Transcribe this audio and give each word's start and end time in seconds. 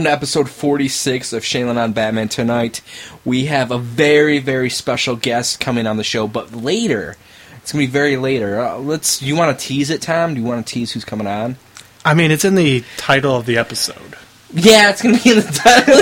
Welcome 0.00 0.12
to 0.12 0.16
episode 0.16 0.48
46 0.48 1.34
of 1.34 1.44
Shanley 1.44 1.76
on 1.76 1.92
Batman. 1.92 2.30
Tonight, 2.30 2.80
we 3.22 3.44
have 3.44 3.70
a 3.70 3.76
very, 3.76 4.38
very 4.38 4.70
special 4.70 5.14
guest 5.14 5.60
coming 5.60 5.86
on 5.86 5.98
the 5.98 6.04
show, 6.04 6.26
but 6.26 6.54
later. 6.54 7.18
It's 7.56 7.72
going 7.72 7.84
to 7.84 7.86
be 7.86 7.92
very 7.92 8.16
later. 8.16 8.58
Uh, 8.58 8.78
let's. 8.78 9.20
You 9.20 9.36
want 9.36 9.58
to 9.58 9.62
tease 9.62 9.90
it, 9.90 10.00
Tom? 10.00 10.32
Do 10.32 10.40
you 10.40 10.46
want 10.46 10.66
to 10.66 10.72
tease 10.72 10.92
who's 10.92 11.04
coming 11.04 11.26
on? 11.26 11.56
I 12.02 12.14
mean, 12.14 12.30
it's 12.30 12.46
in 12.46 12.54
the 12.54 12.82
title 12.96 13.36
of 13.36 13.44
the 13.44 13.58
episode. 13.58 14.16
Yeah, 14.54 14.88
it's 14.88 15.02
going 15.02 15.16
to 15.16 15.22
be 15.22 15.32
in 15.32 15.36
the 15.36 15.42
title. 15.52 16.00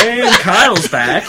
And 0.06 0.34
Kyle's 0.40 0.88
back. 0.88 1.24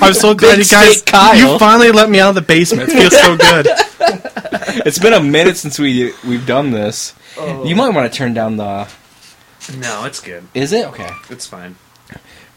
I'm 0.00 0.14
so 0.14 0.34
glad 0.34 0.56
Big 0.56 0.66
you 0.66 0.72
guys. 0.72 1.02
Kyle. 1.02 1.52
You 1.52 1.58
finally 1.58 1.90
let 1.90 2.08
me 2.08 2.18
out 2.20 2.30
of 2.30 2.34
the 2.34 2.40
basement. 2.40 2.88
It 2.88 2.92
feels 2.92 3.18
so 3.18 3.36
good. 3.36 3.66
it's 4.86 4.98
been 4.98 5.12
a 5.12 5.22
minute 5.22 5.58
since 5.58 5.78
we 5.78 6.12
we've 6.26 6.46
done 6.46 6.70
this. 6.70 7.14
You 7.36 7.76
might 7.76 7.90
want 7.90 8.10
to 8.10 8.16
turn 8.16 8.32
down 8.32 8.56
the. 8.56 8.88
No, 9.76 10.04
it's 10.04 10.20
good. 10.20 10.48
Is 10.54 10.72
it 10.72 10.86
okay? 10.88 11.10
It's 11.30 11.46
fine. 11.46 11.76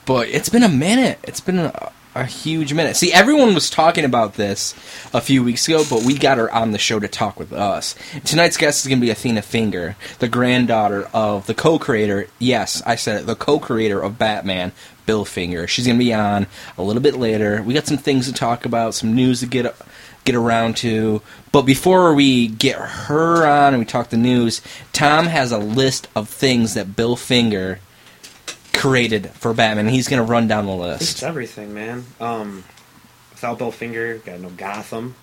But 0.06 0.30
it's 0.30 0.50
been 0.50 0.64
a 0.64 0.70
minute. 0.70 1.20
It's 1.23 1.42
been 1.42 1.59
a, 1.59 1.92
a 2.16 2.26
huge 2.26 2.73
minute. 2.73 2.95
See, 2.95 3.14
everyone 3.14 3.53
was 3.53 3.70
talking 3.70 4.03
about 4.03 4.34
this 4.34 4.73
a 5.14 5.22
few 5.22 5.44
weeks 5.44 5.68
ago, 5.68 5.84
but 5.90 6.03
we 6.03 6.18
got 6.18 6.38
her 6.38 6.52
on 6.52 6.72
the 6.72 6.78
show 6.78 7.00
to 7.00 7.08
talk 7.08 7.40
with 7.40 7.53
us. 7.53 7.95
Tonight's 8.26 8.58
guest 8.58 8.84
is 8.84 8.90
going 8.90 9.00
to 9.00 9.06
be 9.06 9.12
Athena 9.12 9.42
Finger, 9.42 9.95
the 10.20 10.28
granddaughter 10.28 11.08
of 11.14 11.45
the 11.48 11.53
co-creator. 11.53 12.28
Yes, 12.40 12.81
I 12.86 12.95
said 12.95 13.22
it. 13.22 13.25
The 13.28 13.36
co-creator 13.36 14.02
of 14.02 14.18
Batman, 14.18 14.72
Bill 15.06 15.25
Finger. 15.25 15.68
She's 15.68 15.86
going 15.86 16.00
to 16.00 16.03
be 16.03 16.14
on 16.14 16.48
a 16.78 16.84
little 16.84 17.02
bit 17.02 17.16
later. 17.16 17.62
We 17.62 17.73
got 17.73 17.88
some 17.88 17.98
things 17.98 18.28
to 18.28 18.34
talk 18.34 18.66
about, 18.66 18.96
some 18.96 19.16
news 19.16 19.42
to 19.42 19.46
get 19.46 19.75
get 20.23 20.36
around 20.36 20.77
to. 20.77 21.22
But 21.52 21.64
before 21.64 22.14
we 22.14 22.47
get 22.47 22.75
her 22.77 23.45
on 23.45 23.73
and 23.73 23.80
we 23.80 23.86
talk 23.86 24.09
the 24.09 24.17
news, 24.17 24.61
Tom 24.94 25.25
has 25.25 25.52
a 25.52 25.58
list 25.58 26.08
of 26.16 26.30
things 26.30 26.73
that 26.75 26.95
Bill 26.95 27.16
Finger 27.16 27.80
created 28.73 29.30
for 29.31 29.53
Batman. 29.53 29.88
He's 29.88 30.08
going 30.08 30.25
to 30.25 30.30
run 30.31 30.47
down 30.47 30.66
the 30.66 30.72
list. 30.75 31.02
It's 31.11 31.23
everything, 31.23 31.73
man. 31.73 32.05
Um, 32.19 32.63
without 33.31 33.58
Bill 33.58 33.72
Finger, 33.72 34.17
got 34.19 34.39
no 34.39 34.50
Gotham, 34.50 35.16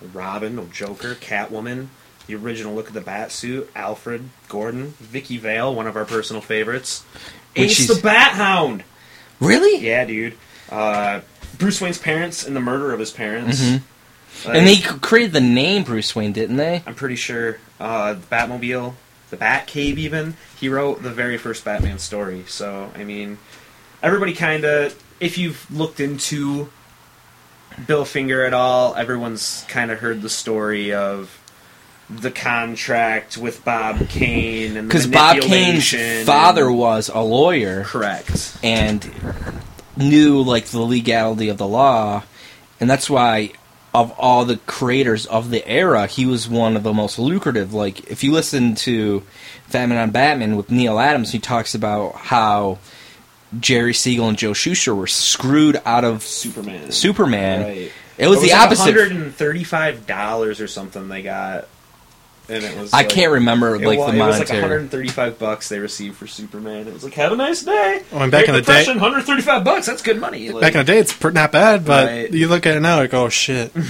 no 0.00 0.08
Robin, 0.08 0.56
no 0.56 0.64
Joker, 0.66 1.14
Catwoman, 1.14 1.88
the 2.26 2.34
original 2.36 2.74
look 2.74 2.88
of 2.88 2.94
the 2.94 3.00
Batsuit, 3.00 3.68
Alfred, 3.74 4.28
Gordon, 4.48 4.94
Vicky 4.98 5.38
Vale, 5.38 5.74
one 5.74 5.86
of 5.86 5.96
our 5.96 6.04
personal 6.04 6.42
favorites, 6.42 7.04
Ace 7.56 7.88
the 7.88 8.00
Bat 8.00 8.32
Hound. 8.32 8.84
Really? 9.40 9.78
Yeah, 9.84 10.04
dude. 10.04 10.34
Uh, 10.70 11.20
Bruce 11.58 11.80
Wayne's 11.80 11.98
parents 11.98 12.46
and 12.46 12.54
the 12.54 12.60
murder 12.60 12.92
of 12.92 13.00
his 13.00 13.10
parents. 13.10 13.60
Mhm. 13.60 13.82
Like, 14.44 14.56
And 14.56 14.66
they 14.66 14.76
created 14.78 15.32
the 15.32 15.40
name 15.40 15.84
Bruce 15.84 16.14
Wayne, 16.14 16.32
didn't 16.32 16.56
they? 16.56 16.82
I'm 16.86 16.94
pretty 16.94 17.16
sure 17.16 17.58
uh, 17.80 18.14
the 18.14 18.20
Batmobile, 18.26 18.94
the 19.30 19.36
Batcave, 19.36 19.96
even 19.98 20.36
he 20.58 20.68
wrote 20.68 21.02
the 21.02 21.10
very 21.10 21.38
first 21.38 21.64
Batman 21.64 21.98
story. 21.98 22.44
So 22.46 22.90
I 22.96 23.04
mean, 23.04 23.38
everybody 24.02 24.32
kind 24.34 24.64
of, 24.64 25.00
if 25.20 25.38
you've 25.38 25.70
looked 25.70 26.00
into 26.00 26.70
Bill 27.86 28.04
Finger 28.04 28.44
at 28.44 28.54
all, 28.54 28.94
everyone's 28.94 29.64
kind 29.68 29.90
of 29.90 29.98
heard 30.00 30.22
the 30.22 30.28
story 30.30 30.92
of 30.92 31.34
the 32.10 32.30
contract 32.30 33.36
with 33.36 33.62
Bob 33.64 34.08
Kane 34.08 34.76
and 34.78 34.88
Because 34.88 35.06
Bob 35.06 35.40
Kane's 35.42 35.92
father 36.24 36.68
and- 36.68 36.78
was 36.78 37.10
a 37.12 37.20
lawyer 37.20 37.84
correct. 37.84 38.56
and 38.62 39.08
knew 39.96 40.40
like 40.42 40.66
the 40.66 40.80
legality 40.80 41.48
of 41.50 41.58
the 41.58 41.66
law, 41.68 42.22
and 42.80 42.88
that's 42.88 43.10
why 43.10 43.52
of 43.98 44.14
all 44.16 44.44
the 44.44 44.58
creators 44.58 45.26
of 45.26 45.50
the 45.50 45.66
era, 45.66 46.06
he 46.06 46.24
was 46.24 46.48
one 46.48 46.76
of 46.76 46.84
the 46.84 46.92
most 46.92 47.18
lucrative. 47.18 47.74
Like 47.74 48.08
if 48.08 48.22
you 48.22 48.30
listen 48.30 48.76
to 48.76 49.24
Batman 49.72 49.98
on 49.98 50.10
Batman 50.12 50.56
with 50.56 50.70
Neal 50.70 51.00
Adams, 51.00 51.32
he 51.32 51.40
talks 51.40 51.74
about 51.74 52.14
how 52.14 52.78
Jerry 53.58 53.92
Siegel 53.92 54.28
and 54.28 54.38
Joe 54.38 54.52
Shuster 54.52 54.94
were 54.94 55.08
screwed 55.08 55.82
out 55.84 56.04
of 56.04 56.22
Superman. 56.22 56.92
Superman. 56.92 57.62
Right. 57.62 57.92
It 58.18 58.28
was, 58.28 58.40
the 58.40 58.50
like 58.50 58.60
opposite. 58.60 58.82
Hundred 58.82 59.10
and 59.12 59.34
thirty-five 59.34 60.06
dollars 60.06 60.60
or 60.60 60.68
something 60.68 61.08
they 61.08 61.22
got, 61.22 61.66
and 62.48 62.64
it 62.64 62.76
was. 62.78 62.92
I 62.92 62.98
like- 62.98 63.08
can't 63.10 63.32
remember 63.32 63.76
It, 63.76 63.82
like 63.82 63.98
wa- 63.98 64.10
the 64.10 64.16
it 64.18 64.26
was 64.26 64.38
like 64.38 64.48
135 64.50 65.38
bucks 65.38 65.68
they 65.68 65.78
received 65.78 66.16
for 66.16 66.26
Superman. 66.26 66.88
It 66.88 66.94
was 66.94 67.04
like, 67.04 67.14
have 67.14 67.32
a 67.32 67.36
nice 67.36 67.62
day. 67.62 68.02
Oh, 68.12 68.18
and 68.18 68.32
back 68.32 68.46
Great 68.46 68.48
in 68.48 68.54
the 68.54 68.62
day- 68.62 68.84
135 68.86 69.64
bucks. 69.64 69.86
That's 69.86 70.02
good 70.02 70.20
money. 70.20 70.50
Like, 70.50 70.60
Back 70.62 70.72
in 70.74 70.78
the 70.78 70.84
day, 70.84 70.98
it's 70.98 71.20
not 71.22 71.52
bad, 71.52 71.84
but 71.84 72.06
Right. 72.06 72.32
you 72.32 72.48
look 72.48 72.66
at 72.66 72.76
it 72.76 72.80
now, 72.80 72.96
like, 72.96 73.14
oh 73.14 73.28
shit. 73.28 73.72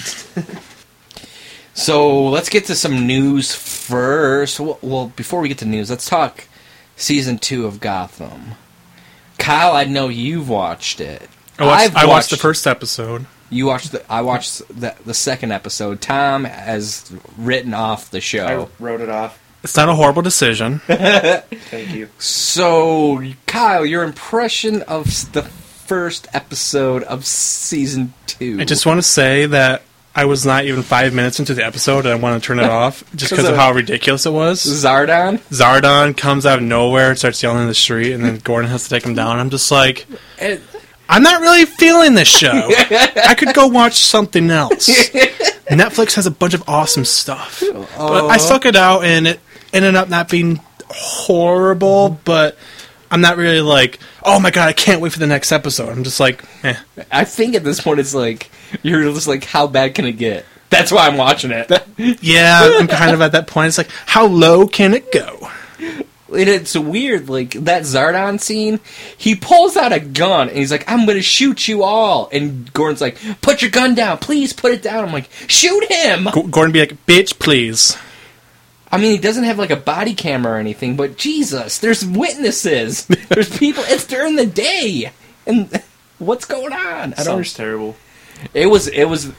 So 1.75 2.29
let's 2.29 2.49
get 2.49 2.65
to 2.67 2.75
some 2.75 3.07
news 3.07 3.55
first. 3.55 4.59
Well, 4.59 4.79
well, 4.83 5.13
before 5.15 5.41
we 5.41 5.49
get 5.49 5.59
to 5.59 5.65
news, 5.65 5.91
let's 5.91 6.07
talk 6.09 6.45
season 6.97 7.39
two 7.39 7.67
of 7.67 7.79
Gotham. 7.79 8.55
Kyle, 9.39 9.77
I 9.77 9.85
know 9.85 10.09
you've 10.09 10.49
watched 10.49 11.01
it. 11.01 11.29
I 11.57 11.67
watched, 11.67 11.85
I've 11.85 11.97
I 11.97 12.07
watched 12.07 12.31
the 12.31 12.37
first 12.37 12.67
episode. 12.67 13.27
You 13.51 13.67
watched 13.67 13.93
the. 13.93 14.13
I 14.13 14.23
watched 14.23 14.67
the, 14.69 14.95
the 15.05 15.15
second 15.15 15.53
episode. 15.53 16.01
Tom 16.01 16.45
has 16.45 17.11
written 17.37 17.75
off 17.75 18.11
the 18.11 18.21
show. 18.21 18.45
I 18.45 18.49
show. 18.51 18.71
wrote 18.79 19.01
it 19.01 19.09
off. 19.09 19.41
It's 19.65 19.77
not 19.77 19.89
a 19.89 19.95
horrible 19.95 20.23
decision. 20.23 20.79
Thank 20.87 21.93
you. 21.95 22.09
So, 22.19 23.23
Kyle, 23.47 23.85
your 23.85 24.05
impression 24.05 24.83
of 24.83 25.33
the 25.33 25.43
first 25.43 26.29
episode 26.33 27.03
of 27.05 27.25
season 27.25 28.13
two? 28.27 28.59
I 28.61 28.65
just 28.65 28.87
want 28.87 28.99
to 28.99 29.03
say 29.03 29.47
that 29.47 29.83
I 30.15 30.27
was 30.27 30.47
not 30.47 30.65
even 30.65 30.83
five 30.83 31.13
minutes 31.15 31.39
into 31.41 31.55
the 31.55 31.65
episode, 31.65 32.07
and 32.07 32.09
I 32.09 32.15
want 32.17 32.41
to 32.43 32.47
turn 32.47 32.59
it 32.61 32.65
off 32.71 33.03
just 33.17 33.31
because 33.33 33.49
of 33.49 33.57
how 33.57 33.73
ridiculous 33.73 34.27
it 34.27 34.33
was. 34.33 34.65
Zaardon. 34.65 35.39
Zaardon 35.51 36.17
comes 36.17 36.47
out 36.47 36.59
of 36.59 36.65
nowhere 36.65 37.11
and 37.11 37.19
starts 37.19 37.43
yelling 37.43 37.63
in 37.63 37.69
the 37.69 37.75
street, 37.75 38.13
and 38.13 38.25
then 38.25 38.39
Gordon 38.39 38.71
has 38.71 38.85
to 38.85 38.91
take 38.91 39.05
him 39.05 39.15
down. 39.15 39.39
I'm 39.39 39.51
just 39.51 39.71
like, 39.71 40.07
It- 40.39 40.63
I'm 41.09 41.23
not 41.23 41.41
really 41.41 41.65
feeling 41.65 42.15
this 42.15 42.29
show. 42.29 42.51
I 43.27 43.35
could 43.37 43.55
go 43.55 43.67
watch 43.69 43.95
something 43.99 44.51
else. 44.51 44.89
Netflix 45.69 46.15
has 46.15 46.27
a 46.27 46.31
bunch 46.31 46.55
of 46.55 46.69
awesome 46.69 47.05
stuff, 47.05 47.63
but 47.97 48.27
I 48.27 48.37
stuck 48.37 48.67
it 48.67 48.77
out, 48.77 49.05
and 49.05 49.27
it 49.27 49.41
ended 49.73 49.95
up 49.97 50.09
not 50.09 50.29
being 50.29 50.61
horrible. 50.91 52.19
But 52.25 52.59
I'm 53.11 53.21
not 53.21 53.37
really 53.37 53.61
like, 53.61 53.99
oh 54.23 54.39
my 54.39 54.51
god, 54.51 54.69
I 54.69 54.73
can't 54.73 55.01
wait 55.01 55.13
for 55.13 55.19
the 55.19 55.27
next 55.27 55.53
episode. 55.53 55.91
I'm 55.91 56.05
just 56.05 56.21
like, 56.21 56.45
eh. 56.65 56.77
I 57.11 57.25
think 57.25 57.55
at 57.55 57.65
this 57.65 57.81
point 57.81 58.01
it's 58.01 58.15
like 58.15 58.51
you're 58.83 59.03
just 59.05 59.29
like, 59.29 59.45
how 59.45 59.67
bad 59.67 59.95
can 59.95 60.05
it 60.05 60.13
get? 60.13 60.45
That's 60.71 60.93
why 60.93 61.07
I'm 61.07 61.17
watching 61.17 61.51
it. 61.51 61.71
yeah, 62.21 62.61
I'm 62.79 62.89
kind 62.89 63.13
of 63.13 63.23
at 63.23 63.33
that 63.33 63.47
point. 63.47 63.69
It's 63.69 63.79
like, 63.79 63.91
how 64.05 64.27
low 64.27 64.67
can 64.67 64.93
it 64.93 65.11
go? 65.11 65.49
And 66.31 66.49
it's 66.49 66.77
weird, 66.77 67.29
like 67.31 67.53
that 67.53 67.83
Zaardon 67.85 68.39
scene. 68.41 68.81
He 69.17 69.35
pulls 69.35 69.77
out 69.77 69.93
a 69.93 70.01
gun 70.01 70.49
and 70.49 70.59
he's 70.59 70.71
like, 70.71 70.85
"I'm 70.91 71.07
gonna 71.07 71.23
shoot 71.23 71.67
you 71.69 71.83
all." 71.83 72.29
And 72.33 72.71
Gordon's 72.75 73.01
like, 73.01 73.17
"Put 73.41 73.63
your 73.63 73.71
gun 73.71 73.95
down, 73.95 74.19
please. 74.19 74.53
Put 74.53 74.73
it 74.73 74.83
down." 74.83 75.05
I'm 75.05 75.13
like, 75.13 75.31
"Shoot 75.47 75.91
him!" 75.91 76.29
G- 76.35 76.43
Gordon 76.51 76.73
be 76.73 76.81
like, 76.81 77.07
bitch, 77.07 77.39
please. 77.39 77.97
I 78.91 78.97
mean, 78.99 79.13
he 79.13 79.19
doesn't 79.19 79.45
have 79.45 79.59
like 79.59 79.71
a 79.71 79.77
body 79.77 80.15
camera 80.15 80.53
or 80.55 80.59
anything, 80.59 80.97
but 80.97 81.17
Jesus, 81.17 81.79
there's 81.79 82.05
witnesses. 82.07 83.07
There's 83.29 83.55
people. 83.59 83.85
It's 83.87 84.07
during 84.07 84.37
the 84.37 84.47
day, 84.47 85.13
and 85.47 85.83
what's 86.19 86.45
going 86.47 86.73
on? 86.73 86.79
I 86.81 87.07
don't 87.07 87.17
Sounds 87.17 87.29
understand. 87.29 87.67
terrible. 87.67 87.97
It 88.55 88.67
was. 88.67 88.87
It 88.89 89.05
was. 89.05 89.31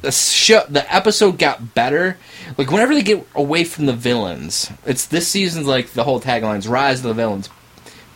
The 0.00 0.12
show, 0.12 0.62
the 0.68 0.92
episode 0.94 1.38
got 1.38 1.74
better. 1.74 2.16
Like 2.56 2.70
whenever 2.70 2.94
they 2.94 3.02
get 3.02 3.26
away 3.34 3.64
from 3.64 3.86
the 3.86 3.92
villains, 3.92 4.70
it's 4.86 5.06
this 5.06 5.26
season's 5.28 5.66
like 5.66 5.90
the 5.92 6.04
whole 6.04 6.20
tagline's 6.20 6.68
"Rise 6.68 6.98
of 6.98 7.04
the 7.04 7.14
Villains." 7.14 7.48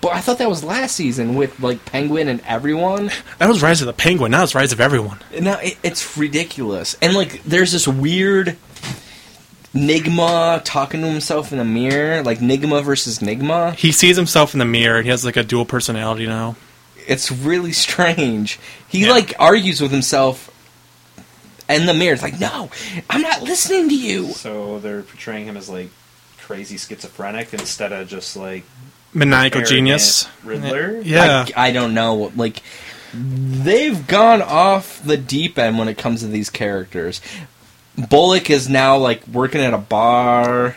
But 0.00 0.12
I 0.14 0.20
thought 0.20 0.38
that 0.38 0.48
was 0.48 0.62
last 0.64 0.94
season 0.96 1.34
with 1.36 1.58
like 1.60 1.84
Penguin 1.84 2.28
and 2.28 2.40
everyone. 2.46 3.10
That 3.38 3.48
was 3.48 3.62
Rise 3.62 3.80
of 3.82 3.86
the 3.86 3.92
Penguin. 3.92 4.30
Now 4.30 4.42
it's 4.44 4.54
Rise 4.54 4.72
of 4.72 4.80
Everyone. 4.80 5.18
Now 5.40 5.58
it, 5.58 5.76
it's 5.82 6.16
ridiculous, 6.16 6.96
and 7.02 7.14
like 7.14 7.42
there's 7.44 7.72
this 7.72 7.88
weird 7.88 8.56
Nigma 9.74 10.60
talking 10.64 11.00
to 11.00 11.06
himself 11.08 11.50
in 11.50 11.58
the 11.58 11.64
mirror, 11.64 12.22
like 12.22 12.40
Nigma 12.40 12.84
versus 12.84 13.20
Nigma. 13.20 13.74
He 13.74 13.90
sees 13.90 14.16
himself 14.16 14.52
in 14.54 14.58
the 14.58 14.64
mirror, 14.66 14.96
and 14.98 15.04
he 15.04 15.10
has 15.10 15.24
like 15.24 15.36
a 15.36 15.42
dual 15.42 15.64
personality 15.64 16.26
now. 16.26 16.56
It's 17.06 17.32
really 17.32 17.72
strange. 17.72 18.60
He 18.88 19.06
Yeah. 19.06 19.10
like 19.12 19.34
argues 19.38 19.80
with 19.80 19.90
himself 19.90 20.50
in 21.74 21.86
the 21.86 21.94
mirror. 21.94 22.14
It's 22.14 22.22
like, 22.22 22.38
no, 22.40 22.70
I'm 23.10 23.20
not 23.22 23.42
listening 23.42 23.88
to 23.88 23.96
you. 23.96 24.28
So 24.32 24.78
they're 24.80 25.02
portraying 25.02 25.46
him 25.46 25.56
as 25.56 25.68
like 25.68 25.90
crazy 26.38 26.76
schizophrenic 26.76 27.52
instead 27.54 27.92
of 27.92 28.08
just 28.08 28.36
like 28.36 28.64
Maniacal 29.14 29.62
genius. 29.62 30.26
Riddler. 30.44 31.00
Yeah. 31.02 31.46
I, 31.56 31.68
I 31.68 31.72
don't 31.72 31.94
know. 31.94 32.32
Like 32.36 32.62
they've 33.14 34.06
gone 34.06 34.40
off 34.42 35.02
the 35.04 35.16
deep 35.18 35.58
end 35.58 35.78
when 35.78 35.88
it 35.88 35.98
comes 35.98 36.20
to 36.20 36.26
these 36.28 36.48
characters. 36.50 37.20
Bullock 38.08 38.48
is 38.48 38.68
now 38.70 38.96
like 38.96 39.26
working 39.28 39.60
at 39.60 39.74
a 39.74 39.78
bar. 39.78 40.76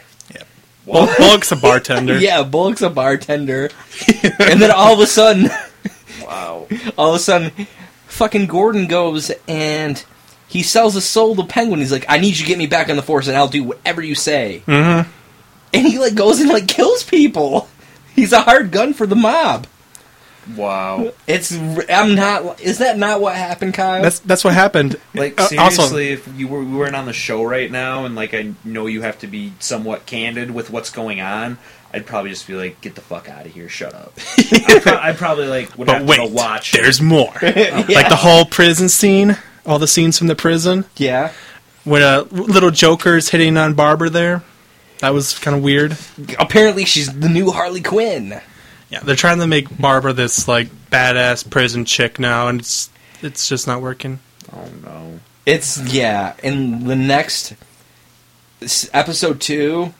Bull- 0.86 1.08
Bullock's 1.18 1.52
a 1.52 1.56
bartender. 1.56 2.18
Yeah, 2.20 2.44
Bullock's 2.44 2.82
a 2.84 2.90
bartender, 2.92 3.70
and 4.40 4.62
then 4.62 4.70
all 4.70 4.94
of 4.94 5.00
a 5.00 5.08
sudden, 5.08 5.50
Wow. 6.22 6.68
all 6.98 7.10
of 7.10 7.16
a 7.16 7.20
sudden, 7.20 7.52
fucking 8.08 8.46
Gordon 8.48 8.86
goes 8.88 9.32
and 9.48 10.04
he 10.48 10.64
sells 10.64 10.94
his 10.94 11.06
soul 11.06 11.36
to 11.36 11.44
Penguin. 11.44 11.80
He's 11.80 11.92
like, 11.92 12.06
"I 12.08 12.18
need 12.18 12.38
you 12.38 12.44
to 12.44 12.46
get 12.46 12.58
me 12.58 12.68
back 12.68 12.90
on 12.90 12.96
the 12.96 13.02
force, 13.02 13.28
and 13.28 13.36
I'll 13.38 13.48
do 13.48 13.64
whatever 13.64 14.02
you 14.02 14.16
say." 14.16 14.64
Mm-hmm. 14.68 15.10
And 15.74 15.88
he 15.88 16.00
like 16.00 16.16
goes 16.16 16.40
and 16.40 16.50
like 16.50 16.68
kills 16.68 17.04
people. 17.04 17.68
He's 18.16 18.32
a 18.32 18.42
hard 18.42 18.72
gun 18.72 18.94
for 18.94 19.06
the 19.06 19.16
mob. 19.16 19.68
Wow. 20.56 21.12
It's 21.28 21.52
I'm 21.90 22.16
not. 22.16 22.62
Is 22.62 22.78
that 22.78 22.98
not 22.98 23.20
what 23.20 23.36
happened, 23.36 23.74
Kyle? 23.74 24.02
That's 24.02 24.20
that's 24.20 24.44
what 24.44 24.54
happened. 24.54 24.96
Like 25.14 25.40
Uh, 25.42 25.48
seriously, 25.48 25.84
also, 25.84 25.98
if 25.98 26.30
you 26.38 26.48
were 26.48 26.60
we 26.60 26.76
weren't 26.76 26.96
on 26.96 27.06
the 27.08 27.14
show 27.14 27.44
right 27.44 27.70
now, 27.70 28.06
and 28.06 28.16
like 28.16 28.34
I 28.34 28.54
know 28.64 28.86
you 28.86 29.02
have 29.02 29.18
to 29.20 29.28
be 29.28 29.54
somewhat 29.60 30.06
candid 30.06 30.52
with 30.52 30.70
what's 30.70 30.92
going 30.92 31.20
on, 31.20 31.58
I'd 31.92 32.06
probably 32.06 32.30
just 32.30 32.46
be 32.48 32.54
like, 32.54 32.80
"Get 32.82 32.94
the 32.94 33.02
fuck 33.02 33.28
out 33.28 33.48
of 33.48 33.54
here! 33.54 33.68
Shut 33.70 33.96
up." 33.96 34.14
I'd, 34.38 34.82
pro- 34.84 34.98
I'd 34.98 35.18
probably 35.18 35.48
like 35.48 35.76
would 35.80 35.88
but 35.88 35.98
have 35.98 36.08
wait, 36.08 36.18
to 36.18 36.28
watch. 36.32 36.74
there's 36.74 37.02
more. 37.02 37.34
Like 37.42 38.10
the 38.10 38.18
whole 38.18 38.46
prison 38.46 38.88
scene, 38.88 39.38
all 39.66 39.80
the 39.80 39.88
scenes 39.88 40.18
from 40.18 40.28
the 40.28 40.36
prison, 40.36 40.86
yeah. 40.98 41.32
when 41.84 42.02
uh, 42.02 42.26
little 42.32 42.72
Joker's 42.72 43.30
hitting 43.30 43.58
on 43.58 43.74
Barbara 43.74 44.10
there. 44.10 44.44
That 45.00 45.14
was 45.14 45.38
kind 45.38 45.58
of 45.58 45.64
weird. 45.64 45.98
Apparently, 46.40 46.86
she's 46.86 47.12
the 47.14 47.30
new 47.30 47.52
Harley 47.52 47.82
Quinn. 47.82 48.42
Yeah, 48.90 49.00
they're 49.02 49.16
trying 49.16 49.40
to 49.40 49.48
make 49.48 49.78
Barbara 49.78 50.14
this 50.14 50.48
like 50.48 50.68
badass 50.90 51.50
prison 51.50 51.86
chick 51.86 52.18
now, 52.20 52.48
and 52.48 52.62
it's 52.62 52.90
it's 53.22 53.50
just 53.50 53.68
not 53.68 53.82
working. 53.82 54.20
Oh 54.54 54.70
no. 54.84 55.20
It's 55.46 55.78
yeah. 55.94 56.36
In 56.42 56.86
the 56.86 56.96
next 56.96 57.56
episode 58.94 59.42
two, 59.42 59.94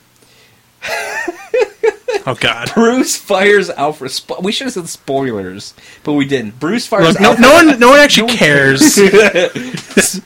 Oh 2.26 2.34
God! 2.40 2.70
Bruce 2.74 3.16
fires 3.16 3.70
Alfred. 3.70 4.10
Spo- 4.10 4.42
we 4.42 4.52
should 4.52 4.66
have 4.66 4.74
said 4.74 4.88
spoilers, 4.88 5.74
but 6.04 6.14
we 6.14 6.26
didn't. 6.26 6.58
Bruce 6.60 6.86
fires. 6.86 7.14
Look, 7.14 7.20
no, 7.20 7.28
Alfred. 7.30 7.40
no 7.42 7.52
one, 7.54 7.78
no 7.80 7.88
one 7.90 8.00
actually 8.00 8.34
cares. 8.36 8.98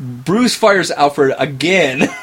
Bruce 0.00 0.54
fires 0.54 0.90
Alfred 0.90 1.34
again. 1.38 2.08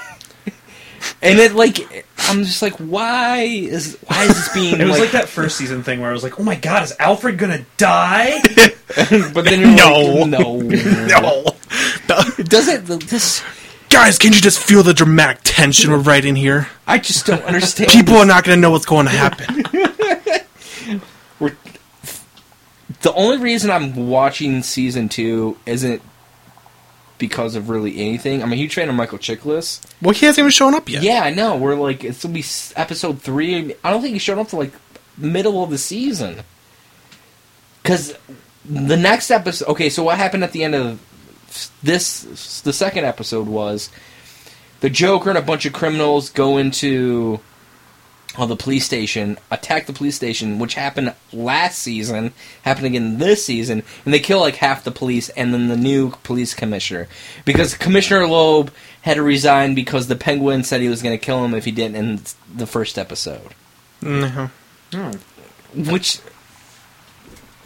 And 1.22 1.38
it 1.40 1.54
like 1.54 2.06
I'm 2.18 2.44
just 2.46 2.62
like, 2.62 2.76
why 2.76 3.40
is 3.42 3.98
why 4.08 4.24
is 4.24 4.30
this 4.30 4.54
being? 4.54 4.80
It 4.80 4.84
was 4.86 4.92
like, 4.92 5.00
like 5.02 5.12
that 5.12 5.28
first 5.28 5.58
season 5.58 5.84
thing 5.84 6.00
where 6.00 6.10
I 6.10 6.14
was 6.14 6.24
like, 6.24 6.40
"Oh 6.40 6.44
my 6.44 6.56
god, 6.56 6.84
is 6.84 6.94
Alfred 6.98 7.38
gonna 7.38 7.66
die?" 7.76 8.40
But 9.34 9.44
then 9.44 9.76
No. 9.76 10.00
like, 10.00 10.30
no, 10.30 10.60
no, 10.62 11.44
Does 12.44 12.70
it? 12.70 12.86
This 12.86 13.42
guys, 13.94 14.18
can 14.18 14.34
you 14.34 14.42
just 14.42 14.58
feel 14.60 14.82
the 14.82 14.94
dramatic 14.94 15.40
tension 15.44 15.92
we're 15.92 16.00
writing 16.00 16.36
here? 16.36 16.68
I 16.88 16.98
just 16.98 17.28
don't 17.28 17.44
understand. 17.44 17.92
People 17.92 18.16
are 18.16 18.26
not 18.26 18.44
going 18.44 18.58
to 18.58 18.62
know 18.62 18.72
what's 18.72 18.88
going 18.88 19.06
to 19.06 19.12
happen. 19.12 19.64
We're, 21.40 21.56
the 23.02 23.14
only 23.14 23.38
reason 23.38 23.70
I'm 23.70 24.08
watching 24.10 24.64
season 24.64 25.10
two 25.10 25.58
isn't 25.66 26.02
because 27.20 27.56
of 27.56 27.70
really 27.70 27.98
anything. 27.98 28.42
I'm 28.42 28.52
a 28.52 28.56
huge 28.56 28.74
fan 28.74 28.90
of 28.90 28.96
Michael 28.96 29.20
Chiklis. 29.20 29.80
Well, 30.02 30.14
he 30.14 30.26
hasn't 30.26 30.40
even 30.40 30.52
shown 30.52 30.74
up 30.74 30.90
yet. 30.90 31.04
Yeah, 31.04 31.22
I 31.24 31.30
know. 31.30 31.56
We're 31.56 31.76
like 31.76 32.04
it's 32.04 32.24
gonna 32.24 32.34
be 32.34 32.40
s- 32.42 32.74
episode 32.76 33.22
three. 33.22 33.76
I 33.84 33.92
don't 33.92 34.02
think 34.02 34.14
he 34.14 34.20
showed 34.20 34.40
up 34.40 34.48
to 34.50 34.56
like 34.58 34.74
middle 35.18 35.64
of 35.64 35.70
the 35.70 35.78
season. 35.78 36.42
Because 37.82 38.18
the 38.66 38.98
next 38.98 39.30
episode. 39.32 39.68
Okay, 39.70 39.90
so 39.90 40.04
what 40.04 40.18
happened 40.18 40.44
at 40.44 40.52
the 40.52 40.64
end 40.64 40.76
of 40.76 41.00
this? 41.82 42.62
The 42.62 42.74
second 42.74 43.06
episode 43.06 43.48
was 43.48 43.90
the 44.82 44.90
Joker 44.90 45.30
and 45.30 45.38
a 45.38 45.42
bunch 45.42 45.66
of 45.66 45.74
criminals 45.74 46.30
go 46.30 46.58
into 46.58 47.40
uh, 48.38 48.46
the 48.46 48.56
police 48.56 48.86
station, 48.86 49.38
attack 49.52 49.86
the 49.86 49.94
police 49.94 50.16
station, 50.16 50.60
which 50.60 50.74
happened 50.74 51.14
last 51.32 51.80
season, 51.80 52.34
happened 52.64 52.88
again 52.88 53.18
this 53.18 53.46
season, 53.46 53.84
and 54.06 54.14
they 54.14 54.20
kill 54.20 54.40
like 54.40 54.56
half 54.56 54.84
the 54.84 54.92
police 54.92 55.30
and 55.30 55.54
then 55.54 55.68
the 55.68 55.78
new 55.78 56.12
police 56.24 56.54
commissioner. 56.54 57.08
Because 57.46 57.76
Commissioner 57.76 58.28
Loeb 58.28 58.72
had 59.02 59.16
to 59.16 59.24
resign 59.24 59.76
because 59.76 60.08
the 60.08 60.16
Penguin 60.16 60.64
said 60.64 60.82
he 60.82 60.90
was 60.90 61.02
going 61.02 61.18
to 61.18 61.24
kill 61.24 61.44
him 61.46 61.54
if 61.54 61.66
he 61.66 61.72
didn't 61.72 61.96
in 61.96 62.22
the 62.54 62.68
first 62.68 62.98
episode. 62.98 63.54
No. 64.92 65.12
Which. 65.76 66.20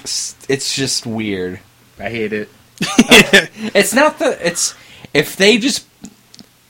It's 0.04 0.76
just 0.76 1.06
weird. 1.06 1.60
I 2.00 2.10
hate 2.10 2.34
it. 2.34 2.50
It's 2.80 3.94
not 3.94 4.20
the. 4.20 4.38
It's. 4.46 4.76
If 5.14 5.36
they 5.36 5.58
just 5.58 5.86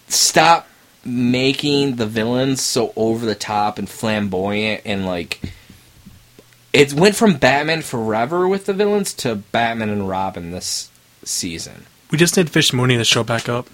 stop 0.08 0.68
making 1.04 1.96
the 1.96 2.06
villains 2.06 2.62
so 2.62 2.94
over 2.96 3.26
the 3.26 3.36
top 3.36 3.78
and 3.78 3.90
flamboyant 3.90 4.82
and 4.86 5.06
like. 5.06 5.54
It 6.74 6.94
went 6.94 7.16
from 7.16 7.38
Batman 7.38 7.82
Forever 7.82 8.48
with 8.48 8.66
the 8.66 8.74
villains 8.74 9.14
to 9.16 9.36
Batman 9.36 9.90
and 9.90 10.08
Robin 10.08 10.52
this 10.52 10.92
season. 11.24 11.86
We 12.12 12.18
just 12.18 12.38
need 12.38 12.50
Fish 12.50 12.72
Mooney 12.72 12.98
to 12.98 13.04
show 13.04 13.24
back 13.24 13.50
up. 13.50 13.68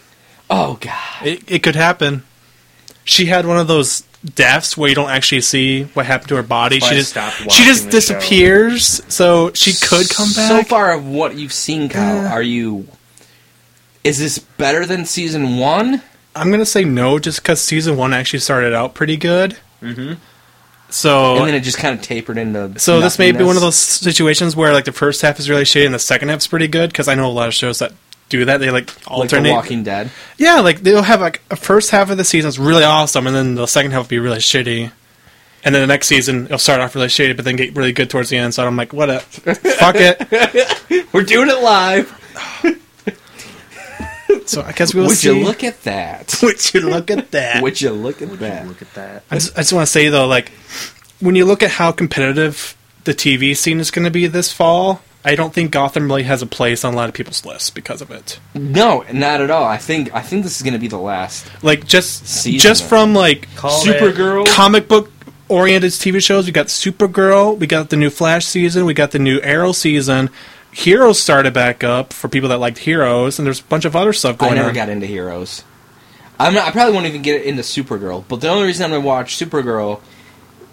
Oh, 0.49 0.77
God. 0.79 1.25
It, 1.25 1.51
it 1.51 1.63
could 1.63 1.75
happen. 1.75 2.23
She 3.03 3.25
had 3.25 3.45
one 3.45 3.57
of 3.57 3.67
those 3.67 4.03
deaths 4.35 4.77
where 4.77 4.89
you 4.89 4.95
don't 4.95 5.09
actually 5.09 5.41
see 5.41 5.83
what 5.93 6.05
happened 6.05 6.29
to 6.29 6.35
her 6.35 6.43
body. 6.43 6.79
Why 6.79 6.89
She 6.89 6.95
just 6.95 7.13
she 7.51 7.65
just 7.65 7.85
the 7.85 7.89
show. 7.89 7.91
disappears, 7.91 9.01
so 9.07 9.51
she 9.53 9.73
could 9.73 10.09
come 10.09 10.29
back. 10.33 10.47
So 10.49 10.63
far, 10.63 10.93
of 10.93 11.05
what 11.07 11.35
you've 11.35 11.53
seen, 11.53 11.89
Kyle, 11.89 12.25
Uh. 12.25 12.29
are 12.29 12.41
you. 12.41 12.87
Is 14.03 14.19
this 14.19 14.37
better 14.39 14.85
than 14.85 15.05
season 15.05 15.57
one? 15.57 16.01
I'm 16.35 16.51
gonna 16.51 16.65
say 16.65 16.83
no, 16.83 17.19
just 17.19 17.41
because 17.41 17.61
season 17.61 17.95
one 17.95 18.13
actually 18.13 18.39
started 18.39 18.73
out 18.73 18.93
pretty 18.95 19.17
good. 19.17 19.57
Mm-hmm. 19.81 20.13
So 20.89 21.37
and 21.37 21.47
then 21.47 21.55
it 21.55 21.61
just 21.61 21.77
kind 21.77 21.97
of 21.97 22.03
tapered 22.03 22.37
into. 22.37 22.79
So 22.79 22.99
this 23.01 23.17
may 23.17 23.31
be 23.31 23.43
one 23.43 23.55
of 23.55 23.61
those 23.61 23.75
situations 23.75 24.55
where 24.55 24.73
like 24.73 24.85
the 24.85 24.91
first 24.91 25.21
half 25.21 25.39
is 25.39 25.49
really 25.49 25.63
shitty 25.63 25.85
and 25.85 25.93
the 25.93 25.99
second 25.99 26.29
half's 26.29 26.47
pretty 26.47 26.67
good 26.67 26.91
because 26.91 27.07
I 27.07 27.15
know 27.15 27.27
a 27.27 27.31
lot 27.31 27.47
of 27.47 27.53
shows 27.53 27.79
that 27.79 27.93
do 28.29 28.45
that. 28.45 28.57
They 28.59 28.69
like 28.71 28.89
alternate. 29.07 29.07
Like 29.07 29.07
The 29.07 29.35
alternate. 29.35 29.51
Walking 29.51 29.83
Dead. 29.83 30.11
yeah, 30.37 30.59
like 30.59 30.81
they'll 30.81 31.01
have 31.03 31.21
like 31.21 31.41
a 31.51 31.55
first 31.55 31.91
half 31.91 32.09
of 32.09 32.17
the 32.17 32.23
season 32.23 32.49
is 32.49 32.57
really 32.59 32.83
awesome, 32.83 33.27
and 33.27 33.35
then 33.35 33.55
the 33.55 33.65
second 33.67 33.91
half 33.91 34.03
will 34.05 34.09
be 34.09 34.19
really 34.19 34.39
shitty. 34.39 34.91
And 35.65 35.73
then 35.73 35.81
the 35.81 35.87
next 35.87 36.07
season 36.07 36.45
it'll 36.45 36.57
start 36.57 36.81
off 36.81 36.93
really 36.95 37.07
shitty, 37.07 37.35
but 37.37 37.45
then 37.45 37.55
get 37.55 37.75
really 37.75 37.93
good 37.93 38.09
towards 38.09 38.29
the 38.29 38.37
end. 38.37 38.53
So 38.53 38.65
I'm 38.67 38.75
like, 38.75 38.91
what? 38.91 39.09
A, 39.09 39.19
fuck 39.21 39.95
it. 39.97 41.07
We're 41.13 41.23
doing 41.23 41.49
it 41.49 41.61
live. 41.61 42.19
So 44.45 44.61
I 44.61 44.71
guess 44.73 44.93
we'll 44.93 45.07
Would 45.07 45.17
see. 45.17 45.29
you 45.37 45.45
look 45.45 45.63
at 45.63 45.83
that? 45.83 46.37
Would 46.43 46.73
you 46.73 46.81
look 46.81 47.09
at 47.11 47.31
that? 47.31 47.61
Would 47.61 47.79
you 47.79 47.91
look 47.91 48.21
at 48.21 48.39
that? 48.39 48.67
Look 48.67 48.81
at 48.81 48.93
that. 48.95 49.23
I 49.31 49.35
just, 49.35 49.53
I 49.57 49.61
just 49.61 49.71
want 49.73 49.85
to 49.85 49.91
say 49.91 50.09
though, 50.09 50.27
like 50.27 50.49
when 51.21 51.35
you 51.35 51.45
look 51.45 51.63
at 51.63 51.71
how 51.71 51.91
competitive 51.93 52.75
the 53.05 53.13
TV 53.13 53.55
scene 53.55 53.79
is 53.79 53.89
going 53.91 54.03
to 54.05 54.11
be 54.11 54.27
this 54.27 54.51
fall, 54.51 55.01
I 55.25 55.35
don't 55.35 55.53
think 55.53 55.71
Gotham 55.71 56.07
really 56.07 56.23
has 56.23 56.41
a 56.41 56.45
place 56.45 56.83
on 56.83 56.93
a 56.93 56.97
lot 56.97 57.07
of 57.07 57.15
people's 57.15 57.45
lists 57.45 57.69
because 57.69 58.01
of 58.01 58.11
it. 58.11 58.39
No, 58.53 59.05
not 59.13 59.39
at 59.39 59.49
all. 59.49 59.63
I 59.63 59.77
think 59.77 60.13
I 60.13 60.21
think 60.21 60.43
this 60.43 60.57
is 60.57 60.61
going 60.63 60.73
to 60.73 60.79
be 60.79 60.87
the 60.89 60.97
last. 60.97 61.49
Like 61.63 61.85
just 61.87 62.27
Season 62.27 62.59
just 62.59 62.83
of- 62.83 62.89
from 62.89 63.13
like 63.13 63.47
Call 63.55 63.81
it. 63.87 63.87
Supergirl. 64.01 64.45
comic 64.47 64.87
book 64.87 65.11
oriented 65.47 65.91
TV 65.91 66.21
shows, 66.21 66.45
we 66.45 66.51
got 66.51 66.67
Supergirl, 66.67 67.57
we 67.57 67.67
got 67.67 67.89
the 67.89 67.95
new 67.97 68.09
Flash 68.09 68.45
season, 68.45 68.85
we 68.85 68.93
got 68.93 69.11
the 69.11 69.19
new 69.19 69.39
Arrow 69.41 69.71
season. 69.71 70.29
Heroes 70.71 71.21
started 71.21 71.53
back 71.53 71.83
up 71.83 72.11
for 72.13 72.27
people 72.27 72.49
that 72.49 72.57
liked 72.57 72.79
Heroes, 72.79 73.37
and 73.37 73.45
there's 73.45 73.59
a 73.59 73.63
bunch 73.65 73.85
of 73.85 73.95
other 73.95 74.11
stuff 74.13 74.39
going 74.39 74.53
on. 74.53 74.57
I 74.57 74.61
never 74.61 74.69
on. 74.69 74.75
got 74.75 74.89
into 74.89 75.05
heroes. 75.05 75.63
I'm 76.39 76.55
not, 76.55 76.67
I 76.67 76.71
probably 76.71 76.93
won't 76.95 77.05
even 77.05 77.21
get 77.21 77.43
into 77.43 77.61
Supergirl. 77.61 78.23
But 78.27 78.41
the 78.41 78.47
only 78.49 78.65
reason 78.65 78.83
I'm 78.83 78.89
going 78.89 79.03
to 79.03 79.07
watch 79.07 79.37
Supergirl, 79.37 79.99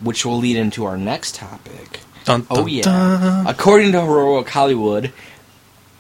which 0.01 0.25
will 0.25 0.39
lead 0.39 0.57
into 0.57 0.87
our 0.87 0.97
next 0.97 1.35
topic. 1.35 2.00
Dun, 2.25 2.47
Oh 2.51 2.67
yeah. 2.67 2.83
dun. 2.83 3.47
According 3.47 3.93
to 3.93 4.01
Heroic 4.03 4.49
Hollywood, 4.49 5.13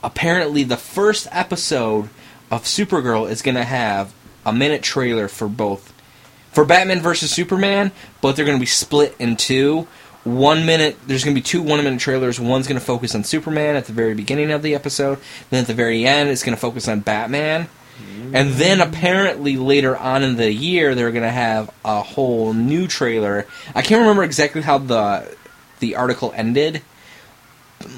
apparently 0.02 0.64
the 0.64 0.76
first 0.76 1.26
episode 1.30 2.08
of 2.50 2.64
Supergirl 2.64 3.30
is 3.30 3.42
going 3.42 3.54
to 3.56 3.64
have 3.64 4.12
a 4.44 4.52
minute 4.52 4.82
trailer 4.82 5.28
for 5.28 5.48
both 5.48 5.92
for 6.52 6.64
Batman 6.64 7.00
versus 7.00 7.30
Superman, 7.30 7.92
but 8.20 8.34
they're 8.34 8.44
going 8.44 8.56
to 8.58 8.60
be 8.60 8.66
split 8.66 9.14
in 9.18 9.36
two. 9.36 9.86
One 10.24 10.66
minute, 10.66 10.98
there's 11.06 11.24
going 11.24 11.34
to 11.34 11.40
be 11.40 11.44
two 11.44 11.62
one 11.62 11.82
minute 11.82 12.00
trailers. 12.00 12.38
One's 12.40 12.66
going 12.66 12.78
to 12.78 12.84
focus 12.84 13.14
on 13.14 13.24
Superman 13.24 13.76
at 13.76 13.86
the 13.86 13.92
very 13.92 14.14
beginning 14.14 14.50
of 14.50 14.62
the 14.62 14.74
episode. 14.74 15.18
Then 15.48 15.62
at 15.62 15.66
the 15.66 15.74
very 15.74 16.04
end, 16.06 16.28
it's 16.28 16.42
going 16.42 16.54
to 16.54 16.60
focus 16.60 16.88
on 16.88 17.00
Batman. 17.00 17.68
And 18.32 18.52
then 18.52 18.80
apparently 18.80 19.56
later 19.56 19.94
on 19.96 20.22
in 20.22 20.36
the 20.36 20.50
year, 20.52 20.94
they're 20.94 21.10
going 21.10 21.22
to 21.22 21.30
have 21.30 21.70
a 21.84 22.00
whole 22.02 22.52
new 22.54 22.86
trailer. 22.86 23.46
I 23.74 23.82
can't 23.82 24.00
remember 24.00 24.22
exactly 24.24 24.62
how 24.62 24.78
the 24.78 25.36
the 25.80 25.96
article 25.96 26.32
ended. 26.34 26.82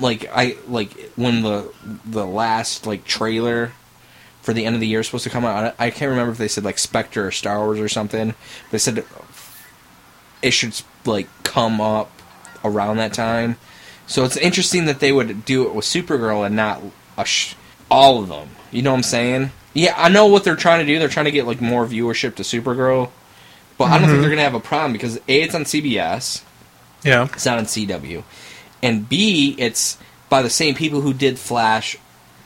Like 0.00 0.30
I 0.32 0.56
like 0.68 1.10
when 1.16 1.42
the 1.42 1.72
the 2.04 2.26
last 2.26 2.86
like 2.86 3.04
trailer 3.04 3.72
for 4.40 4.52
the 4.52 4.64
end 4.64 4.74
of 4.74 4.80
the 4.80 4.86
year 4.86 5.00
is 5.00 5.06
supposed 5.06 5.24
to 5.24 5.30
come 5.30 5.44
out. 5.44 5.74
I 5.78 5.90
can't 5.90 6.10
remember 6.10 6.32
if 6.32 6.38
they 6.38 6.48
said 6.48 6.64
like 6.64 6.78
Spectre 6.78 7.26
or 7.26 7.30
Star 7.30 7.58
Wars 7.58 7.80
or 7.80 7.88
something. 7.88 8.34
They 8.70 8.78
said 8.78 9.04
it 10.42 10.50
should 10.50 10.80
like 11.04 11.28
come 11.44 11.80
up 11.80 12.10
around 12.64 12.96
that 12.98 13.12
time. 13.12 13.56
So 14.06 14.24
it's 14.24 14.36
interesting 14.36 14.84
that 14.86 15.00
they 15.00 15.12
would 15.12 15.44
do 15.44 15.66
it 15.66 15.74
with 15.74 15.84
Supergirl 15.84 16.44
and 16.44 16.56
not 16.56 16.82
a 17.16 17.24
sh- 17.24 17.54
all 17.90 18.20
of 18.22 18.28
them. 18.28 18.50
You 18.70 18.82
know 18.82 18.90
what 18.90 18.98
I'm 18.98 19.02
saying? 19.04 19.50
Yeah, 19.74 19.94
I 19.96 20.08
know 20.08 20.26
what 20.26 20.44
they're 20.44 20.56
trying 20.56 20.80
to 20.80 20.92
do. 20.92 20.98
They're 20.98 21.08
trying 21.08 21.26
to 21.26 21.30
get 21.30 21.46
like 21.46 21.60
more 21.60 21.86
viewership 21.86 22.34
to 22.36 22.42
Supergirl, 22.42 23.10
but 23.78 23.84
I 23.84 23.98
don't 23.98 24.00
think 24.00 24.12
mm-hmm. 24.12 24.20
they're 24.20 24.30
gonna 24.30 24.42
have 24.42 24.54
a 24.54 24.60
problem 24.60 24.92
because 24.92 25.16
a 25.16 25.42
it's 25.42 25.54
on 25.54 25.62
CBS. 25.62 26.42
Yeah. 27.04 27.28
It's 27.32 27.46
not 27.46 27.58
on 27.58 27.64
CW, 27.64 28.22
and 28.82 29.08
b 29.08 29.54
it's 29.58 29.98
by 30.28 30.42
the 30.42 30.50
same 30.50 30.74
people 30.74 31.00
who 31.00 31.12
did 31.12 31.38
Flash 31.38 31.96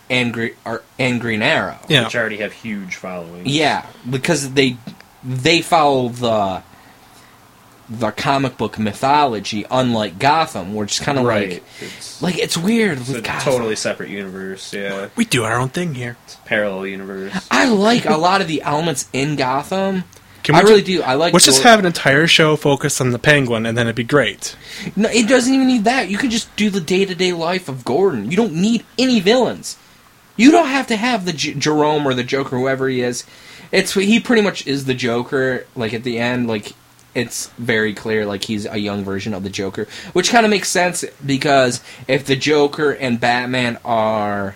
and 0.09 0.33
Gre- 0.33 0.55
or, 0.65 0.83
and 0.99 1.21
Green 1.21 1.43
Arrow. 1.43 1.79
Yeah. 1.89 2.05
which 2.05 2.17
already 2.17 2.39
have 2.39 2.53
huge 2.53 2.97
followings. 2.97 3.47
Yeah, 3.49 3.87
because 4.09 4.53
they 4.55 4.77
they 5.25 5.61
follow 5.63 6.09
the 6.09 6.63
the 7.89 8.11
comic 8.11 8.57
book 8.57 8.79
mythology, 8.81 9.65
unlike 9.71 10.19
Gotham, 10.19 10.75
where 10.75 10.85
it's 10.87 10.99
kind 10.99 11.19
of 11.19 11.25
right. 11.25 11.51
like 11.51 11.63
it's, 11.81 12.23
like 12.23 12.39
it's 12.39 12.57
weird 12.57 12.99
it's 12.99 13.09
with 13.09 13.19
a 13.19 13.21
Gotham. 13.23 13.53
totally 13.53 13.77
separate 13.77 14.09
universe. 14.09 14.73
Yeah, 14.73 15.09
We 15.15 15.25
do 15.25 15.45
our 15.45 15.57
own 15.59 15.69
thing 15.69 15.95
here. 15.95 16.17
it's 16.25 16.35
a 16.35 16.39
parallel 16.39 16.87
universe. 16.89 17.47
I 17.51 17.69
like 17.69 18.05
a 18.07 18.17
lot 18.17 18.41
of 18.41 18.49
the 18.49 18.63
elements 18.63 19.09
in 19.13 19.37
Gotham. 19.37 20.03
Can 20.47 20.55
we 20.55 20.61
I 20.61 20.63
really 20.63 20.83
do. 20.83 21.03
I 21.03 21.15
like. 21.15 21.33
Let's 21.33 21.45
just 21.45 21.65
have 21.65 21.81
an 21.81 21.87
entire 21.87 22.29
show 22.29 22.55
focused 22.55 23.01
on 23.01 23.11
the 23.11 23.19
Penguin, 23.19 23.67
and 23.67 23.77
then 23.77 23.89
it'd 23.89 23.97
be 23.97 24.05
great. 24.05 24.55
No, 24.95 25.09
it 25.09 25.29
doesn't 25.29 25.53
even 25.53 25.67
need 25.67 25.83
that. 25.85 26.09
You 26.09 26.19
could 26.19 26.31
just 26.31 26.55
do 26.55 26.71
the 26.71 26.81
day 26.81 27.05
to 27.05 27.17
day 27.17 27.33
life 27.33 27.69
of 27.69 27.85
Gordon. 27.85 28.31
You 28.31 28.37
don't 28.37 28.53
need 28.53 28.85
any 28.97 29.19
villains. 29.19 29.77
You 30.37 30.53
don't 30.53 30.69
have 30.69 30.87
to 30.87 30.97
have 30.97 31.25
the 31.25 31.33
J- 31.33 31.55
Jerome 31.55 32.07
or 32.07 32.15
the 32.15 32.23
Joker, 32.23 32.57
whoever 32.57 32.89
he 32.89 33.01
is. 33.01 33.25
It's 33.73 33.95
he 33.95 34.21
pretty 34.21 34.43
much 34.43 34.65
is 34.69 34.85
the 34.85 34.95
Joker. 34.95 35.67
Like 35.75 35.93
at 35.93 36.05
the 36.05 36.17
end, 36.17 36.47
like 36.47 36.75
it's 37.13 37.49
very 37.59 37.93
clear, 37.93 38.25
like 38.25 38.45
he's 38.45 38.67
a 38.67 38.79
young 38.79 39.03
version 39.03 39.35
of 39.35 39.43
the 39.43 39.51
Joker, 39.51 39.89
which 40.13 40.31
kind 40.31 40.47
of 40.47 40.51
makes 40.51 40.69
sense 40.69 41.05
because 41.25 41.81
if 42.07 42.25
the 42.25 42.37
Joker 42.37 42.93
and 42.93 43.19
Batman 43.19 43.81
are 43.85 44.55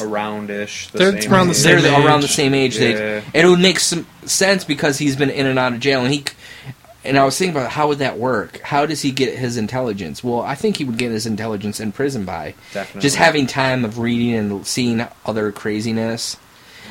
Aroundish. 0.00 0.90
The 0.90 0.98
They're 0.98 1.20
same 1.22 1.32
around 1.32 1.46
the 1.48 1.52
age. 1.52 1.56
same 1.58 1.82
they're 1.82 2.06
around 2.06 2.20
the 2.20 2.26
age. 2.26 2.32
same 2.34 2.54
age, 2.54 2.78
Yeah. 2.78 3.20
they 3.32 3.40
it 3.40 3.46
would 3.46 3.60
make 3.60 3.80
some 3.80 4.06
sense 4.24 4.64
because 4.64 4.98
he's 4.98 5.16
been 5.16 5.30
in 5.30 5.46
and 5.46 5.58
out 5.58 5.72
of 5.72 5.80
jail, 5.80 6.04
and 6.04 6.12
he. 6.12 6.24
And 7.04 7.16
I 7.16 7.24
was 7.24 7.38
thinking 7.38 7.56
about 7.56 7.70
how 7.70 7.86
would 7.86 7.98
that 7.98 8.18
work? 8.18 8.60
How 8.62 8.84
does 8.84 9.00
he 9.02 9.12
get 9.12 9.38
his 9.38 9.56
intelligence? 9.56 10.24
Well, 10.24 10.40
I 10.40 10.56
think 10.56 10.76
he 10.78 10.84
would 10.84 10.98
get 10.98 11.12
his 11.12 11.24
intelligence 11.24 11.78
in 11.78 11.92
prison 11.92 12.24
by 12.24 12.54
Definitely. 12.74 13.00
just 13.02 13.14
having 13.14 13.46
time 13.46 13.84
of 13.84 14.00
reading 14.00 14.34
and 14.34 14.66
seeing 14.66 15.06
other 15.24 15.52
craziness. 15.52 16.36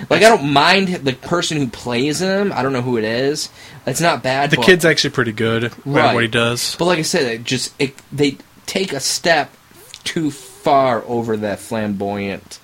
Like 0.09 0.23
I 0.23 0.29
don't 0.29 0.51
mind 0.53 0.87
the 0.87 1.11
person 1.11 1.57
who 1.57 1.67
plays 1.67 2.21
him. 2.21 2.53
I 2.55 2.63
don't 2.63 2.71
know 2.71 2.81
who 2.81 2.95
it 2.97 3.03
is. 3.03 3.49
It's 3.85 3.99
not 3.99 4.23
bad. 4.23 4.51
The 4.51 4.55
but, 4.57 4.65
kid's 4.65 4.85
actually 4.85 5.09
pretty 5.09 5.33
good 5.33 5.65
at 5.65 5.73
Right. 5.85 6.13
what 6.13 6.23
he 6.23 6.29
does. 6.29 6.77
But 6.77 6.85
like 6.85 6.99
I 6.99 7.03
said, 7.03 7.23
it 7.25 7.43
just 7.43 7.73
it, 7.77 7.93
they 8.13 8.37
take 8.65 8.93
a 8.93 9.01
step 9.01 9.51
too 10.05 10.31
far 10.31 11.03
over 11.07 11.35
that 11.37 11.59
flamboyant, 11.59 12.59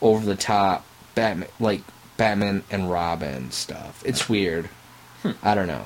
over 0.00 0.24
the 0.24 0.36
top 0.36 0.84
Batman, 1.14 1.48
like 1.58 1.82
Batman 2.16 2.62
and 2.70 2.90
Robin 2.90 3.50
stuff. 3.50 4.02
It's 4.04 4.28
weird. 4.28 4.68
Hmm. 5.22 5.32
I 5.42 5.54
don't 5.54 5.68
know. 5.68 5.84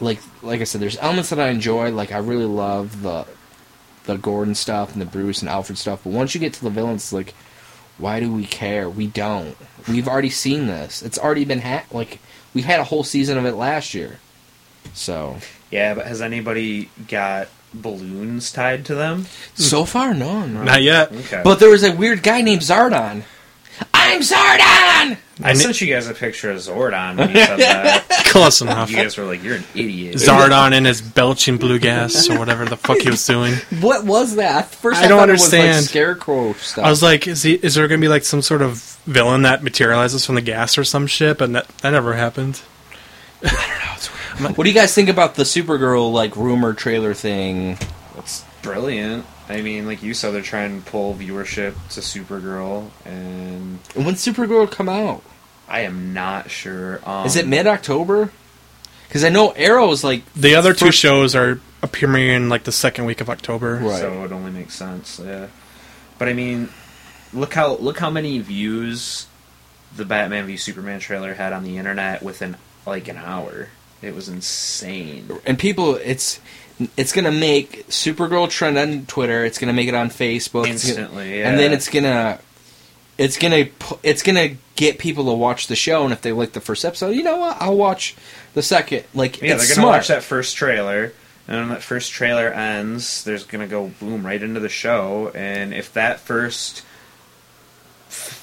Like 0.00 0.20
like 0.42 0.60
I 0.60 0.64
said, 0.64 0.80
there's 0.80 0.98
elements 0.98 1.30
that 1.30 1.40
I 1.40 1.48
enjoy. 1.48 1.90
Like 1.90 2.12
I 2.12 2.18
really 2.18 2.46
love 2.46 3.02
the 3.02 3.26
the 4.04 4.16
Gordon 4.16 4.54
stuff 4.54 4.92
and 4.92 5.00
the 5.00 5.06
Bruce 5.06 5.40
and 5.40 5.48
Alfred 5.48 5.78
stuff. 5.78 6.02
But 6.04 6.12
once 6.12 6.34
you 6.34 6.40
get 6.40 6.54
to 6.54 6.64
the 6.64 6.70
villains, 6.70 7.12
like, 7.12 7.34
why 7.98 8.18
do 8.18 8.32
we 8.32 8.46
care? 8.46 8.88
We 8.88 9.06
don't. 9.06 9.56
We've 9.88 10.08
already 10.08 10.30
seen 10.30 10.66
this. 10.66 11.02
It's 11.02 11.18
already 11.18 11.44
been 11.44 11.60
ha- 11.60 11.84
like 11.90 12.18
we 12.54 12.62
had 12.62 12.80
a 12.80 12.84
whole 12.84 13.04
season 13.04 13.36
of 13.38 13.44
it 13.44 13.54
last 13.54 13.92
year. 13.94 14.18
So 14.94 15.36
Yeah, 15.70 15.94
but 15.94 16.06
has 16.06 16.22
anybody 16.22 16.90
got 17.08 17.48
balloons 17.74 18.52
tied 18.52 18.84
to 18.86 18.94
them? 18.94 19.26
So 19.54 19.84
far, 19.84 20.14
no, 20.14 20.46
no. 20.46 20.62
Not 20.64 20.82
yet. 20.82 21.12
Okay. 21.12 21.40
But 21.44 21.60
there 21.60 21.70
was 21.70 21.84
a 21.84 21.94
weird 21.94 22.22
guy 22.22 22.40
named 22.42 22.62
Zaardon. 22.62 23.22
I'm 23.94 24.20
Zaardon. 24.20 25.16
I 25.42 25.50
I 25.50 25.52
sent 25.54 25.80
you 25.80 25.90
guys 25.92 26.06
a 26.06 26.12
picture 26.12 26.50
of 26.50 26.58
Zordon 26.58 27.16
when 27.16 27.30
you 27.30 27.36
said 27.46 27.58
that. 27.60 28.04
Close 28.26 28.60
enough. 28.60 28.90
you 28.90 28.96
guys 28.96 29.16
were 29.16 29.24
like, 29.24 29.42
"You're 29.42 29.56
an 29.56 29.64
idiot." 29.74 30.16
Zaardon 30.16 30.72
and 30.72 30.84
his 30.84 31.00
belching 31.00 31.56
blue 31.56 31.78
gas 31.78 32.28
or 32.28 32.38
whatever 32.38 32.66
the 32.66 32.76
fuck 32.76 32.98
he 32.98 33.08
was 33.08 33.24
doing. 33.26 33.54
What 33.80 34.04
was 34.04 34.36
that? 34.36 34.66
First, 34.74 35.00
I 35.02 35.08
don't 35.08 35.18
thought 35.20 35.28
It 35.30 35.32
was 35.32 35.50
like 35.52 35.60
understand. 35.60 35.84
scarecrow 35.86 36.52
stuff. 36.54 36.84
I 36.84 36.90
was 36.90 37.02
like, 37.02 37.26
is 37.26 37.42
he? 37.42 37.54
Is 37.54 37.74
there 37.76 37.88
going 37.88 38.00
to 38.00 38.04
be 38.04 38.08
like 38.08 38.24
some 38.24 38.42
sort 38.42 38.60
of 38.60 38.78
villain 39.06 39.42
that 39.42 39.62
materializes 39.62 40.26
from 40.26 40.34
the 40.34 40.42
gas 40.42 40.76
or 40.76 40.84
some 40.84 41.06
shit? 41.06 41.38
But 41.38 41.52
that, 41.54 41.68
that 41.78 41.90
never 41.90 42.12
happened. 42.14 42.60
What 43.40 44.64
do 44.64 44.68
you 44.68 44.74
guys 44.74 44.94
think 44.94 45.08
about 45.08 45.34
the 45.34 45.42
Supergirl 45.44 46.12
like 46.12 46.36
rumor 46.36 46.72
trailer 46.74 47.14
thing? 47.14 47.78
It's 48.18 48.44
brilliant. 48.62 49.24
I 49.48 49.62
mean, 49.62 49.86
like 49.86 50.02
you 50.02 50.14
said, 50.14 50.32
they're 50.32 50.42
trying 50.42 50.82
to 50.82 50.90
pull 50.90 51.14
viewership 51.14 51.74
to 51.90 52.00
Supergirl, 52.00 52.88
and 53.04 53.78
And 53.96 54.06
When 54.06 54.14
Supergirl 54.14 54.70
come 54.70 54.88
out? 54.88 55.22
I 55.68 55.80
am 55.80 56.12
not 56.12 56.50
sure. 56.50 57.00
Um, 57.08 57.26
Is 57.26 57.36
it 57.36 57.46
mid 57.46 57.66
October? 57.66 58.30
Because 59.08 59.24
I 59.24 59.28
know 59.28 59.50
Arrow 59.52 59.90
is 59.90 60.04
like 60.04 60.22
The 60.34 60.54
other 60.54 60.72
two 60.72 60.86
First- 60.86 60.98
shows 60.98 61.34
are 61.34 61.60
premiering 61.82 62.48
like 62.48 62.64
the 62.64 62.72
second 62.72 63.06
week 63.06 63.20
of 63.20 63.28
October. 63.30 63.76
Right. 63.76 63.98
So 64.00 64.24
it 64.24 64.32
only 64.32 64.50
makes 64.52 64.74
sense. 64.74 65.18
Yeah, 65.24 65.46
but 66.18 66.28
I 66.28 66.32
mean, 66.32 66.68
look 67.32 67.54
how 67.54 67.74
look 67.76 67.98
how 67.98 68.10
many 68.10 68.38
views 68.38 69.26
the 69.96 70.04
Batman 70.04 70.46
v 70.46 70.56
Superman 70.56 71.00
trailer 71.00 71.34
had 71.34 71.52
on 71.52 71.64
the 71.64 71.78
internet 71.78 72.22
within 72.22 72.56
like 72.90 73.08
an 73.08 73.16
hour. 73.16 73.68
It 74.02 74.14
was 74.14 74.28
insane. 74.28 75.30
and 75.46 75.58
people 75.58 75.94
it's 75.96 76.40
it's 76.96 77.12
gonna 77.12 77.32
make 77.32 77.86
Supergirl 77.88 78.48
trend 78.48 78.78
on 78.78 79.06
Twitter. 79.06 79.44
It's 79.44 79.58
gonna 79.58 79.72
make 79.74 79.88
it 79.88 79.94
on 79.94 80.08
Facebook. 80.10 80.66
it's 80.66 80.84
gonna- 80.86 81.00
Instantly, 81.00 81.38
yeah. 81.40 81.48
and 81.50 81.58
then 81.58 81.72
it's 81.72 81.88
gonna 81.88 82.38
it's 83.18 83.36
gonna 83.36 83.66
it's 84.02 84.22
gonna 84.22 84.56
get 84.76 84.98
people 84.98 85.24
to 85.26 85.32
watch 85.32 85.66
the 85.66 85.76
show. 85.76 86.04
And 86.04 86.12
if 86.12 86.22
they 86.22 86.32
like 86.32 86.52
the 86.52 86.60
first 86.60 86.84
episode, 86.84 87.10
you 87.10 87.22
know 87.22 87.36
what? 87.36 87.56
I'll 87.60 87.76
watch 87.76 88.14
the 88.54 88.62
second. 88.62 89.04
Like 89.14 89.40
Yeah, 89.42 89.48
they're 89.48 89.56
gonna 89.58 89.66
smart. 89.74 89.88
watch 89.98 90.08
that 90.08 90.22
first 90.22 90.56
trailer, 90.56 91.12
and 91.46 91.58
when 91.60 91.68
that 91.68 91.82
first 91.82 92.12
trailer 92.12 92.48
ends, 92.48 93.24
there's 93.24 93.44
gonna 93.44 93.66
go 93.66 93.88
boom 94.00 94.24
right 94.24 94.42
into 94.42 94.60
the 94.60 94.70
show. 94.70 95.30
And 95.34 95.74
if 95.74 95.92
that 95.92 96.20
first 96.20 96.82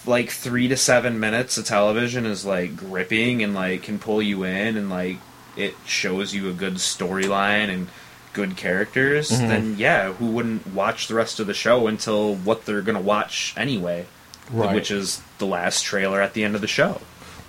like 0.08 0.30
three 0.32 0.68
to 0.70 0.78
seven 0.78 1.20
minutes 1.20 1.58
of 1.58 1.66
television 1.66 2.26
is 2.26 2.46
like 2.46 2.76
gripping 2.76 3.44
and 3.44 3.54
like 3.54 3.84
can 3.84 4.00
pull 4.00 4.22
you 4.22 4.44
in 4.44 4.78
and 4.78 4.90
like 4.90 5.18
it 5.56 5.76
shows 5.86 6.34
you 6.34 6.50
a 6.50 6.54
good 6.54 6.76
storyline 6.76 7.70
and 7.70 7.88
good 8.34 8.56
characters, 8.56 9.32
Mhm. 9.32 9.48
then 9.48 9.76
yeah, 9.78 10.14
who 10.14 10.28
wouldn't 10.28 10.68
watch 10.68 11.08
the 11.08 11.16
rest 11.16 11.40
of 11.40 11.48
the 11.48 11.54
show 11.54 11.88
until 11.88 12.36
what 12.36 12.66
they're 12.66 12.82
gonna 12.84 13.02
watch 13.02 13.54
anyway, 13.58 14.06
Right. 14.52 14.76
which 14.76 14.92
is 14.92 15.22
the 15.40 15.46
last 15.48 15.84
trailer 15.84 16.22
at 16.22 16.34
the 16.34 16.44
end 16.44 16.54
of 16.56 16.62
the 16.62 16.68
show. 16.68 17.02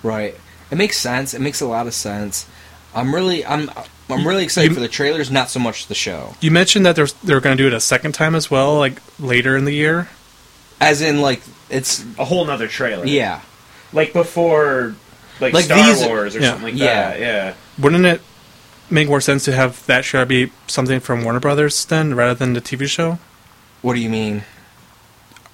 Right. 0.03 0.35
It 0.71 0.77
makes 0.77 0.97
sense. 0.99 1.35
It 1.35 1.41
makes 1.41 1.61
a 1.61 1.67
lot 1.67 1.87
of 1.87 1.95
sense. 1.95 2.47
I'm 2.95 3.15
really 3.15 3.45
I'm 3.45 3.71
I'm 4.11 4.27
really 4.27 4.43
excited 4.45 4.71
You- 4.71 4.75
for 4.75 4.81
the 4.81 4.89
trailers, 4.89 5.31
not 5.31 5.51
so 5.51 5.61
much 5.61 5.87
the 5.89 5.95
show. 5.95 6.35
You 6.41 6.51
mentioned 6.51 6.87
that 6.87 6.97
they're 6.97 7.09
they're 7.23 7.41
going 7.41 7.57
to 7.59 7.63
do 7.63 7.67
it 7.67 7.75
a 7.75 7.81
second 7.81 8.13
time 8.13 8.35
as 8.35 8.51
well, 8.51 8.79
like 8.79 9.03
later 9.21 9.55
in 9.57 9.67
the 9.67 9.75
year. 9.75 10.09
As 10.81 11.01
in 11.03 11.21
like 11.21 11.43
it's 11.71 12.05
A 12.19 12.25
whole 12.25 12.45
nother 12.45 12.69
trailer. 12.69 13.05
yeah. 13.07 13.41
like 13.93 14.13
before 14.13 14.95
like, 15.41 15.53
Like 15.55 15.65
Star 15.67 15.87
these- 15.87 16.05
Wars 16.05 16.35
or 16.37 16.41
Yeah. 16.41 16.51
something 16.51 16.65
like 16.73 16.75
Yeah. 16.81 17.11
that. 17.11 17.21
Yeah. 17.21 17.55
Wouldn't 17.79 18.05
it 18.07 18.21
make 18.91 19.07
more 19.09 19.21
sense 19.21 19.45
to 19.45 19.53
have 19.53 19.85
that 19.87 20.05
show 20.05 20.25
be 20.25 20.51
something 20.67 20.99
from 21.01 21.23
Warner 21.25 21.41
Brothers 21.41 21.85
then, 21.85 22.15
rather 22.15 22.35
than 22.35 22.55
the 22.55 22.61
TV 22.61 22.87
show? 22.89 23.19
What 23.83 23.95
do 23.95 24.01
you 24.01 24.09
mean? 24.11 24.43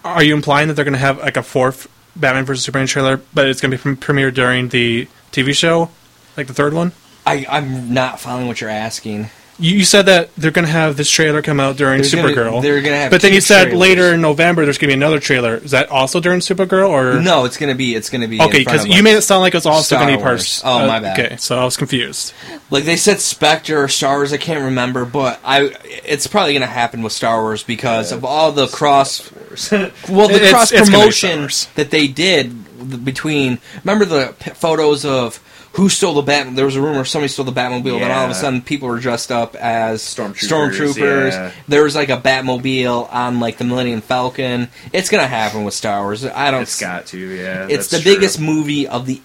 Are 0.05 0.23
you 0.23 0.35
implying 0.35 0.69
that 0.69 0.75
they're 0.75 0.85
going 0.85 0.93
to 0.93 0.99
have 0.99 1.19
like 1.19 1.37
a 1.37 1.43
fourth 1.43 1.89
Batman 2.17 2.45
vs 2.45 2.65
Superman 2.65 2.87
trailer, 2.87 3.21
but 3.35 3.49
it's 3.49 3.61
going 3.61 3.71
to 3.73 3.77
be 3.77 3.95
pre- 3.97 4.15
premiered 4.15 4.35
during 4.35 4.69
the 4.69 5.09
TV 5.33 5.53
show, 5.55 5.91
like 6.37 6.47
the 6.47 6.55
third 6.55 6.73
one? 6.75 6.93
I 7.27 7.47
I'm 7.49 7.93
not 7.93 8.21
following 8.21 8.47
what 8.47 8.61
you're 8.61 8.71
asking. 8.71 9.31
You, 9.59 9.77
you 9.79 9.85
said 9.85 10.07
that 10.07 10.35
they're 10.37 10.51
going 10.51 10.65
to 10.67 10.71
have 10.73 10.97
this 10.97 11.09
trailer 11.09 11.41
come 11.43 11.61
out 11.61 11.77
during 11.77 12.01
There's 12.01 12.13
gonna- 12.15 12.29
Supergirl. 12.29 12.61
they're 12.61 12.81
gonna 12.83 12.97
have 12.97 13.11
but 13.13 13.23
then 13.23 13.33
you 13.33 13.41
said 13.41 13.65
trailers. 13.67 13.79
later 13.79 14.15
in 14.15 14.21
November 14.21 14.65
there's 14.65 14.79
going 14.79 14.89
to 14.91 14.97
be 14.97 15.01
another 15.01 15.21
trailer. 15.21 15.57
Is 15.57 15.71
that 15.71 15.91
also 15.91 16.19
during 16.21 16.41
Supergirl 16.41 16.89
or 16.89 17.21
No, 17.21 17.45
it's 17.45 17.57
gonna 17.57 17.75
be 17.77 17.95
it's 17.95 18.11
gonna 18.11 18.27
be 18.27 18.41
Okay, 18.41 18.59
because 18.59 18.85
you 18.85 18.95
like- 18.95 19.03
made 19.05 19.15
it 19.17 19.23
sound 19.23 19.43
like 19.43 19.55
it 19.55 19.59
was 19.59 19.67
also 19.67 19.97
going 19.97 20.09
to 20.11 20.17
be 20.17 20.23
part. 20.23 20.61
Oh, 20.65 20.87
my 20.87 20.97
uh, 20.97 21.01
bad. 21.01 21.19
Okay, 21.21 21.37
so 21.37 21.57
I 21.59 21.65
was 21.65 21.77
confused. 21.77 22.33
like 22.71 22.85
they 22.85 22.97
said 22.97 23.21
Spectre 23.21 23.83
or 23.85 23.89
Star 23.89 24.17
Wars. 24.17 24.33
I 24.33 24.39
can't 24.39 24.65
remember, 24.65 25.05
but 25.05 25.39
I 25.45 25.71
it's 26.05 26.27
probably 26.27 26.55
gonna 26.55 26.67
happen 26.67 27.03
with 27.03 27.13
Star 27.13 27.41
Wars 27.43 27.63
because 27.63 28.11
of 28.11 28.25
all 28.25 28.51
the 28.51 28.67
cross 28.67 29.31
well 30.09 30.29
the 30.29 30.35
It's- 30.35 30.51
cross 30.51 30.73
it's 30.73 30.91
gonna 30.91 31.07
be 31.07 31.13
Star 31.13 31.31
promotion 31.31 31.49
that 31.77 31.91
they 31.91 32.09
did 32.09 33.05
between 33.05 33.59
remember 33.85 34.05
the 34.05 34.35
p- 34.39 34.51
photos 34.51 35.05
of 35.05 35.37
who 35.75 35.89
stole 35.89 36.15
the 36.15 36.23
bat 36.23 36.55
there 36.57 36.65
was 36.65 36.77
a 36.77 36.81
rumor 36.81 37.05
somebody 37.05 37.29
stole 37.29 37.45
the 37.45 37.53
batmobile 37.53 37.99
then 37.99 38.11
all 38.11 38.25
of 38.25 38.31
a 38.31 38.35
sudden 38.35 38.63
people 38.63 38.89
were 38.89 38.99
dressed 38.99 39.31
up 39.31 39.55
as 39.57 40.03
Stormtroopers, 40.03 40.49
stormtroopers 40.49 41.31
yeah. 41.31 41.53
there 41.69 41.85
was 41.85 41.95
like 41.95 42.09
a 42.09 42.17
batmobile 42.17 43.13
on 43.13 43.41
like 43.41 43.59
the 43.59 43.65
millennium 43.65 44.01
falcon 44.01 44.69
it's 44.93 45.09
gonna 45.11 45.27
happen 45.27 45.65
with 45.65 45.75
star 45.75 46.03
wars 46.03 46.25
i 46.25 46.51
don't 46.51 46.63
It's 46.63 46.81
got 46.81 47.07
to, 47.07 47.19
yeah. 47.19 47.67
it's 47.69 47.89
that's 47.89 48.05
the 48.05 48.11
biggest 48.15 48.41
movie 48.41 48.87
of 48.87 49.07
the 49.07 49.21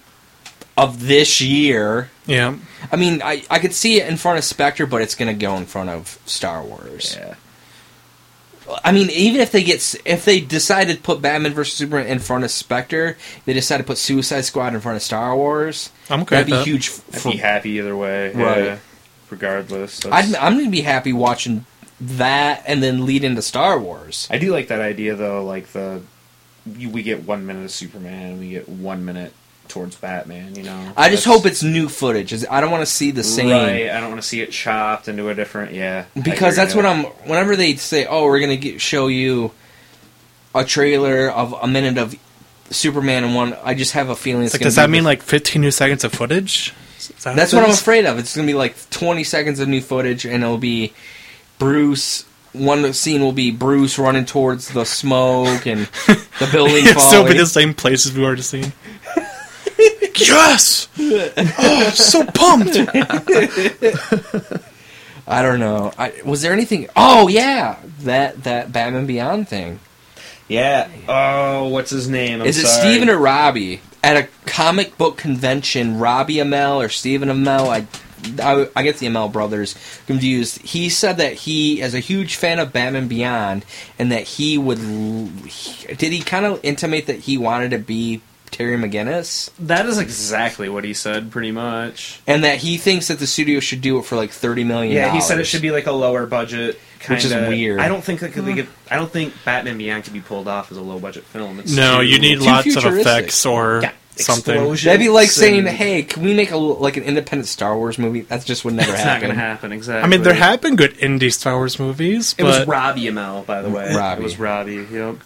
of 0.80 1.06
this 1.06 1.40
year. 1.40 2.10
Yeah. 2.26 2.56
I 2.90 2.96
mean, 2.96 3.20
I, 3.22 3.44
I 3.50 3.58
could 3.58 3.74
see 3.74 4.00
it 4.00 4.08
in 4.08 4.16
front 4.16 4.38
of 4.38 4.44
Spectre, 4.44 4.86
but 4.86 5.02
it's 5.02 5.14
going 5.14 5.28
to 5.28 5.38
go 5.38 5.56
in 5.56 5.66
front 5.66 5.90
of 5.90 6.18
Star 6.24 6.62
Wars. 6.62 7.16
Yeah. 7.18 7.34
I 8.84 8.92
mean, 8.92 9.10
even 9.10 9.40
if 9.40 9.52
they 9.52 9.62
get 9.62 9.94
if 10.04 10.24
they 10.24 10.40
decided 10.40 10.96
to 10.96 11.02
put 11.02 11.22
Batman 11.22 11.52
versus 11.52 11.74
Superman 11.74 12.06
in 12.06 12.18
front 12.18 12.44
of 12.44 12.50
Spectre, 12.50 13.16
they 13.44 13.52
decide 13.52 13.78
to 13.78 13.84
put 13.84 13.98
Suicide 13.98 14.42
Squad 14.42 14.74
in 14.74 14.80
front 14.80 14.96
of 14.96 15.02
Star 15.02 15.36
Wars. 15.36 15.90
I'm 16.08 16.22
okay 16.22 16.36
That'd 16.36 16.46
be 16.46 16.52
that. 16.52 16.66
huge. 16.66 16.88
f- 16.88 17.26
I'd 17.26 17.32
be 17.32 17.38
happy 17.38 17.70
either 17.70 17.96
way. 17.96 18.32
Right. 18.32 18.64
Yeah. 18.64 18.78
Regardless. 19.30 20.04
I'd, 20.06 20.34
I'm 20.34 20.54
going 20.54 20.64
to 20.66 20.70
be 20.70 20.80
happy 20.80 21.12
watching 21.12 21.64
that 22.00 22.64
and 22.66 22.82
then 22.82 23.06
lead 23.06 23.24
into 23.24 23.42
Star 23.42 23.78
Wars. 23.78 24.26
I 24.30 24.38
do 24.38 24.50
like 24.52 24.68
that 24.68 24.80
idea 24.80 25.14
though. 25.14 25.44
Like 25.44 25.68
the 25.68 26.02
we 26.66 27.02
get 27.02 27.24
one 27.26 27.46
minute 27.46 27.64
of 27.64 27.70
Superman, 27.70 28.32
and 28.32 28.40
we 28.40 28.50
get 28.50 28.68
one 28.68 29.04
minute 29.04 29.32
towards 29.70 29.96
Batman. 29.96 30.54
You 30.54 30.64
know. 30.64 30.92
I 30.96 31.08
just 31.08 31.24
hope 31.24 31.46
it's 31.46 31.62
new 31.62 31.88
footage. 31.88 32.32
I 32.50 32.60
don't 32.60 32.70
want 32.70 32.82
to 32.82 32.92
see 32.92 33.10
the 33.10 33.24
same. 33.24 33.50
Right. 33.50 33.88
I 33.90 34.00
don't 34.00 34.10
want 34.10 34.20
to 34.20 34.28
see 34.28 34.40
it 34.40 34.50
chopped 34.50 35.08
into 35.08 35.28
a 35.30 35.34
different. 35.34 35.72
Yeah. 35.72 36.04
Because 36.20 36.56
that's 36.56 36.74
ya. 36.74 36.82
what 36.82 36.86
I'm. 36.86 37.04
Whenever 37.28 37.56
they 37.56 37.76
say, 37.76 38.06
"Oh, 38.06 38.24
we're 38.24 38.40
gonna 38.40 38.56
get, 38.56 38.80
show 38.80 39.06
you 39.06 39.52
a 40.54 40.64
trailer 40.64 41.30
of 41.30 41.54
a 41.54 41.66
minute 41.66 41.96
of 41.96 42.14
Superman 42.70 43.24
and 43.24 43.34
one," 43.34 43.56
I 43.64 43.74
just 43.74 43.92
have 43.92 44.10
a 44.10 44.16
feeling 44.16 44.44
it's. 44.44 44.54
Like, 44.54 44.60
gonna 44.60 44.66
does 44.66 44.76
that 44.76 44.90
mean 44.90 45.04
like 45.04 45.22
15 45.22 45.62
new 45.62 45.70
seconds 45.70 46.04
of 46.04 46.12
footage? 46.12 46.74
That 47.22 47.36
That's 47.36 47.52
what 47.52 47.64
I'm 47.64 47.70
afraid 47.70 48.04
of. 48.06 48.18
It's 48.18 48.36
gonna 48.36 48.46
be 48.46 48.54
like 48.54 48.90
20 48.90 49.24
seconds 49.24 49.60
of 49.60 49.68
new 49.68 49.80
footage, 49.80 50.24
and 50.24 50.42
it'll 50.42 50.58
be 50.58 50.92
Bruce. 51.58 52.24
One 52.52 52.92
scene 52.92 53.20
will 53.20 53.32
be 53.32 53.52
Bruce 53.52 53.96
running 53.96 54.24
towards 54.24 54.70
the 54.70 54.84
smoke 54.84 55.66
and 55.66 55.86
the 56.06 56.48
building 56.52 56.84
It'll 56.84 57.00
still 57.00 57.24
be 57.24 57.34
the 57.34 57.46
same 57.46 57.74
places 57.74 58.12
we've 58.12 58.24
already 58.24 58.42
seen. 58.42 58.72
yes! 60.16 60.88
Oh, 60.98 61.32
I'm 61.86 61.92
so 61.92 62.24
pumped! 62.26 62.76
I 65.26 65.42
don't 65.42 65.60
know. 65.60 65.92
I, 65.96 66.12
was 66.24 66.42
there 66.42 66.52
anything? 66.52 66.88
Oh 66.96 67.28
yeah, 67.28 67.78
that 68.00 68.42
that 68.44 68.72
Batman 68.72 69.06
Beyond 69.06 69.48
thing. 69.48 69.78
Yeah. 70.48 70.88
Oh, 71.08 71.68
what's 71.68 71.90
his 71.90 72.08
name? 72.08 72.40
I'm 72.40 72.46
Is 72.46 72.58
it 72.58 72.66
sorry. 72.66 72.80
Steven 72.94 73.08
or 73.08 73.16
Robbie? 73.18 73.80
At 74.02 74.16
a 74.16 74.28
comic 74.46 74.98
book 74.98 75.16
convention, 75.16 75.98
Robbie 75.98 76.36
Amell 76.36 76.76
or 76.84 76.88
Stephen 76.88 77.28
Amell, 77.28 77.68
I, 77.68 77.86
I, 78.42 78.68
I 78.74 78.82
get 78.82 78.96
the 78.96 79.06
Amell 79.06 79.30
brothers 79.30 79.76
confused. 80.06 80.62
He 80.62 80.88
said 80.88 81.18
that 81.18 81.34
he 81.34 81.80
is 81.80 81.94
a 81.94 82.00
huge 82.00 82.34
fan 82.36 82.58
of 82.58 82.72
Batman 82.72 83.06
Beyond, 83.06 83.64
and 83.98 84.10
that 84.10 84.22
he 84.24 84.58
would. 84.58 84.78
he- 84.78 85.94
did 85.94 86.12
he 86.12 86.20
kind 86.20 86.46
of 86.46 86.58
intimate 86.64 87.06
that 87.06 87.20
he 87.20 87.38
wanted 87.38 87.70
to 87.70 87.78
be 87.78 88.20
Terry 88.50 88.76
McGinnis, 88.76 89.50
That 89.60 89.86
is 89.86 89.98
exactly 89.98 90.68
what 90.68 90.84
he 90.84 90.92
said, 90.94 91.30
pretty 91.30 91.52
much. 91.52 92.20
and 92.26 92.44
that 92.44 92.58
he 92.58 92.76
thinks 92.76 93.08
that 93.08 93.18
the 93.18 93.26
studio 93.26 93.60
should 93.60 93.80
do 93.80 93.98
it 93.98 94.04
for 94.04 94.16
like 94.16 94.30
thirty 94.30 94.64
million? 94.64 94.94
Yeah, 94.94 95.12
he 95.12 95.20
said 95.20 95.38
it 95.40 95.44
should 95.44 95.62
be 95.62 95.70
like 95.70 95.86
a 95.86 95.92
lower 95.92 96.26
budget. 96.26 96.78
Kinda, 96.98 97.14
Which 97.14 97.24
is 97.24 97.48
weird. 97.48 97.80
I 97.80 97.88
don't 97.88 98.04
think 98.04 98.20
that 98.20 98.32
could 98.32 98.44
they 98.44 98.52
get. 98.52 98.66
Hmm. 98.66 98.92
I 98.94 98.96
don't 98.96 99.10
think 99.10 99.32
Batman 99.44 99.78
Beyond 99.78 100.04
could 100.04 100.12
be 100.12 100.20
pulled 100.20 100.46
off 100.48 100.70
as 100.70 100.76
a 100.76 100.82
low 100.82 100.98
budget 100.98 101.24
film. 101.24 101.58
It's 101.58 101.74
no, 101.74 102.00
too- 102.00 102.06
you 102.06 102.18
need 102.18 102.40
lots 102.40 102.76
of 102.76 102.84
effects 102.84 103.46
or 103.46 103.80
Yeah, 103.82 103.92
something. 104.16 104.54
explosions 104.54 104.84
That'd 104.84 105.00
be 105.00 105.08
like 105.08 105.30
saying, 105.30 105.64
"Hey, 105.64 106.02
can 106.02 106.22
we 106.22 106.34
make 106.34 106.50
a 106.50 106.58
like 106.58 106.98
an 106.98 107.04
independent 107.04 107.48
Star 107.48 107.74
Wars 107.74 107.98
movie?" 107.98 108.20
That 108.22 108.44
just 108.44 108.66
would 108.66 108.74
never 108.74 108.92
It's 108.92 109.02
not 109.02 109.22
going 109.22 109.32
to 109.32 109.40
happen. 109.40 109.72
Exactly. 109.72 110.02
I 110.04 110.08
mean, 110.08 110.22
there 110.22 110.34
have 110.34 110.60
been 110.60 110.76
good 110.76 110.94
indie 110.98 111.32
Star 111.32 111.54
Wars 111.56 111.78
movies, 111.78 112.34
It 112.36 112.44
was 112.44 112.66
Robbie 112.66 113.04
Amell, 113.06 113.46
by 113.46 113.62
the 113.62 113.70
mm, 113.70 113.76
way. 113.76 113.94
Robbie. 113.94 114.20
It 114.20 114.24
was 114.24 114.38
Robbie. 114.38 114.86
Yep. 114.92 115.16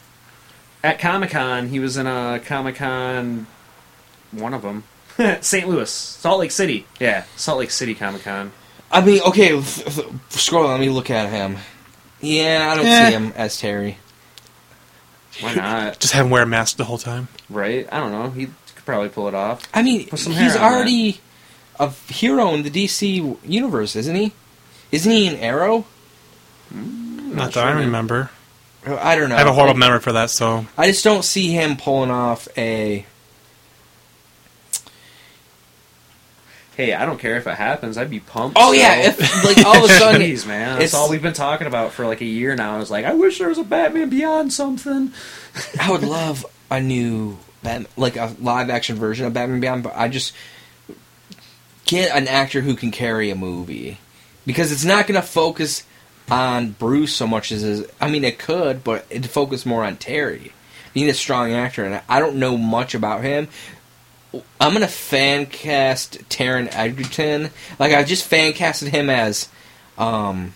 At 0.84 0.98
Comic 1.00 1.30
Con, 1.30 1.68
he 1.68 1.80
was 1.80 1.96
in 1.96 2.06
a 2.06 2.40
Comic 2.44 2.76
Con. 2.76 3.46
One 4.32 4.52
of 4.52 4.62
them, 4.62 4.84
St. 5.40 5.66
Louis, 5.66 5.90
Salt 5.90 6.40
Lake 6.40 6.50
City. 6.50 6.86
Yeah, 7.00 7.24
Salt 7.36 7.58
Lake 7.60 7.70
City 7.70 7.94
Comic 7.94 8.22
Con. 8.22 8.52
I 8.92 9.00
mean, 9.00 9.22
okay, 9.22 9.48
th- 9.48 9.64
th- 9.96 10.06
scroll. 10.28 10.68
Let 10.68 10.78
me 10.80 10.90
look 10.90 11.10
at 11.10 11.30
him. 11.30 11.56
Yeah, 12.20 12.68
I 12.70 12.76
don't 12.76 12.86
Eh. 12.86 13.08
see 13.08 13.14
him 13.16 13.32
as 13.34 13.58
Terry. 13.58 13.96
Why 15.40 15.54
not? 15.54 15.98
just 16.00 16.12
have 16.12 16.26
him 16.26 16.30
wear 16.30 16.42
a 16.42 16.46
mask 16.46 16.76
the 16.76 16.84
whole 16.84 16.98
time. 16.98 17.28
right? 17.48 17.88
I 17.90 17.98
don't 17.98 18.12
know. 18.12 18.30
He 18.30 18.46
could 18.46 18.84
probably 18.84 19.08
pull 19.08 19.26
it 19.28 19.34
off. 19.34 19.62
I 19.72 19.82
mean, 19.82 20.06
Put 20.08 20.18
some 20.20 20.32
he's 20.34 20.54
hair 20.54 20.62
on 20.62 20.72
already 20.74 21.20
a 21.80 21.88
hero 22.08 22.52
in 22.54 22.62
the 22.62 22.70
DC 22.70 23.38
universe, 23.44 23.96
isn't 23.96 24.14
he? 24.14 24.32
Isn't 24.92 25.10
he 25.10 25.26
an 25.28 25.36
Arrow? 25.36 25.86
Not 26.70 27.46
that 27.46 27.52
sure, 27.54 27.62
I 27.62 27.72
man. 27.74 27.84
remember. 27.86 28.30
I 28.86 29.16
don't 29.16 29.28
know. 29.30 29.36
I 29.36 29.38
have 29.38 29.46
a 29.46 29.52
horrible 29.52 29.78
memory 29.78 30.00
for 30.00 30.12
that, 30.12 30.30
so 30.30 30.66
I 30.76 30.88
just 30.88 31.04
don't 31.04 31.24
see 31.24 31.50
him 31.52 31.76
pulling 31.76 32.10
off 32.10 32.46
a. 32.58 33.06
Hey, 36.76 36.92
I 36.92 37.06
don't 37.06 37.18
care 37.20 37.36
if 37.36 37.46
it 37.46 37.54
happens. 37.54 37.96
I'd 37.96 38.10
be 38.10 38.18
pumped. 38.20 38.56
Oh 38.60 38.72
yeah, 38.72 38.96
if 39.08 39.44
like 39.44 39.64
all 39.64 39.76
of 39.84 39.84
a 39.84 39.88
sudden, 39.98 40.20
Jeez, 40.20 40.44
man, 40.46 40.72
that's 40.78 40.86
it's- 40.86 40.94
all 40.94 41.08
we've 41.08 41.22
been 41.22 41.32
talking 41.32 41.66
about 41.68 41.92
for 41.92 42.04
like 42.06 42.20
a 42.20 42.24
year 42.26 42.56
now. 42.56 42.74
I 42.74 42.78
was 42.78 42.90
like, 42.90 43.04
I 43.04 43.14
wish 43.14 43.38
there 43.38 43.48
was 43.48 43.58
a 43.58 43.64
Batman 43.64 44.08
Beyond 44.10 44.52
something. 44.52 45.12
I 45.80 45.90
would 45.90 46.02
love 46.02 46.44
a 46.70 46.80
new 46.80 47.38
Batman, 47.62 47.86
like 47.96 48.16
a 48.16 48.34
live 48.40 48.70
action 48.70 48.96
version 48.96 49.24
of 49.26 49.32
Batman 49.32 49.60
Beyond, 49.60 49.84
but 49.84 49.92
I 49.96 50.08
just 50.08 50.34
get 51.86 52.10
an 52.16 52.26
actor 52.26 52.60
who 52.62 52.74
can 52.74 52.90
carry 52.90 53.30
a 53.30 53.36
movie 53.36 53.98
because 54.44 54.72
it's 54.72 54.84
not 54.84 55.06
going 55.06 55.20
to 55.20 55.26
focus 55.26 55.84
on 56.30 56.70
Bruce 56.72 57.14
so 57.14 57.26
much 57.26 57.52
as 57.52 57.62
is. 57.62 57.86
I 58.00 58.08
mean, 58.08 58.24
it 58.24 58.38
could, 58.38 58.84
but 58.84 59.06
it'd 59.10 59.30
focus 59.30 59.66
more 59.66 59.84
on 59.84 59.96
Terry. 59.96 60.52
You 60.92 61.04
need 61.04 61.10
a 61.10 61.14
strong 61.14 61.52
actor, 61.52 61.84
and 61.84 62.00
I 62.08 62.20
don't 62.20 62.36
know 62.36 62.56
much 62.56 62.94
about 62.94 63.22
him. 63.22 63.48
I'm 64.60 64.72
gonna 64.72 64.88
fan 64.88 65.46
cast 65.46 66.28
Taron 66.28 66.68
Egerton. 66.74 67.50
Like 67.78 67.92
I 67.92 68.02
just 68.04 68.24
fan 68.24 68.52
casted 68.52 68.88
him 68.88 69.10
as 69.10 69.48
um, 69.98 70.54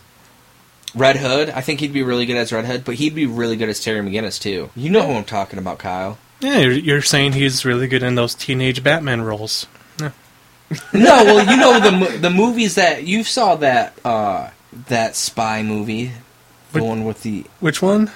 Red 0.95 1.17
Hood. 1.17 1.51
I 1.51 1.61
think 1.61 1.81
he'd 1.81 1.93
be 1.93 2.03
really 2.03 2.27
good 2.27 2.37
as 2.37 2.53
Red 2.53 2.65
Hood, 2.65 2.85
but 2.85 2.97
he'd 2.97 3.15
be 3.15 3.27
really 3.27 3.57
good 3.57 3.69
as 3.69 3.81
Terry 3.81 4.01
McGinnis 4.01 4.41
too. 4.41 4.71
You 4.75 4.91
know 4.91 5.07
who 5.07 5.13
I'm 5.13 5.25
talking 5.25 5.59
about, 5.59 5.79
Kyle. 5.79 6.19
yeah, 6.41 6.59
you're, 6.59 6.73
you're 6.73 7.03
saying 7.03 7.33
he's 7.33 7.65
really 7.65 7.89
good 7.89 8.03
in 8.03 8.15
those 8.15 8.35
teenage 8.35 8.83
Batman 8.83 9.23
roles. 9.23 9.67
no, 10.93 11.25
well, 11.25 11.51
you 11.51 11.57
know 11.57 11.81
the 11.81 12.19
the 12.19 12.31
movies 12.31 12.75
that 12.75 13.05
you 13.05 13.25
saw 13.25 13.57
that 13.57 13.95
uh, 14.05 14.51
that 14.87 15.17
spy 15.17 15.63
movie, 15.63 16.07
the 16.73 16.81
Which- 16.81 16.85
one 16.85 17.05
with 17.05 17.23
the 17.23 17.45
Which 17.61 17.83
one? 17.83 18.11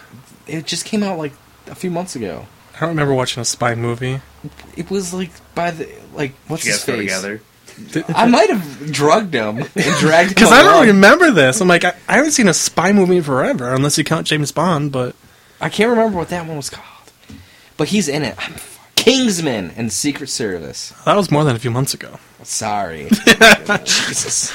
it 0.46 0.66
just 0.66 0.84
came 0.84 1.02
out 1.02 1.18
like 1.18 1.32
a 1.68 1.74
few 1.74 1.90
months 1.90 2.16
ago. 2.16 2.46
I 2.76 2.80
don't 2.80 2.90
remember 2.90 3.14
watching 3.14 3.40
a 3.40 3.44
spy 3.44 3.74
movie. 3.74 4.20
It 4.76 4.90
was 4.90 5.12
like 5.14 5.30
by 5.54 5.70
the 5.72 5.88
like 6.14 6.32
what's 6.48 6.64
you 6.64 6.72
his 6.72 6.84
guys 6.84 6.86
go 6.86 6.96
face? 6.96 7.14
together. 7.14 7.40
I 8.14 8.26
might 8.26 8.50
have 8.50 8.92
drugged 8.92 9.32
him 9.34 9.58
and 9.58 9.68
dragged 9.98 10.30
him. 10.30 10.34
Because 10.34 10.52
I 10.52 10.62
don't 10.62 10.74
along. 10.74 10.86
remember 10.88 11.30
this. 11.30 11.60
I'm 11.60 11.68
like, 11.68 11.84
I, 11.84 11.94
I 12.08 12.16
haven't 12.16 12.32
seen 12.32 12.48
a 12.48 12.54
spy 12.54 12.92
movie 12.92 13.16
in 13.18 13.22
forever, 13.22 13.72
unless 13.72 13.96
you 13.96 14.04
count 14.04 14.26
James 14.26 14.52
Bond. 14.52 14.92
But 14.92 15.14
I 15.60 15.68
can't 15.70 15.88
remember 15.90 16.18
what 16.18 16.28
that 16.28 16.46
one 16.46 16.56
was 16.56 16.68
called, 16.70 17.12
but 17.78 17.88
he's 17.88 18.08
in 18.08 18.22
it. 18.24 18.34
I'm 18.38 18.56
Kingsman 18.96 19.70
and 19.76 19.90
Secret 19.92 20.28
Service. 20.28 20.92
that 21.06 21.16
was 21.16 21.30
more 21.30 21.44
than 21.44 21.56
a 21.56 21.58
few 21.58 21.70
months 21.70 21.94
ago. 21.94 22.18
Sorry, 22.42 23.08
Jesus. 23.84 24.52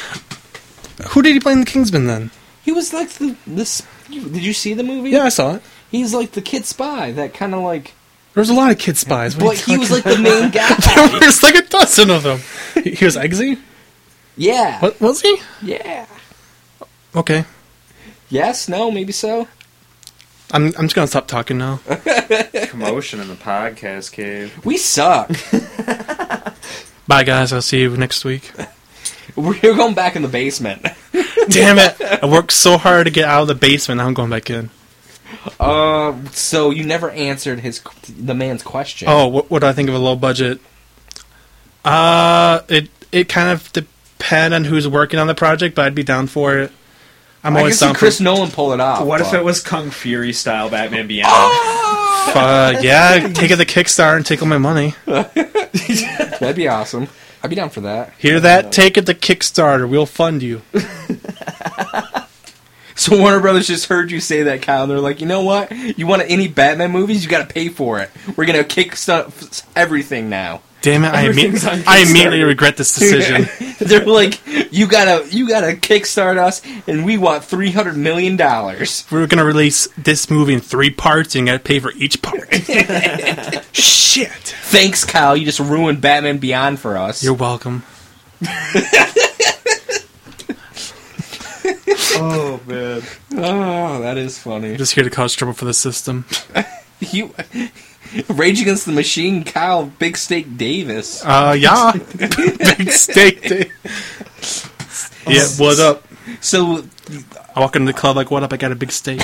Who 1.09 1.21
did 1.21 1.33
he 1.33 1.39
play 1.39 1.53
in 1.53 1.59
the 1.61 1.65
Kingsman 1.65 2.07
then? 2.07 2.31
He 2.63 2.71
was 2.71 2.91
like 2.93 3.09
the 3.09 3.35
this. 3.45 3.81
Did 4.09 4.43
you 4.43 4.53
see 4.53 4.73
the 4.73 4.83
movie? 4.83 5.11
Yeah, 5.11 5.23
I 5.23 5.29
saw 5.29 5.55
it. 5.55 5.61
He's 5.91 6.13
like 6.13 6.31
the 6.31 6.41
kid 6.41 6.65
spy 6.65 7.11
that 7.13 7.33
kind 7.33 7.53
of 7.53 7.61
like. 7.63 7.93
There 8.33 8.41
was 8.41 8.49
a 8.49 8.53
lot 8.53 8.71
of 8.71 8.77
kid 8.77 8.97
spies. 8.97 9.35
What 9.35 9.57
But 9.57 9.57
he 9.59 9.77
was 9.77 9.89
talking- 9.89 10.03
like 10.05 10.17
the 10.17 10.21
main 10.21 10.51
there 10.51 10.67
guy. 10.69 11.25
was 11.25 11.41
like 11.43 11.55
a 11.55 11.61
dozen 11.63 12.09
of 12.09 12.23
them. 12.23 12.39
He 12.83 12.91
he 12.91 13.05
was 13.05 13.15
Eggsy? 13.15 13.59
yeah. 14.35 14.79
What 14.81 14.99
was 15.01 15.21
he? 15.21 15.37
Yeah. 15.61 16.05
Okay. 17.15 17.45
Yes. 18.29 18.67
No. 18.67 18.91
Maybe 18.91 19.11
so. 19.13 19.47
I'm 20.51 20.67
I'm 20.77 20.85
just 20.85 20.95
gonna 20.95 21.07
stop 21.07 21.27
talking 21.27 21.57
now. 21.57 21.79
Commotion 22.67 23.19
in 23.19 23.27
the 23.27 23.35
podcast 23.35 24.11
cave. 24.11 24.53
We 24.65 24.77
suck. 24.77 25.29
Bye 27.07 27.23
guys, 27.23 27.53
I'll 27.53 27.61
see 27.61 27.79
you 27.81 27.95
next 27.97 28.23
week. 28.25 28.51
We're 29.37 29.75
going 29.75 29.93
back 29.93 30.15
in 30.15 30.23
the 30.23 30.27
basement. 30.27 30.81
Damn 31.49 31.77
it! 31.77 32.01
I 32.01 32.25
worked 32.25 32.51
so 32.51 32.77
hard 32.77 33.05
to 33.05 33.11
get 33.11 33.25
out 33.25 33.43
of 33.43 33.47
the 33.47 33.55
basement. 33.55 33.99
Now 33.99 34.07
I'm 34.07 34.13
going 34.13 34.31
back 34.31 34.49
in. 34.49 34.71
Uh. 35.59 36.15
So 36.31 36.71
you 36.71 36.83
never 36.83 37.11
answered 37.11 37.59
his 37.59 37.81
the 38.07 38.33
man's 38.33 38.63
question. 38.63 39.07
Oh, 39.09 39.27
what, 39.27 39.51
what 39.51 39.59
do 39.59 39.67
I 39.67 39.73
think 39.73 39.89
of 39.89 39.95
a 39.95 39.99
low 39.99 40.15
budget? 40.15 40.59
Uh, 41.85 42.61
it 42.67 42.89
it 43.11 43.29
kind 43.29 43.49
of 43.49 43.71
depend 43.73 44.53
on 44.53 44.63
who's 44.63 44.87
working 44.87 45.19
on 45.19 45.27
the 45.27 45.35
project, 45.35 45.75
but 45.75 45.85
I'd 45.85 45.95
be 45.95 46.03
down 46.03 46.27
for 46.27 46.57
it. 46.57 46.71
I'm 47.43 47.55
I 47.55 47.59
always 47.59 47.73
guess 47.73 47.79
see 47.79 47.85
down 47.85 47.95
Chris. 47.95 48.19
Nolan 48.19 48.49
pull 48.51 48.73
it 48.73 48.79
off. 48.79 49.05
What 49.05 49.21
if 49.21 49.33
it 49.33 49.43
was 49.43 49.61
Kung 49.61 49.91
Fury 49.91 50.33
style 50.33 50.69
Batman 50.69 51.07
Beyond? 51.07 51.31
Uh, 51.31 52.79
yeah, 52.81 53.29
take 53.33 53.45
it 53.45 53.49
to 53.49 53.55
the 53.55 53.65
Kickstarter 53.65 54.17
and 54.17 54.25
take 54.25 54.41
all 54.41 54.47
my 54.47 54.57
money. 54.57 54.95
That'd 55.05 56.55
be 56.55 56.67
awesome. 56.67 57.07
I'd 57.47 57.49
be 57.51 57.55
down 57.55 57.69
for 57.69 57.81
that. 57.81 58.13
Hear 58.17 58.41
that? 58.41 58.73
Take 58.73 58.97
it 58.97 59.05
to 59.05 59.13
Kickstarter. 59.13 59.87
We'll 59.89 60.05
fund 60.05 60.43
you. 60.43 60.61
So 62.99 63.15
Warner 63.15 63.39
Brothers 63.39 63.67
just 63.67 63.85
heard 63.85 64.09
you 64.09 64.19
say 64.19 64.41
that, 64.43 64.63
Kyle. 64.63 64.81
And 64.81 64.91
they're 64.91 64.99
like, 64.99 65.21
you 65.21 65.27
know 65.27 65.43
what? 65.43 65.71
You 65.71 66.07
want 66.07 66.23
any 66.23 66.47
Batman 66.47 66.91
movies? 66.91 67.23
You 67.23 67.29
got 67.29 67.47
to 67.47 67.53
pay 67.53 67.69
for 67.69 67.99
it. 67.99 68.09
We're 68.35 68.45
gonna 68.47 68.63
kick 68.63 68.95
stuff 68.95 69.61
everything 69.75 70.31
now. 70.31 70.61
Damn 70.81 71.03
it! 71.03 71.13
I, 71.13 71.27
imme- 71.27 71.87
I 71.87 71.99
immediately 71.99 72.43
regret 72.43 72.77
this 72.77 72.93
decision. 72.95 73.47
They're 73.79 74.05
like, 74.05 74.39
you 74.71 74.87
gotta, 74.87 75.27
you 75.35 75.47
gotta 75.49 75.73
kickstart 75.73 76.37
us, 76.37 76.61
and 76.87 77.03
we 77.03 77.17
want 77.17 77.43
three 77.43 77.71
hundred 77.71 77.97
million 77.97 78.37
dollars. 78.37 79.05
We're 79.11 79.27
gonna 79.27 79.43
release 79.43 79.87
this 79.97 80.29
movie 80.29 80.53
in 80.53 80.59
three 80.61 80.91
parts, 80.91 81.35
and 81.35 81.47
you 81.47 81.53
gotta 81.53 81.63
pay 81.63 81.79
for 81.79 81.91
each 81.93 82.21
part. 82.21 82.53
Shit! 83.73 84.29
Thanks, 84.29 85.03
Kyle. 85.03 85.35
You 85.35 85.45
just 85.45 85.59
ruined 85.59 85.99
Batman 85.99 86.37
Beyond 86.37 86.79
for 86.79 86.95
us. 86.95 87.23
You're 87.23 87.33
welcome. 87.33 87.83
Oh 92.19 92.59
man. 92.65 93.01
oh, 93.33 94.01
that 94.01 94.17
is 94.17 94.39
funny. 94.39 94.71
I'm 94.71 94.77
just 94.77 94.93
here 94.95 95.03
to 95.03 95.09
cause 95.09 95.33
trouble 95.33 95.53
for 95.53 95.65
the 95.65 95.73
system. 95.73 96.25
You, 96.99 97.33
Rage 98.29 98.61
Against 98.61 98.85
the 98.85 98.91
Machine, 98.91 99.43
Kyle, 99.43 99.85
Big 99.85 100.17
Steak 100.17 100.57
Davis. 100.57 101.23
Uh, 101.25 101.55
yeah. 101.57 101.91
Big 102.77 102.91
steak 102.91 103.41
day. 103.47 103.71
Yeah, 105.27 105.45
what 105.57 105.77
up? 105.79 106.07
So, 106.39 106.85
I 107.53 107.59
walk 107.59 107.75
into 107.75 107.91
the 107.91 107.97
club 107.97 108.15
like, 108.15 108.31
what 108.31 108.43
up? 108.43 108.53
I 108.53 108.57
got 108.57 108.71
a 108.71 108.75
big 108.75 108.93
steak. 108.93 109.21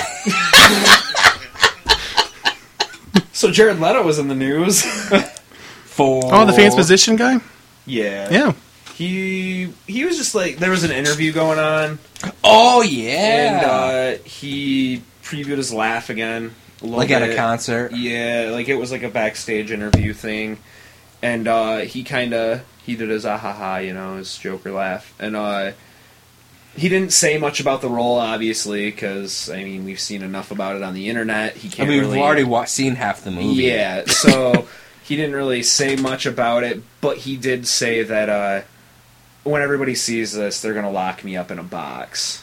So 3.32 3.50
Jared 3.50 3.80
Leto 3.80 4.02
was 4.02 4.18
in 4.18 4.28
the 4.28 4.34
news. 4.34 4.82
for 5.86 6.20
Oh, 6.32 6.44
the 6.46 6.52
fans 6.52 6.74
position 6.74 7.16
guy? 7.16 7.38
yeah. 7.86 8.28
Yeah. 8.30 8.52
He 8.94 9.72
he 9.86 10.04
was 10.04 10.16
just 10.16 10.34
like 10.36 10.58
there 10.58 10.70
was 10.70 10.84
an 10.84 10.92
interview 10.92 11.32
going 11.32 11.58
on, 11.58 11.98
Oh 12.44 12.80
yeah, 12.82 13.16
and 13.16 13.66
uh, 14.18 14.22
he 14.24 15.02
previewed 15.24 15.56
his 15.56 15.72
laugh 15.72 16.10
again. 16.10 16.54
Like 16.84 17.10
at 17.10 17.22
a 17.22 17.34
concert. 17.34 17.92
Yeah, 17.92 18.50
like 18.52 18.68
it 18.68 18.74
was 18.76 18.92
like 18.92 19.02
a 19.02 19.08
backstage 19.08 19.70
interview 19.70 20.12
thing, 20.12 20.58
and 21.22 21.48
uh, 21.48 21.78
he 21.78 22.04
kind 22.04 22.34
of 22.34 22.64
he 22.84 22.96
did 22.96 23.08
his 23.08 23.24
ah 23.24 23.38
ha 23.38 23.52
ha, 23.52 23.76
you 23.78 23.94
know, 23.94 24.16
his 24.16 24.36
Joker 24.36 24.72
laugh, 24.72 25.14
and 25.18 25.34
uh, 25.34 25.72
he 26.76 26.88
didn't 26.88 27.12
say 27.12 27.38
much 27.38 27.60
about 27.60 27.80
the 27.80 27.88
role, 27.88 28.16
obviously, 28.18 28.90
because 28.90 29.48
I 29.50 29.62
mean 29.64 29.84
we've 29.84 30.00
seen 30.00 30.22
enough 30.22 30.50
about 30.50 30.76
it 30.76 30.82
on 30.82 30.94
the 30.94 31.08
internet. 31.08 31.56
He 31.56 31.68
can't 31.68 31.88
I 31.88 31.90
mean, 31.90 32.00
really, 32.00 32.14
we've 32.16 32.22
already 32.22 32.44
wa- 32.44 32.64
seen 32.64 32.96
half 32.96 33.24
the 33.24 33.30
movie. 33.30 33.62
yeah, 33.62 34.04
so 34.06 34.66
he 35.04 35.16
didn't 35.16 35.34
really 35.34 35.62
say 35.62 35.96
much 35.96 36.26
about 36.26 36.64
it, 36.64 36.82
but 37.00 37.18
he 37.18 37.36
did 37.36 37.66
say 37.66 38.02
that 38.02 38.28
uh, 38.28 38.62
when 39.44 39.62
everybody 39.62 39.94
sees 39.94 40.32
this, 40.32 40.60
they're 40.60 40.74
gonna 40.74 40.90
lock 40.90 41.24
me 41.24 41.36
up 41.36 41.50
in 41.50 41.58
a 41.58 41.64
box. 41.64 42.42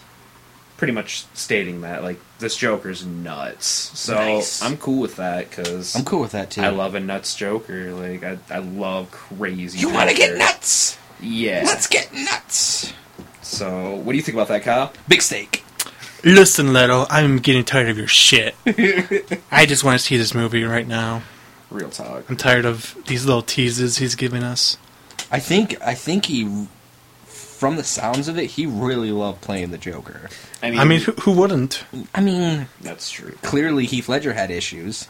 Pretty 0.77 0.93
much 0.93 1.25
stating 1.35 1.81
that 1.81 2.01
like 2.03 2.19
this 2.41 2.57
Joker's 2.57 3.05
nuts. 3.05 3.65
So 3.97 4.15
Nice. 4.15 4.61
I'm 4.61 4.75
cool 4.77 4.99
with 4.99 5.15
that 5.15 5.49
because 5.49 5.95
I'm 5.95 6.03
cool 6.03 6.19
with 6.21 6.31
that 6.33 6.51
too. 6.51 6.61
I 6.61 6.69
love 6.69 6.95
a 6.95 6.99
nuts 6.99 7.35
Joker. 7.35 7.93
Like 7.93 8.23
I, 8.23 8.37
I 8.49 8.57
love 8.59 9.09
crazy. 9.11 9.79
You 9.79 9.93
want 9.93 10.09
to 10.09 10.15
get 10.15 10.37
nuts? 10.37 10.97
Yeah. 11.21 11.63
Let's 11.65 11.87
get 11.87 12.13
nuts. 12.13 12.91
So 13.41 13.95
what 13.95 14.11
do 14.11 14.17
you 14.17 14.23
think 14.23 14.35
about 14.35 14.47
that, 14.49 14.63
Kyle? 14.63 14.91
Big 15.07 15.21
steak. 15.21 15.63
Listen, 16.23 16.71
Leto, 16.73 17.05
I'm 17.09 17.37
getting 17.37 17.63
tired 17.63 17.89
of 17.89 17.97
your 17.97 18.07
shit. 18.07 18.55
I 19.51 19.65
just 19.65 19.83
want 19.83 19.99
to 19.99 20.05
see 20.05 20.17
this 20.17 20.35
movie 20.35 20.63
right 20.63 20.87
now. 20.87 21.23
Real 21.71 21.89
talk. 21.89 22.29
I'm 22.29 22.37
tired 22.37 22.65
of 22.65 22.95
these 23.07 23.25
little 23.25 23.41
teases 23.41 23.97
he's 23.97 24.15
giving 24.15 24.43
us. 24.43 24.77
I 25.31 25.39
think 25.39 25.81
I 25.81 25.93
think 25.95 26.25
he, 26.25 26.67
from 27.61 27.75
the 27.75 27.83
sounds 27.83 28.27
of 28.27 28.39
it, 28.39 28.47
he 28.47 28.65
really 28.65 29.11
loved 29.11 29.39
playing 29.41 29.69
the 29.69 29.77
Joker. 29.77 30.31
I 30.63 30.71
mean, 30.71 30.79
I 30.79 30.83
mean, 30.83 30.99
who, 31.01 31.11
who 31.11 31.31
wouldn't? 31.33 31.83
I 32.11 32.19
mean, 32.19 32.65
that's 32.81 33.11
true. 33.11 33.33
clearly 33.43 33.85
Heath 33.85 34.09
Ledger 34.09 34.33
had 34.33 34.49
issues. 34.49 35.07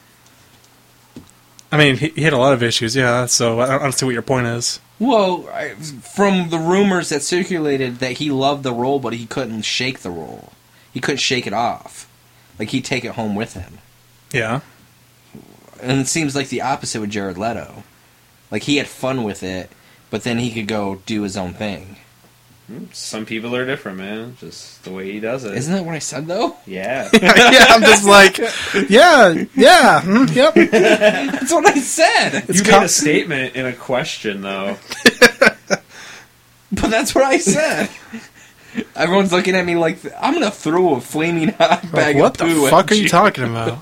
I 1.72 1.78
mean, 1.78 1.96
he, 1.96 2.10
he 2.10 2.24
had 2.24 2.34
a 2.34 2.38
lot 2.38 2.52
of 2.52 2.62
issues, 2.62 2.94
yeah, 2.94 3.26
so 3.28 3.62
I 3.62 3.68
don't, 3.68 3.76
I 3.76 3.84
don't 3.84 3.94
see 3.94 4.06
what 4.06 4.12
your 4.12 4.22
point 4.22 4.48
is. 4.48 4.82
Well, 5.00 5.48
I, 5.48 5.76
from 5.76 6.50
the 6.50 6.58
rumors 6.58 7.08
that 7.08 7.22
circulated 7.22 8.00
that 8.00 8.18
he 8.18 8.30
loved 8.30 8.64
the 8.64 8.74
role, 8.74 9.00
but 9.00 9.14
he 9.14 9.26
couldn't 9.28 9.62
shake 9.62 10.00
the 10.00 10.12
role. 10.12 10.52
He 10.94 11.00
couldn't 11.00 11.20
shake 11.20 11.48
it 11.48 11.54
off. 11.54 12.06
Like 12.60 12.72
he'd 12.72 12.84
take 12.84 13.06
it 13.06 13.14
home 13.14 13.34
with 13.34 13.54
him. 13.54 13.78
Yeah. 14.34 14.60
And 15.82 16.02
it 16.02 16.08
seems 16.10 16.36
like 16.36 16.50
the 16.50 16.64
opposite 16.64 17.00
with 17.00 17.12
Jared 17.12 17.38
Leto. 17.38 17.84
Like 18.52 18.64
he 18.64 18.76
had 18.76 18.88
fun 18.90 19.24
with 19.24 19.42
it, 19.42 19.72
but 20.10 20.24
then 20.24 20.38
he 20.40 20.52
could 20.52 20.68
go 20.68 21.02
do 21.06 21.22
his 21.22 21.38
own 21.38 21.54
thing. 21.54 21.96
Some 22.94 23.26
people 23.26 23.56
are 23.56 23.66
different, 23.66 23.98
man. 23.98 24.38
Just 24.40 24.84
the 24.84 24.92
way 24.92 25.12
he 25.12 25.20
does 25.20 25.44
it. 25.44 25.56
Isn't 25.56 25.74
that 25.74 25.86
what 25.86 25.96
I 25.96 26.00
said 26.00 26.28
though? 26.28 26.56
Yeah. 26.66 27.10
yeah, 27.22 27.66
I'm 27.70 27.82
just 27.82 28.06
like, 28.06 28.38
yeah, 28.90 29.46
yeah, 29.56 30.02
mm, 30.02 30.34
yep. 30.36 30.54
That's 30.72 31.52
what 31.52 31.66
I 31.66 31.80
said. 31.80 32.46
you 32.50 32.64
co- 32.64 32.80
made 32.80 32.86
a 32.86 32.90
statement 32.90 33.56
in 33.56 33.66
a 33.66 33.74
question, 33.74 34.42
though. 34.42 34.78
But 36.74 36.90
that's 36.90 37.14
what 37.14 37.26
I 37.26 37.38
said. 37.38 37.90
Everyone's 38.96 39.34
looking 39.34 39.56
at 39.56 39.66
me 39.66 39.76
like 39.76 40.00
I'm 40.18 40.34
gonna 40.34 40.50
throw 40.50 40.96
a 40.96 41.02
flaming 41.02 41.50
hot 41.50 41.92
bag 41.92 42.16
what 42.16 42.40
of 42.40 42.48
the 42.48 42.54
poo 42.56 42.70
fuck 42.70 42.86
at 42.86 42.92
are 42.94 42.96
you 42.96 43.10
talking 43.10 43.44
about? 43.44 43.82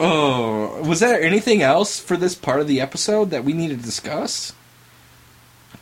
Oh, 0.00 0.82
was 0.82 1.00
there 1.00 1.20
anything 1.20 1.62
else 1.62 1.98
for 1.98 2.16
this 2.16 2.34
part 2.34 2.60
of 2.60 2.68
the 2.68 2.80
episode 2.80 3.30
that 3.30 3.44
we 3.44 3.52
need 3.52 3.68
to 3.68 3.76
discuss? 3.76 4.52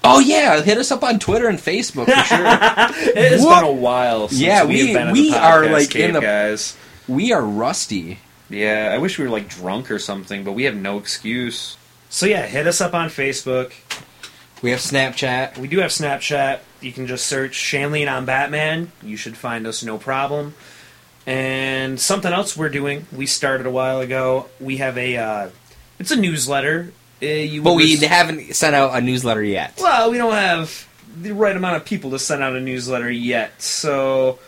Oh 0.04 0.20
yeah, 0.20 0.60
hit 0.62 0.78
us 0.78 0.90
up 0.92 1.02
on 1.02 1.18
Twitter 1.18 1.48
and 1.48 1.58
Facebook 1.58 2.04
for 2.06 2.24
sure. 2.24 2.46
It 3.16 3.32
has 3.32 3.44
been 3.44 3.64
a 3.64 3.72
while 3.72 4.28
since 4.28 4.40
Yeah, 4.40 4.64
we- 4.64 4.92
the 4.92 5.36
are, 5.36 5.68
like, 5.68 5.94
in 5.96 6.12
the- 6.12 6.20
guys. 6.20 6.76
we 7.08 7.32
are 7.32 7.42
rusty. 7.42 8.18
Yeah, 8.48 8.92
I 8.94 8.98
wish 8.98 9.18
we 9.18 9.24
were 9.24 9.30
like 9.30 9.48
drunk 9.48 9.90
or 9.90 9.98
something, 9.98 10.44
but 10.44 10.52
we 10.52 10.64
have 10.64 10.76
no 10.76 10.98
excuse. 10.98 11.76
So 12.08 12.26
yeah, 12.26 12.46
hit 12.46 12.66
us 12.68 12.80
up 12.80 12.94
on 12.94 13.08
Facebook. 13.08 13.72
We 14.62 14.70
have 14.70 14.78
Snapchat. 14.80 15.58
We 15.58 15.66
do 15.68 15.78
have 15.80 15.90
Snapchat. 15.90 16.60
You 16.80 16.92
can 16.92 17.06
just 17.08 17.26
search 17.26 17.54
Shanley 17.54 18.06
on 18.06 18.24
Batman. 18.24 18.92
You 19.02 19.16
should 19.16 19.36
find 19.36 19.66
us 19.66 19.82
no 19.82 19.98
problem. 19.98 20.54
And 21.26 21.98
something 22.00 22.32
else 22.32 22.56
we're 22.56 22.68
doing. 22.68 23.06
We 23.12 23.26
started 23.26 23.66
a 23.66 23.70
while 23.70 24.00
ago. 24.00 24.46
We 24.60 24.76
have 24.76 24.96
a. 24.96 25.16
Uh, 25.16 25.48
it's 25.98 26.12
a 26.12 26.16
newsletter. 26.16 26.92
Uh, 27.22 27.26
you 27.26 27.62
But 27.62 27.74
we 27.74 27.96
rec- 27.98 28.08
haven't 28.10 28.54
sent 28.54 28.74
out 28.74 28.94
a 28.96 29.00
newsletter 29.00 29.42
yet. 29.42 29.74
Well, 29.80 30.10
we 30.10 30.18
don't 30.18 30.32
have 30.34 30.86
the 31.20 31.32
right 31.32 31.56
amount 31.56 31.76
of 31.76 31.84
people 31.84 32.10
to 32.10 32.18
send 32.18 32.42
out 32.42 32.54
a 32.54 32.60
newsletter 32.60 33.10
yet. 33.10 33.62
So 33.62 34.38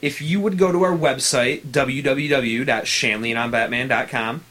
if 0.00 0.22
you 0.22 0.40
would 0.40 0.56
go 0.58 0.70
to 0.72 0.82
our 0.84 0.96
website, 0.96 1.62
www.shanleyandonbatman.com, 3.12 4.44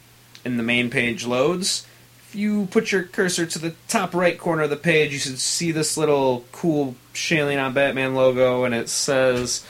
and 0.43 0.57
the 0.59 0.63
main 0.63 0.89
page 0.89 1.25
loads, 1.25 1.85
if 2.27 2.35
you 2.35 2.67
put 2.71 2.91
your 2.91 3.03
cursor 3.03 3.45
to 3.45 3.59
the 3.59 3.73
top 3.87 4.13
right 4.13 4.37
corner 4.37 4.63
of 4.63 4.69
the 4.69 4.75
page, 4.77 5.13
you 5.13 5.19
should 5.19 5.39
see 5.39 5.71
this 5.71 5.97
little 5.97 6.45
cool 6.51 6.95
Shanley 7.13 7.57
on 7.57 7.73
Batman 7.73 8.15
logo, 8.15 8.63
and 8.63 8.73
it 8.73 8.89
says 8.89 9.63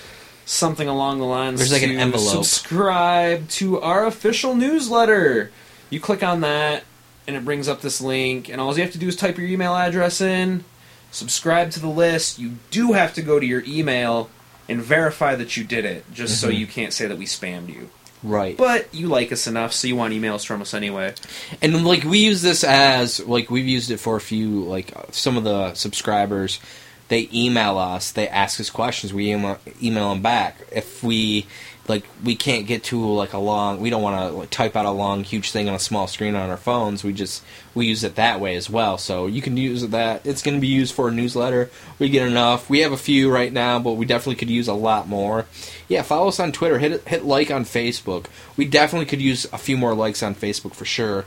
something 0.46 0.88
along 0.88 1.20
the 1.20 1.26
lines 1.26 1.60
There's 1.60 1.72
like 1.72 1.84
an 1.84 1.90
to 1.90 1.96
envelope. 1.98 2.46
subscribe 2.46 3.48
to 3.50 3.80
our 3.82 4.06
official 4.06 4.56
newsletter. 4.56 5.52
You 5.90 6.00
click 6.00 6.24
on 6.24 6.42
that, 6.42 6.84
and 7.28 7.36
it 7.36 7.46
brings 7.46 7.68
up 7.68 7.82
this 7.82 8.02
link, 8.02 8.50
and 8.50 8.60
all 8.60 8.76
you 8.76 8.82
have 8.84 8.92
to 8.94 8.98
do 8.98 9.08
is 9.08 9.16
type 9.16 9.38
your 9.38 9.48
email 9.48 9.76
address 9.76 10.22
in, 10.22 10.64
subscribe 11.12 11.72
to 11.72 11.80
the 11.80 11.88
list. 11.90 12.40
You 12.40 12.54
do 12.72 12.94
have 12.94 13.14
to 13.16 13.22
go 13.22 13.40
to 13.40 13.46
your 13.46 13.64
email 13.66 14.30
and 14.70 14.82
verify 14.82 15.36
that 15.36 15.58
you 15.58 15.64
did 15.64 15.86
it, 15.86 16.06
just 16.14 16.40
so 16.40 16.50
Mhm. 16.50 16.58
you 16.60 16.68
can't 16.68 16.94
say 16.94 17.08
that 17.08 17.18
we 17.18 17.26
spammed 17.26 17.70
you. 17.70 17.90
Right. 18.24 18.56
But 18.56 18.88
you 18.94 19.08
like 19.08 19.32
us 19.32 19.48
enough, 19.48 19.74
so 19.74 19.88
you 19.88 19.96
want 19.96 20.14
emails 20.14 20.46
from 20.46 20.62
us 20.62 20.74
anyway. 20.74 21.16
And 21.62 21.86
like 21.86 22.04
we 22.04 22.20
use 22.20 22.42
this 22.44 22.64
as 22.64 23.20
like 23.22 23.50
we've 23.50 23.68
used 23.68 23.90
it 23.90 23.98
for 23.98 24.16
a 24.16 24.22
few 24.22 24.64
like 24.64 24.94
some 25.12 25.38
of 25.38 25.44
the 25.44 25.74
subscribers. 25.74 26.60
They 27.08 27.28
email 27.34 27.78
us. 27.78 28.12
They 28.12 28.28
ask 28.30 28.60
us 28.62 28.70
questions. 28.70 29.12
We 29.14 29.34
email, 29.34 29.58
email 29.84 30.12
them 30.12 30.22
back. 30.22 30.58
If 30.72 31.04
we 31.04 31.48
like 31.88 32.06
we 32.24 32.36
can't 32.36 32.67
get 32.67 32.84
to 32.86 33.06
like 33.13 33.34
a 33.34 33.38
long. 33.38 33.80
We 33.82 33.89
don't 33.89 34.02
want 34.02 34.20
to 34.20 34.38
like, 34.38 34.50
type 34.50 34.76
out 34.76 34.86
a 34.86 34.91
long 34.91 35.24
huge 35.24 35.52
thing 35.52 35.67
on 35.67 35.76
a 35.76 35.80
small 35.80 36.08
screen 36.08 36.36
on 36.36 36.50
our 36.50 36.58
phones. 36.58 37.04
We 37.04 37.13
just 37.13 37.44
we 37.74 37.88
use 37.88 38.04
it 38.04 38.15
that 38.15 38.39
way 38.39 38.56
as 38.56 38.70
well. 38.70 38.98
So 38.98 39.28
you 39.28 39.41
can 39.41 39.58
use 39.58 39.86
that. 39.88 40.26
It's 40.26 40.41
going 40.41 40.56
to 40.56 40.62
be 40.62 40.67
used 40.67 40.94
for 40.94 41.08
a 41.10 41.12
newsletter. 41.12 41.70
We 42.00 42.10
get 42.10 42.28
enough. 42.28 42.70
We 42.70 42.80
have 42.80 42.91
a 42.91 42.98
few 42.98 43.32
right 43.32 43.52
now, 43.52 43.80
but 43.80 43.94
we 43.94 44.06
definitely 44.06 44.36
could 44.36 44.50
use 44.50 44.67
a 44.67 44.74
lot 44.74 45.08
more. 45.08 45.46
Yeah, 45.88 46.04
follow 46.04 46.28
us 46.28 46.39
on 46.39 46.52
Twitter. 46.52 46.80
Hit 46.80 47.08
hit 47.08 47.26
like 47.26 47.52
on 47.52 47.65
Facebook. 47.65 48.26
We 48.58 48.65
definitely 48.65 49.08
could 49.08 49.22
use 49.22 49.46
a 49.52 49.58
few 49.58 49.78
more 49.78 49.94
likes 49.94 50.22
on 50.24 50.36
Facebook 50.36 50.74
for 50.74 50.86
sure. 50.86 51.26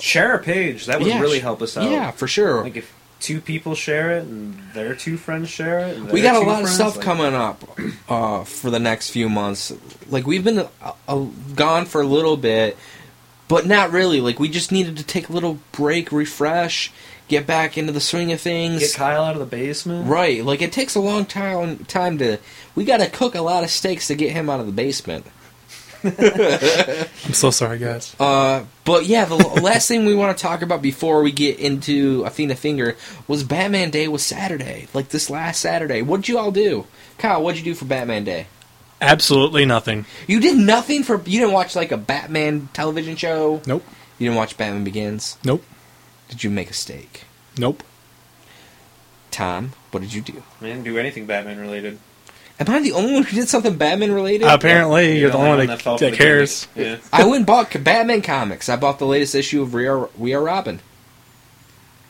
Share 0.00 0.34
a 0.34 0.42
page. 0.42 0.86
That 0.86 1.00
would 1.00 1.08
Yeah, 1.08 1.20
really 1.20 1.40
help 1.40 1.62
us 1.62 1.76
out. 1.76 1.90
Yeah, 1.90 2.10
for 2.10 2.28
sure. 2.28 2.62
Like 2.62 2.76
if 2.76 2.92
two 3.20 3.40
people 3.40 3.74
share 3.74 4.18
it 4.18 4.24
and 4.24 4.58
their 4.74 4.94
two 4.94 5.16
friends 5.16 5.48
share 5.48 5.80
it, 5.80 5.98
we 6.12 6.20
got 6.22 6.36
a 6.36 6.40
lot 6.46 6.62
of 6.62 6.68
stuff 6.68 6.96
like- 6.96 7.04
coming 7.04 7.34
up 7.34 7.62
uh, 8.08 8.44
for 8.44 8.70
the 8.70 8.78
next 8.78 9.10
few 9.10 9.28
months. 9.28 9.72
Like 10.10 10.26
we've 10.26 10.44
been 10.44 10.58
uh, 10.60 10.92
uh, 11.08 11.26
gone 11.54 11.86
for 11.86 12.00
a 12.02 12.06
little 12.06 12.36
bit, 12.36 12.76
but 13.48 13.66
not 13.66 13.90
really. 13.90 14.20
Like 14.20 14.38
we 14.38 14.48
just 14.48 14.70
needed 14.72 14.96
to 14.98 15.02
take 15.04 15.28
a 15.28 15.32
little 15.32 15.58
break, 15.72 16.12
refresh, 16.12 16.92
get 17.28 17.46
back 17.46 17.78
into 17.78 17.92
the 17.92 18.00
swing 18.00 18.32
of 18.32 18.40
things. 18.40 18.80
Get 18.80 18.94
Kyle 18.94 19.22
out 19.24 19.34
of 19.34 19.40
the 19.40 19.46
basement. 19.46 20.08
right. 20.08 20.44
Like 20.44 20.62
it 20.62 20.72
takes 20.72 20.94
a 20.94 21.00
long 21.00 21.24
time 21.24 21.84
time 21.86 22.18
to. 22.18 22.38
We 22.74 22.84
got 22.84 22.98
to 22.98 23.08
cook 23.08 23.34
a 23.34 23.40
lot 23.40 23.64
of 23.64 23.70
steaks 23.70 24.08
to 24.08 24.14
get 24.14 24.32
him 24.32 24.50
out 24.50 24.60
of 24.60 24.66
the 24.66 24.72
basement. 24.72 25.26
I'm 26.04 27.32
so 27.32 27.50
sorry, 27.50 27.78
guys. 27.78 28.14
Uh, 28.18 28.64
but 28.84 29.06
yeah, 29.06 29.24
the 29.24 29.36
last 29.36 29.88
thing 29.88 30.06
we 30.06 30.14
want 30.14 30.36
to 30.36 30.42
talk 30.42 30.62
about 30.62 30.82
before 30.82 31.22
we 31.22 31.32
get 31.32 31.58
into 31.58 32.24
Athena 32.24 32.54
Finger 32.56 32.96
was 33.26 33.44
Batman 33.44 33.90
Day 33.90 34.08
was 34.08 34.22
Saturday, 34.22 34.88
like 34.94 35.08
this 35.08 35.30
last 35.30 35.60
Saturday. 35.60 36.02
What'd 36.02 36.28
you 36.28 36.38
all 36.38 36.52
do? 36.52 36.86
Kyle, 37.18 37.42
what'd 37.42 37.58
you 37.58 37.64
do 37.64 37.74
for 37.74 37.84
Batman 37.84 38.24
Day? 38.24 38.46
Absolutely 39.00 39.64
nothing. 39.64 40.06
You 40.26 40.40
did 40.40 40.56
nothing 40.56 41.02
for. 41.02 41.16
You 41.16 41.40
didn't 41.40 41.52
watch 41.52 41.76
like 41.76 41.92
a 41.92 41.98
Batman 41.98 42.68
television 42.72 43.16
show. 43.16 43.60
Nope. 43.66 43.84
You 44.18 44.26
didn't 44.26 44.38
watch 44.38 44.56
Batman 44.56 44.84
Begins. 44.84 45.36
Nope. 45.44 45.62
Did 46.28 46.42
you 46.42 46.50
make 46.50 46.70
a 46.70 46.74
steak? 46.74 47.24
Nope. 47.58 47.82
Tom, 49.30 49.72
what 49.90 50.00
did 50.00 50.14
you 50.14 50.22
do? 50.22 50.42
I 50.62 50.64
didn't 50.66 50.84
do 50.84 50.96
anything 50.96 51.26
Batman 51.26 51.58
related. 51.58 51.98
Am 52.58 52.70
I 52.70 52.80
the 52.80 52.92
only 52.92 53.12
one 53.12 53.22
who 53.24 53.36
did 53.36 53.48
something 53.48 53.76
Batman 53.76 54.12
related? 54.12 54.46
Apparently, 54.48 55.18
you're 55.18 55.30
the 55.30 55.36
only 55.36 55.58
one 55.58 55.66
that, 55.66 55.82
fell 55.82 55.98
for 55.98 56.04
that 56.06 56.14
cares. 56.14 56.66
Yeah. 56.74 56.96
I 57.12 57.24
went 57.24 57.36
and 57.38 57.46
bought 57.46 57.70
Batman 57.84 58.22
comics. 58.22 58.68
I 58.70 58.76
bought 58.76 58.98
the 58.98 59.06
latest 59.06 59.34
issue 59.34 59.60
of 59.62 59.74
We 59.74 59.86
Are, 59.86 60.08
we 60.16 60.32
Are 60.34 60.42
Robin. 60.42 60.80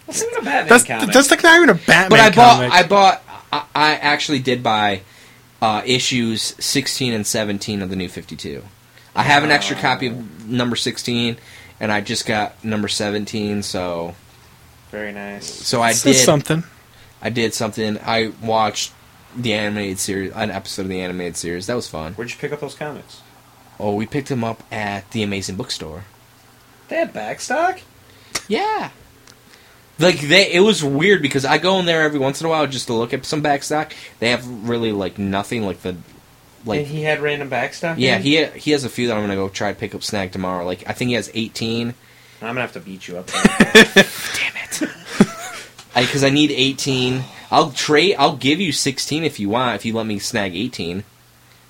That's 0.07 0.21
not 0.23 0.29
even 0.33 0.43
a 0.43 0.45
Batman 0.45 0.69
That's 0.69 0.85
comic. 0.85 1.13
that's 1.15 1.31
like 1.33 1.43
not 1.43 1.57
even 1.57 1.71
a 1.71 1.75
Batman 1.75 2.11
But 2.11 2.21
I 2.21 2.31
bought, 2.31 2.57
comic. 2.57 2.73
I 2.73 2.87
bought, 2.87 3.23
I, 3.53 3.65
I 3.75 3.95
actually 3.97 4.39
did 4.39 4.63
buy 4.63 5.01
uh, 5.61 5.83
issues 5.85 6.55
16 6.65 7.13
and 7.13 7.27
17 7.27 7.83
of 7.83 7.91
the 7.91 7.97
New 7.97 8.09
52. 8.09 8.63
I 9.17 9.23
have 9.25 9.43
an 9.43 9.51
extra 9.51 9.75
copy 9.77 10.09
of 10.09 10.47
number 10.49 10.77
16, 10.77 11.39
and 11.81 11.91
I 11.91 12.03
just 12.03 12.25
got 12.27 12.63
number 12.65 12.87
17. 12.87 13.63
So, 13.65 14.15
Very 14.93 15.11
nice. 15.13 15.47
so 15.47 15.83
I 15.83 15.89
This 15.93 16.03
did, 16.05 16.11
is 16.11 16.25
something. 16.25 16.63
I 17.21 17.31
did 17.31 17.53
something. 17.55 17.99
I 18.05 18.33
watched 18.43 18.93
the 19.37 19.53
animated 19.53 19.99
series, 19.99 20.33
an 20.33 20.51
episode 20.51 20.83
of 20.83 20.89
the 20.89 21.01
animated 21.01 21.37
series. 21.37 21.67
That 21.67 21.75
was 21.75 21.89
fun. 21.89 22.15
Where'd 22.15 22.31
you 22.31 22.37
pick 22.37 22.53
up 22.53 22.61
those 22.61 22.75
comics? 22.75 23.23
Oh, 23.79 23.95
we 23.95 24.07
picked 24.07 24.29
them 24.29 24.43
up 24.43 24.63
at 24.73 25.11
the 25.11 25.23
Amazing 25.23 25.57
Bookstore. 25.57 26.05
They 26.89 26.97
had 26.97 27.13
backstock? 27.13 27.81
Yeah. 28.49 28.91
Like 29.99 30.21
they, 30.21 30.53
it 30.53 30.61
was 30.61 30.85
weird 30.85 31.23
because 31.23 31.45
I 31.45 31.59
go 31.59 31.79
in 31.79 31.87
there 31.87 32.03
every 32.03 32.19
once 32.19 32.41
in 32.41 32.47
a 32.47 32.51
while 32.51 32.67
just 32.67 32.87
to 32.89 32.95
look 32.95 33.13
at 33.13 33.25
some 33.25 33.43
backstock. 33.43 33.93
They 34.19 34.31
have 34.31 34.69
really 34.69 34.93
like 34.93 35.19
nothing 35.19 35.65
like 35.65 35.81
the, 35.83 35.97
like 36.65 36.81
and 36.81 36.87
he 36.87 37.03
had 37.03 37.21
random 37.21 37.49
backstock? 37.49 37.95
yeah 37.97 38.17
in? 38.17 38.23
he 38.23 38.45
he 38.45 38.71
has 38.73 38.85
a 38.85 38.91
few 38.91 39.09
that 39.09 39.17
I'm 39.17 39.23
gonna 39.23 39.37
go 39.37 39.49
try 39.49 39.73
to 39.73 39.79
pick 39.79 39.95
up 39.95 40.03
snag 40.03 40.33
tomorrow. 40.33 40.67
Like 40.67 40.85
I 40.87 40.93
think 40.93 41.09
he 41.09 41.15
has 41.15 41.31
18. 41.33 41.95
I'm 42.43 42.49
gonna 42.49 42.61
have 42.61 42.73
to 42.73 42.81
beat 42.81 43.09
you 43.09 43.17
up. 43.17 43.27
Damn 43.59 44.57
it. 44.57 44.83
Because 45.95 46.25
I, 46.25 46.29
need 46.29 46.51
18. 46.51 47.25
I'll 47.51 47.71
trade. 47.71 48.17
I'll 48.19 48.37
give 48.37 48.61
you 48.61 48.73
16 48.73 49.25
if 49.25 49.39
you 49.41 49.49
want. 49.49 49.77
If 49.77 49.85
you 49.85 49.95
let 49.95 50.07
me 50.07 50.19
snag 50.19 50.55
18. 50.57 51.05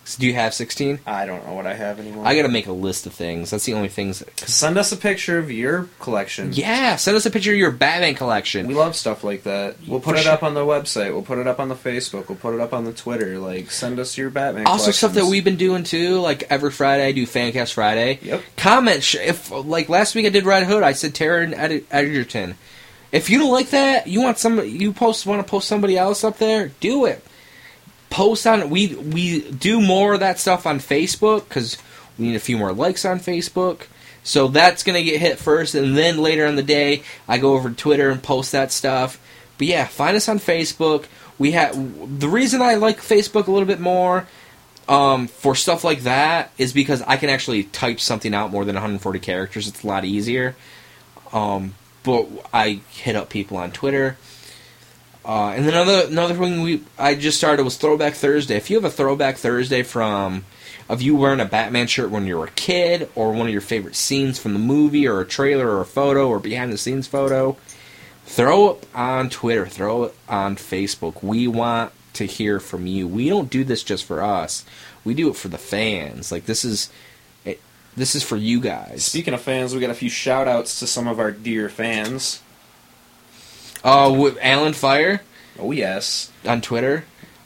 So 0.08 0.20
do 0.20 0.28
you 0.28 0.34
have 0.34 0.54
16? 0.54 1.00
I 1.04 1.26
don't 1.26 1.44
know 1.44 1.54
what 1.54 1.66
I 1.66 1.74
have 1.74 1.98
anymore. 1.98 2.24
I 2.24 2.36
gotta 2.36 2.48
make 2.48 2.68
a 2.68 2.72
list 2.72 3.06
of 3.06 3.12
things. 3.12 3.50
That's 3.50 3.64
the 3.64 3.74
only 3.74 3.88
things. 3.88 4.22
Send 4.36 4.78
us 4.78 4.92
a 4.92 4.96
picture 4.96 5.36
of 5.36 5.50
your 5.50 5.88
collection. 5.98 6.52
yeah, 6.52 6.94
send 6.94 7.16
us 7.16 7.26
a 7.26 7.30
picture 7.32 7.50
of 7.50 7.58
your 7.58 7.72
Batman 7.72 8.14
collection. 8.14 8.68
We 8.68 8.74
love 8.74 8.94
stuff 8.94 9.24
like 9.24 9.42
that. 9.42 9.74
We'll 9.84 9.98
put 9.98 10.14
For 10.14 10.20
it 10.20 10.22
sure. 10.22 10.32
up 10.32 10.44
on 10.44 10.54
the 10.54 10.60
website. 10.60 11.10
We'll 11.12 11.22
put 11.22 11.38
it 11.38 11.48
up 11.48 11.58
on 11.58 11.68
the 11.68 11.74
Facebook. 11.74 12.28
We'll 12.28 12.38
put 12.38 12.54
it 12.54 12.60
up 12.60 12.72
on 12.72 12.84
the 12.84 12.92
Twitter. 12.92 13.40
Like, 13.40 13.72
send 13.72 13.98
us 13.98 14.16
your 14.16 14.30
Batman. 14.30 14.68
also 14.68 14.92
stuff 14.92 15.14
that 15.14 15.24
we've 15.24 15.42
been 15.42 15.56
doing 15.56 15.82
too 15.82 16.20
like 16.20 16.44
every 16.50 16.70
friday 16.70 17.04
i 17.06 17.10
do 17.12 17.26
fancast 17.26 17.72
friday 17.74 18.20
Yep. 18.22 18.42
comment 18.56 19.14
if 19.16 19.50
like 19.50 19.88
last 19.88 20.14
week 20.14 20.24
i 20.26 20.28
did 20.28 20.44
red 20.44 20.62
hood 20.68 20.84
i 20.84 20.92
said 20.92 21.14
Taron 21.14 21.52
Ed- 21.52 21.84
Egerton 21.90 22.56
if 23.16 23.30
you 23.30 23.38
don't 23.38 23.50
like 23.50 23.70
that 23.70 24.06
you 24.06 24.20
want 24.20 24.38
some 24.38 24.64
you 24.64 24.92
post 24.92 25.26
want 25.26 25.44
to 25.44 25.50
post 25.50 25.66
somebody 25.66 25.96
else 25.96 26.22
up 26.22 26.38
there 26.38 26.68
do 26.80 27.06
it 27.06 27.24
post 28.10 28.46
on 28.46 28.68
we 28.70 28.94
we 28.94 29.50
do 29.52 29.80
more 29.80 30.14
of 30.14 30.20
that 30.20 30.38
stuff 30.38 30.66
on 30.66 30.78
facebook 30.78 31.48
because 31.48 31.78
we 32.18 32.28
need 32.28 32.36
a 32.36 32.40
few 32.40 32.58
more 32.58 32.72
likes 32.72 33.04
on 33.04 33.18
facebook 33.18 33.86
so 34.22 34.48
that's 34.48 34.82
gonna 34.82 35.02
get 35.02 35.20
hit 35.20 35.38
first 35.38 35.74
and 35.74 35.96
then 35.96 36.18
later 36.18 36.44
in 36.44 36.56
the 36.56 36.62
day 36.62 37.02
i 37.26 37.38
go 37.38 37.54
over 37.54 37.70
to 37.70 37.74
twitter 37.74 38.10
and 38.10 38.22
post 38.22 38.52
that 38.52 38.70
stuff 38.70 39.18
but 39.58 39.66
yeah 39.66 39.86
find 39.86 40.16
us 40.16 40.28
on 40.28 40.38
facebook 40.38 41.06
we 41.38 41.52
have 41.52 41.74
the 42.20 42.28
reason 42.28 42.60
i 42.60 42.74
like 42.74 42.98
facebook 42.98 43.46
a 43.46 43.50
little 43.50 43.66
bit 43.66 43.80
more 43.80 44.26
um, 44.88 45.26
for 45.26 45.54
stuff 45.54 45.82
like 45.82 46.02
that 46.02 46.52
is 46.58 46.72
because 46.72 47.02
I 47.02 47.16
can 47.16 47.28
actually 47.28 47.64
type 47.64 47.98
something 47.98 48.32
out 48.32 48.52
more 48.52 48.64
than 48.64 48.76
140 48.76 49.18
characters. 49.18 49.66
It's 49.66 49.82
a 49.82 49.86
lot 49.86 50.04
easier. 50.04 50.54
Um, 51.32 51.74
but 52.06 52.28
I 52.54 52.80
hit 52.90 53.16
up 53.16 53.28
people 53.28 53.58
on 53.58 53.72
Twitter. 53.72 54.16
Uh, 55.24 55.48
and 55.50 55.66
then 55.66 55.74
another 55.74 56.06
another 56.06 56.34
thing 56.34 56.62
we 56.62 56.82
I 56.96 57.16
just 57.16 57.36
started 57.36 57.64
was 57.64 57.76
Throwback 57.76 58.14
Thursday. 58.14 58.56
If 58.56 58.70
you 58.70 58.76
have 58.76 58.84
a 58.84 58.90
Throwback 58.90 59.36
Thursday 59.36 59.82
from 59.82 60.44
of 60.88 61.02
you 61.02 61.16
wearing 61.16 61.40
a 61.40 61.44
Batman 61.44 61.88
shirt 61.88 62.10
when 62.10 62.28
you 62.28 62.38
were 62.38 62.44
a 62.44 62.50
kid, 62.52 63.10
or 63.16 63.32
one 63.32 63.48
of 63.48 63.52
your 63.52 63.60
favorite 63.60 63.96
scenes 63.96 64.38
from 64.38 64.52
the 64.52 64.60
movie, 64.60 65.08
or 65.08 65.20
a 65.20 65.26
trailer, 65.26 65.68
or 65.68 65.80
a 65.80 65.86
photo, 65.86 66.28
or 66.28 66.38
behind 66.38 66.72
the 66.72 66.78
scenes 66.78 67.08
photo, 67.08 67.56
throw 68.24 68.70
it 68.70 68.86
on 68.94 69.28
Twitter, 69.28 69.66
throw 69.66 70.04
it 70.04 70.14
on 70.28 70.54
Facebook. 70.54 71.24
We 71.24 71.48
want 71.48 71.90
to 72.12 72.24
hear 72.24 72.60
from 72.60 72.86
you. 72.86 73.08
We 73.08 73.28
don't 73.28 73.50
do 73.50 73.64
this 73.64 73.82
just 73.82 74.04
for 74.04 74.22
us. 74.22 74.64
We 75.04 75.12
do 75.12 75.28
it 75.28 75.36
for 75.36 75.48
the 75.48 75.58
fans. 75.58 76.30
Like 76.30 76.46
this 76.46 76.64
is 76.64 76.88
this 77.96 78.14
is 78.14 78.22
for 78.22 78.36
you 78.36 78.60
guys. 78.60 79.04
Speaking 79.04 79.34
of 79.34 79.40
fans, 79.40 79.74
we 79.74 79.80
got 79.80 79.90
a 79.90 79.94
few 79.94 80.10
shout 80.10 80.48
outs 80.48 80.78
to 80.80 80.86
some 80.86 81.06
of 81.08 81.18
our 81.18 81.30
dear 81.30 81.68
fans. 81.68 82.42
Uh, 83.84 84.14
with 84.16 84.38
Alan 84.40 84.72
Fire 84.72 85.22
Oh, 85.58 85.70
yes. 85.72 86.30
on 86.44 86.60
Twitter. 86.60 87.04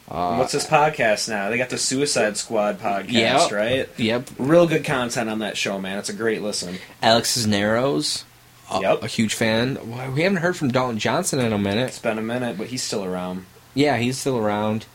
Uh, 0.09 0.35
What's 0.35 0.51
this 0.51 0.65
podcast 0.67 1.29
now? 1.29 1.49
They 1.49 1.57
got 1.57 1.69
the 1.69 1.77
Suicide 1.77 2.35
Squad 2.35 2.79
podcast, 2.79 3.11
Yep. 3.11 3.51
right? 3.51 3.89
Yep. 3.97 4.29
Real 4.37 4.67
good 4.67 4.83
content 4.83 5.29
on 5.29 5.39
that 5.39 5.55
show, 5.55 5.79
man. 5.79 5.97
It's 5.99 6.09
a 6.09 6.13
great 6.13 6.41
listen. 6.41 6.79
Alex 7.01 7.45
Narrows. 7.45 8.25
A, 8.69 8.81
Yep. 8.81 9.03
a 9.03 9.07
huge 9.07 9.33
fan. 9.35 9.77
We 10.13 10.23
haven't 10.23 10.39
heard 10.39 10.57
from 10.57 10.69
Dalton 10.71 10.97
Johnson 10.99 11.39
in 11.39 11.53
a 11.53 11.57
minute. 11.57 11.87
It's 11.89 11.99
been 11.99 12.17
a 12.17 12.21
minute, 12.23 12.57
but 12.57 12.67
he's 12.67 12.83
still 12.83 13.05
around. 13.05 13.45
Yeah, 13.73 13.97
he's 13.97 14.17
still 14.17 14.37
around. 14.37 14.85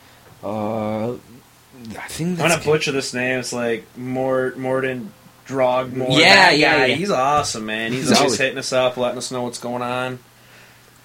Uh, 0.44 1.12
I 1.12 2.08
think 2.08 2.38
I'm 2.40 2.48
gonna 2.50 2.62
butcher 2.62 2.92
this 2.92 3.14
name. 3.14 3.38
It's 3.38 3.52
like 3.52 3.84
Mort 3.96 4.58
Morton 4.58 5.12
Drogmore. 5.46 6.10
Yeah, 6.18 6.34
that 6.50 6.58
yeah, 6.58 6.84
yeah. 6.86 6.94
He's 6.94 7.10
awesome, 7.10 7.66
man. 7.66 7.92
He's, 7.92 8.08
He's 8.08 8.12
always, 8.12 8.20
always- 8.32 8.38
hitting 8.38 8.58
us 8.58 8.72
up, 8.72 8.96
letting 8.96 9.18
us 9.18 9.30
know 9.30 9.42
what's 9.42 9.58
going 9.58 9.82
on. 9.82 10.18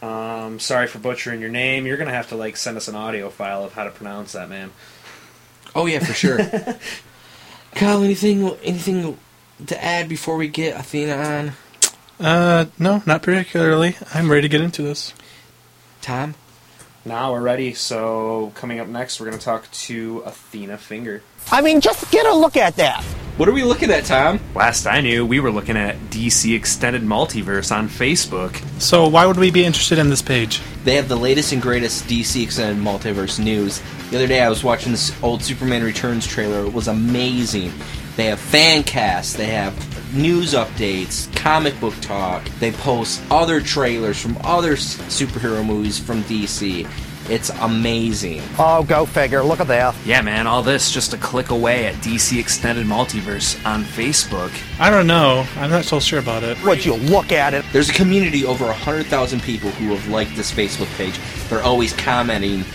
Um, 0.02 0.60
sorry 0.60 0.88
for 0.88 0.98
butchering 0.98 1.42
your 1.42 1.52
name. 1.52 1.86
You're 1.86 1.98
gonna 1.98 2.10
have 2.12 2.30
to 2.30 2.36
like 2.36 2.58
send 2.58 2.76
us 2.76 2.88
an 2.88 2.96
audio 2.96 3.30
file 3.30 3.64
of 3.64 3.74
how 3.74 3.84
to 3.84 3.92
pronounce 3.92 4.32
that, 4.34 4.50
man. 4.50 4.72
Oh 5.76 5.86
yeah, 5.86 6.00
for 6.00 6.14
sure. 6.14 6.40
Kyle, 7.76 8.04
anything 8.04 8.50
anything 8.64 9.18
to 9.68 9.84
add 9.84 10.10
before 10.10 10.38
we 10.38 10.48
get 10.48 10.80
Athena 10.80 11.14
on? 11.16 11.52
Uh, 12.20 12.66
no, 12.80 13.04
not 13.06 13.22
particularly. 13.22 13.96
I'm 14.14 14.30
ready 14.30 14.42
to 14.44 14.50
get 14.50 14.62
into 14.62 14.82
this. 14.82 15.14
Tom? 16.02 16.34
Now 17.06 17.32
we're 17.34 17.42
ready. 17.42 17.74
So 17.74 18.52
coming 18.56 18.80
up 18.80 18.88
next, 18.88 19.20
we're 19.20 19.28
gonna 19.28 19.38
talk 19.38 19.70
to 19.72 20.24
Athena 20.26 20.78
Finger. 20.80 21.22
I 21.52 21.62
mean, 21.62 21.80
just 21.80 22.10
get 22.12 22.26
a 22.26 22.34
look 22.34 22.58
at 22.58 22.76
that. 22.78 23.04
What 23.42 23.50
are 23.50 23.54
we 23.54 23.64
looking 23.64 23.90
at, 23.90 24.06
Tom? 24.06 24.40
Last 24.54 24.86
I 24.86 25.02
knew, 25.02 25.26
we 25.26 25.40
were 25.40 25.50
looking 25.50 25.76
at 25.76 25.96
DC 26.12 26.56
Extended 26.56 27.02
Multiverse 27.02 27.76
on 27.76 27.90
Facebook. 27.90 28.62
So 28.80 29.08
why 29.08 29.26
would 29.26 29.38
we 29.38 29.50
be 29.50 29.66
interested 29.66 29.98
in 29.98 30.12
this 30.12 30.22
page? 30.22 30.62
They 30.84 30.96
have 30.96 31.10
the 31.10 31.16
latest 31.16 31.52
and 31.52 31.60
greatest 31.60 32.04
DC 32.04 32.44
extended 32.44 32.78
multiverse 32.86 33.44
news. 33.44 33.82
The 34.12 34.18
other 34.18 34.28
day 34.28 34.44
I 34.44 34.50
was 34.50 34.64
watching 34.64 34.92
this 34.92 35.12
old 35.24 35.42
Superman 35.42 35.84
Returns 35.84 36.28
trailer. 36.28 36.64
It 36.68 36.72
was 36.72 36.88
amazing. 36.88 37.74
They 38.16 38.26
have 38.26 38.40
fan 38.40 38.84
casts, 38.84 39.34
they 39.34 39.48
have 39.48 39.74
news 40.14 40.54
updates, 40.54 41.36
comic 41.36 41.80
book 41.80 41.96
talk. 42.00 42.44
They 42.60 42.72
post 42.72 43.24
other 43.32 43.60
trailers 43.60 44.22
from 44.22 44.38
other 44.44 44.74
superhero 44.76 45.66
movies 45.66 45.98
from 45.98 46.22
DC. 46.26 46.88
It's 47.32 47.50
amazing. 47.62 48.42
Oh, 48.60 48.84
go 48.84 49.06
figure. 49.06 49.42
Look 49.42 49.62
at 49.62 49.70
that. 49.70 49.96
Yeah, 50.06 50.22
man, 50.22 50.48
all 50.48 50.62
this 50.62 50.92
just 50.92 51.14
a 51.14 51.18
click 51.18 51.50
away 51.50 51.86
at 51.86 51.96
DC 52.04 52.38
Extended 52.38 52.86
Multiverse 52.86 53.66
on 53.66 53.86
Facebook. 53.86 54.52
I 54.82 54.90
don't 54.90 55.08
know. 55.08 55.48
I'm 55.56 55.70
not 55.70 55.86
so 55.86 56.02
sure 56.02 56.20
about 56.20 56.44
it. 56.44 56.62
Would 56.66 56.84
you 56.84 56.96
look 56.96 57.32
at 57.32 57.54
it? 57.54 57.64
There's 57.72 57.90
a 57.90 57.94
community 57.94 58.44
over 58.44 58.66
100,000 58.66 59.42
people 59.44 59.70
who 59.70 59.96
have 59.96 60.10
liked 60.10 60.36
this 60.36 60.52
Facebook 60.52 60.94
page. 60.98 61.18
They're 61.48 61.64
always 61.64 61.94
commenting, 61.94 62.66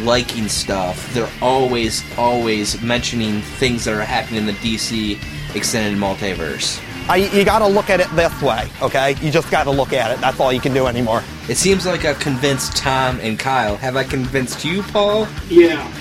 liking 0.00 0.46
stuff. 0.46 1.10
They're 1.14 1.32
always, 1.40 2.04
always 2.18 2.82
mentioning 2.82 3.40
things 3.40 3.86
that 3.86 3.94
are 3.94 4.02
happening 4.02 4.40
in 4.40 4.46
the 4.46 4.52
DC 4.52 5.18
extended 5.56 5.98
multiverse. 5.98 6.82
I, 7.08 7.16
you 7.16 7.44
got 7.44 7.60
to 7.60 7.66
look 7.66 7.90
at 7.90 7.98
it 7.98 8.08
this 8.14 8.42
way, 8.42 8.68
okay? 8.80 9.16
You 9.20 9.30
just 9.30 9.50
got 9.50 9.64
to 9.64 9.70
look 9.70 9.92
at 9.92 10.10
it. 10.12 10.20
That's 10.20 10.38
all 10.38 10.52
you 10.52 10.60
can 10.60 10.72
do 10.72 10.86
anymore. 10.86 11.22
It 11.48 11.56
seems 11.56 11.84
like 11.84 12.04
I've 12.04 12.20
convinced 12.20 12.76
Tom 12.76 13.18
and 13.20 13.36
Kyle. 13.36 13.76
Have 13.76 13.96
I 13.96 14.04
convinced 14.04 14.64
you, 14.64 14.80
Paul? 14.84 15.26
Yeah. 15.48 15.92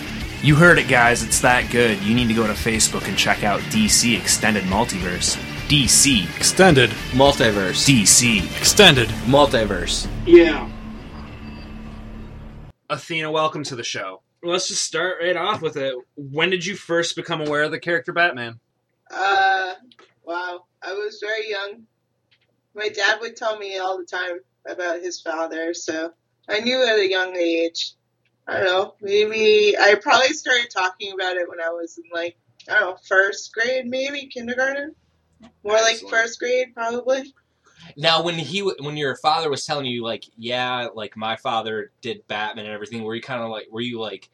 You 0.43 0.53
heard 0.53 0.77
it, 0.77 0.87
guys. 0.87 1.23
It's 1.23 1.41
that 1.41 1.71
good. 1.71 1.99
You 2.03 2.13
need 2.13 2.27
to 2.27 2.35
go 2.35 2.45
to 2.45 2.53
Facebook 2.53 3.07
and 3.07 3.17
check 3.17 3.43
out 3.43 3.59
DC 3.61 4.15
Extended 4.15 4.65
Multiverse. 4.65 5.37
DC. 5.67 6.37
Extended. 6.37 6.91
Multiverse. 7.13 7.89
DC. 7.89 8.55
Extended. 8.59 9.09
Multiverse. 9.25 10.07
Yeah. 10.27 10.69
Athena, 12.91 13.31
welcome 13.31 13.63
to 13.63 13.75
the 13.75 13.83
show. 13.83 14.21
Let's 14.43 14.67
just 14.67 14.83
start 14.85 15.17
right 15.23 15.35
off 15.35 15.63
with 15.63 15.75
it. 15.75 15.95
When 16.17 16.51
did 16.51 16.63
you 16.63 16.75
first 16.75 17.15
become 17.15 17.41
aware 17.41 17.63
of 17.63 17.71
the 17.71 17.79
character 17.79 18.13
Batman? 18.13 18.59
Uh, 19.09 19.73
wow. 20.23 20.65
I 20.83 20.93
was 20.93 21.19
very 21.19 21.49
young. 21.49 21.87
My 22.75 22.89
dad 22.89 23.19
would 23.21 23.35
tell 23.35 23.57
me 23.57 23.79
all 23.79 23.97
the 23.97 24.05
time 24.05 24.39
about 24.67 25.01
his 25.01 25.21
father, 25.21 25.73
so 25.73 26.11
I 26.49 26.59
knew 26.59 26.83
at 26.83 26.99
a 26.99 27.09
young 27.09 27.35
age. 27.35 27.93
I 28.47 28.57
don't 28.57 28.65
know. 28.65 28.95
Maybe 29.01 29.77
I 29.77 29.95
probably 29.95 30.33
started 30.33 30.69
talking 30.71 31.13
about 31.13 31.37
it 31.37 31.47
when 31.47 31.61
I 31.61 31.69
was 31.69 31.97
in 31.97 32.03
like 32.11 32.37
I 32.69 32.79
don't 32.79 32.91
know 32.91 32.97
first 33.07 33.53
grade, 33.53 33.85
maybe 33.85 34.27
kindergarten. 34.27 34.95
More 35.63 35.75
like 35.75 35.97
first 36.09 36.39
grade, 36.39 36.73
probably. 36.73 37.33
Now, 37.97 38.23
when 38.23 38.35
he, 38.35 38.59
when 38.59 38.95
your 38.95 39.15
father 39.15 39.49
was 39.49 39.65
telling 39.65 39.85
you, 39.85 40.03
like, 40.03 40.25
yeah, 40.37 40.87
like 40.93 41.17
my 41.17 41.35
father 41.35 41.91
did 42.01 42.27
Batman 42.27 42.65
and 42.65 42.73
everything, 42.73 43.03
were 43.03 43.15
you 43.15 43.21
kind 43.21 43.41
of 43.41 43.49
like, 43.49 43.67
were 43.71 43.81
you 43.81 43.99
like, 43.99 44.29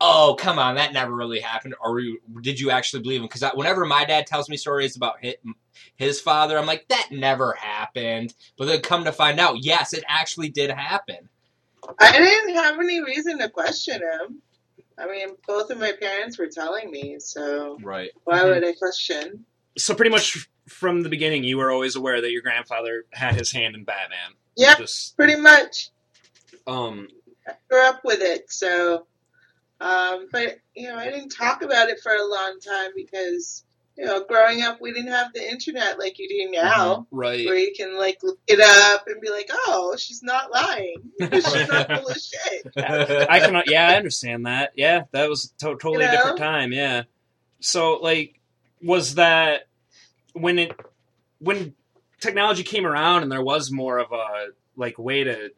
oh, 0.00 0.36
come 0.38 0.58
on, 0.58 0.76
that 0.76 0.92
never 0.92 1.14
really 1.14 1.40
happened, 1.40 1.74
or 1.82 2.00
you, 2.00 2.20
did 2.40 2.58
you 2.58 2.70
actually 2.70 3.02
believe 3.02 3.20
him? 3.20 3.26
Because 3.26 3.44
whenever 3.54 3.84
my 3.84 4.04
dad 4.04 4.26
tells 4.26 4.48
me 4.48 4.56
stories 4.56 4.96
about 4.96 5.16
his, 5.22 5.34
his 5.96 6.20
father, 6.20 6.58
I'm 6.58 6.66
like, 6.66 6.88
that 6.88 7.08
never 7.10 7.52
happened. 7.54 8.34
But 8.56 8.66
then 8.66 8.80
come 8.80 9.04
to 9.04 9.12
find 9.12 9.38
out, 9.38 9.62
yes, 9.64 9.92
it 9.92 10.04
actually 10.08 10.48
did 10.48 10.70
happen. 10.70 11.28
I 11.98 12.12
didn't 12.12 12.54
have 12.54 12.78
any 12.78 13.02
reason 13.02 13.38
to 13.38 13.48
question 13.48 14.00
him. 14.00 14.42
I 14.98 15.06
mean, 15.06 15.30
both 15.46 15.70
of 15.70 15.78
my 15.78 15.92
parents 15.92 16.38
were 16.38 16.48
telling 16.48 16.90
me, 16.90 17.16
so 17.18 17.78
Right. 17.82 18.10
why 18.24 18.40
Mhm. 18.40 18.48
would 18.54 18.64
I 18.64 18.72
question? 18.74 19.46
So 19.78 19.94
pretty 19.94 20.10
much 20.10 20.48
from 20.68 21.02
the 21.02 21.08
beginning, 21.08 21.44
you 21.44 21.56
were 21.58 21.70
always 21.70 21.96
aware 21.96 22.20
that 22.20 22.30
your 22.30 22.42
grandfather 22.42 23.04
had 23.12 23.34
his 23.34 23.50
hand 23.52 23.74
in 23.74 23.84
Batman. 23.84 24.34
Yeah, 24.56 24.76
Just 24.76 25.16
pretty 25.16 25.36
much. 25.36 25.90
um, 26.66 27.08
I 27.46 27.52
grew 27.70 27.82
up 27.82 28.04
with 28.04 28.20
it, 28.20 28.52
so. 28.52 29.06
Um, 29.80 30.28
but 30.30 30.58
you 30.74 30.88
know, 30.88 30.96
I 30.96 31.10
didn't 31.10 31.30
talk 31.30 31.62
about 31.62 31.88
it 31.88 32.00
for 32.00 32.12
a 32.12 32.26
long 32.26 32.58
time 32.60 32.90
because 32.94 33.64
you 34.00 34.06
know, 34.06 34.24
growing 34.24 34.62
up, 34.62 34.80
we 34.80 34.92
didn't 34.92 35.10
have 35.10 35.32
the 35.34 35.46
internet 35.46 35.98
like 35.98 36.18
you 36.18 36.26
do 36.26 36.50
now, 36.50 37.06
right. 37.10 37.44
where 37.44 37.56
you 37.56 37.72
can 37.76 37.98
like 37.98 38.18
look 38.22 38.38
it 38.46 38.58
up 38.58 39.06
and 39.06 39.20
be 39.20 39.28
like, 39.30 39.50
"Oh, 39.52 39.94
she's 39.98 40.22
not 40.22 40.50
lying. 40.50 41.10
she's 41.20 41.68
not 41.68 41.86
full 41.86 42.08
of 42.08 42.16
shit." 42.16 42.72
I 42.76 43.40
can, 43.40 43.62
yeah, 43.66 43.88
I 43.88 43.96
understand 43.96 44.46
that. 44.46 44.72
Yeah, 44.74 45.04
that 45.12 45.28
was 45.28 45.52
to- 45.58 45.76
totally 45.76 46.04
You 46.04 46.08
a 46.08 46.12
different 46.12 46.38
time. 46.38 46.72
Yeah. 46.72 47.02
So, 47.60 47.98
like, 48.00 48.40
was 48.82 49.16
that 49.16 49.66
when 50.32 50.58
it 50.58 50.72
when 51.40 51.74
technology 52.20 52.62
came 52.62 52.86
around 52.86 53.22
and 53.22 53.30
there 53.30 53.42
was 53.42 53.70
more 53.70 53.98
of 53.98 54.12
a 54.12 54.48
like 54.76 54.98
way 54.98 55.24
to 55.24 55.50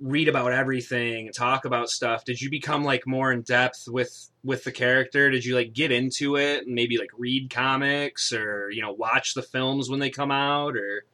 read 0.00 0.28
about 0.28 0.52
everything, 0.52 1.30
talk 1.32 1.64
about 1.64 1.90
stuff? 1.90 2.24
Did 2.24 2.40
you 2.40 2.50
become 2.50 2.84
like 2.84 3.06
more 3.06 3.32
in 3.32 3.42
depth 3.42 3.84
with 3.88 4.30
with 4.44 4.64
the 4.64 4.72
character? 4.72 5.30
Did 5.30 5.44
you 5.44 5.54
like 5.54 5.72
get 5.72 5.92
into 5.92 6.36
it 6.36 6.66
and 6.66 6.74
maybe 6.74 6.98
like 6.98 7.10
read 7.16 7.50
comics 7.50 8.32
or 8.32 8.70
you 8.70 8.82
know 8.82 8.92
watch 8.92 9.34
the 9.34 9.42
films 9.42 9.88
when 9.88 10.00
they 10.00 10.10
come 10.10 10.30
out 10.30 10.76
or? 10.76 11.04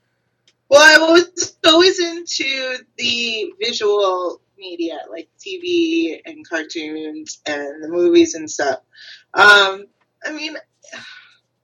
Well, 0.68 0.82
I 0.82 1.12
was 1.12 1.56
always 1.66 1.98
into 1.98 2.76
the 2.96 3.54
visual 3.58 4.40
media, 4.58 4.98
like 5.10 5.28
TV 5.38 6.20
and 6.26 6.46
cartoons 6.46 7.40
and 7.46 7.82
the 7.82 7.88
movies 7.88 8.34
and 8.34 8.50
stuff. 8.50 8.80
Um, 9.32 9.86
I 10.24 10.32
mean, 10.32 10.56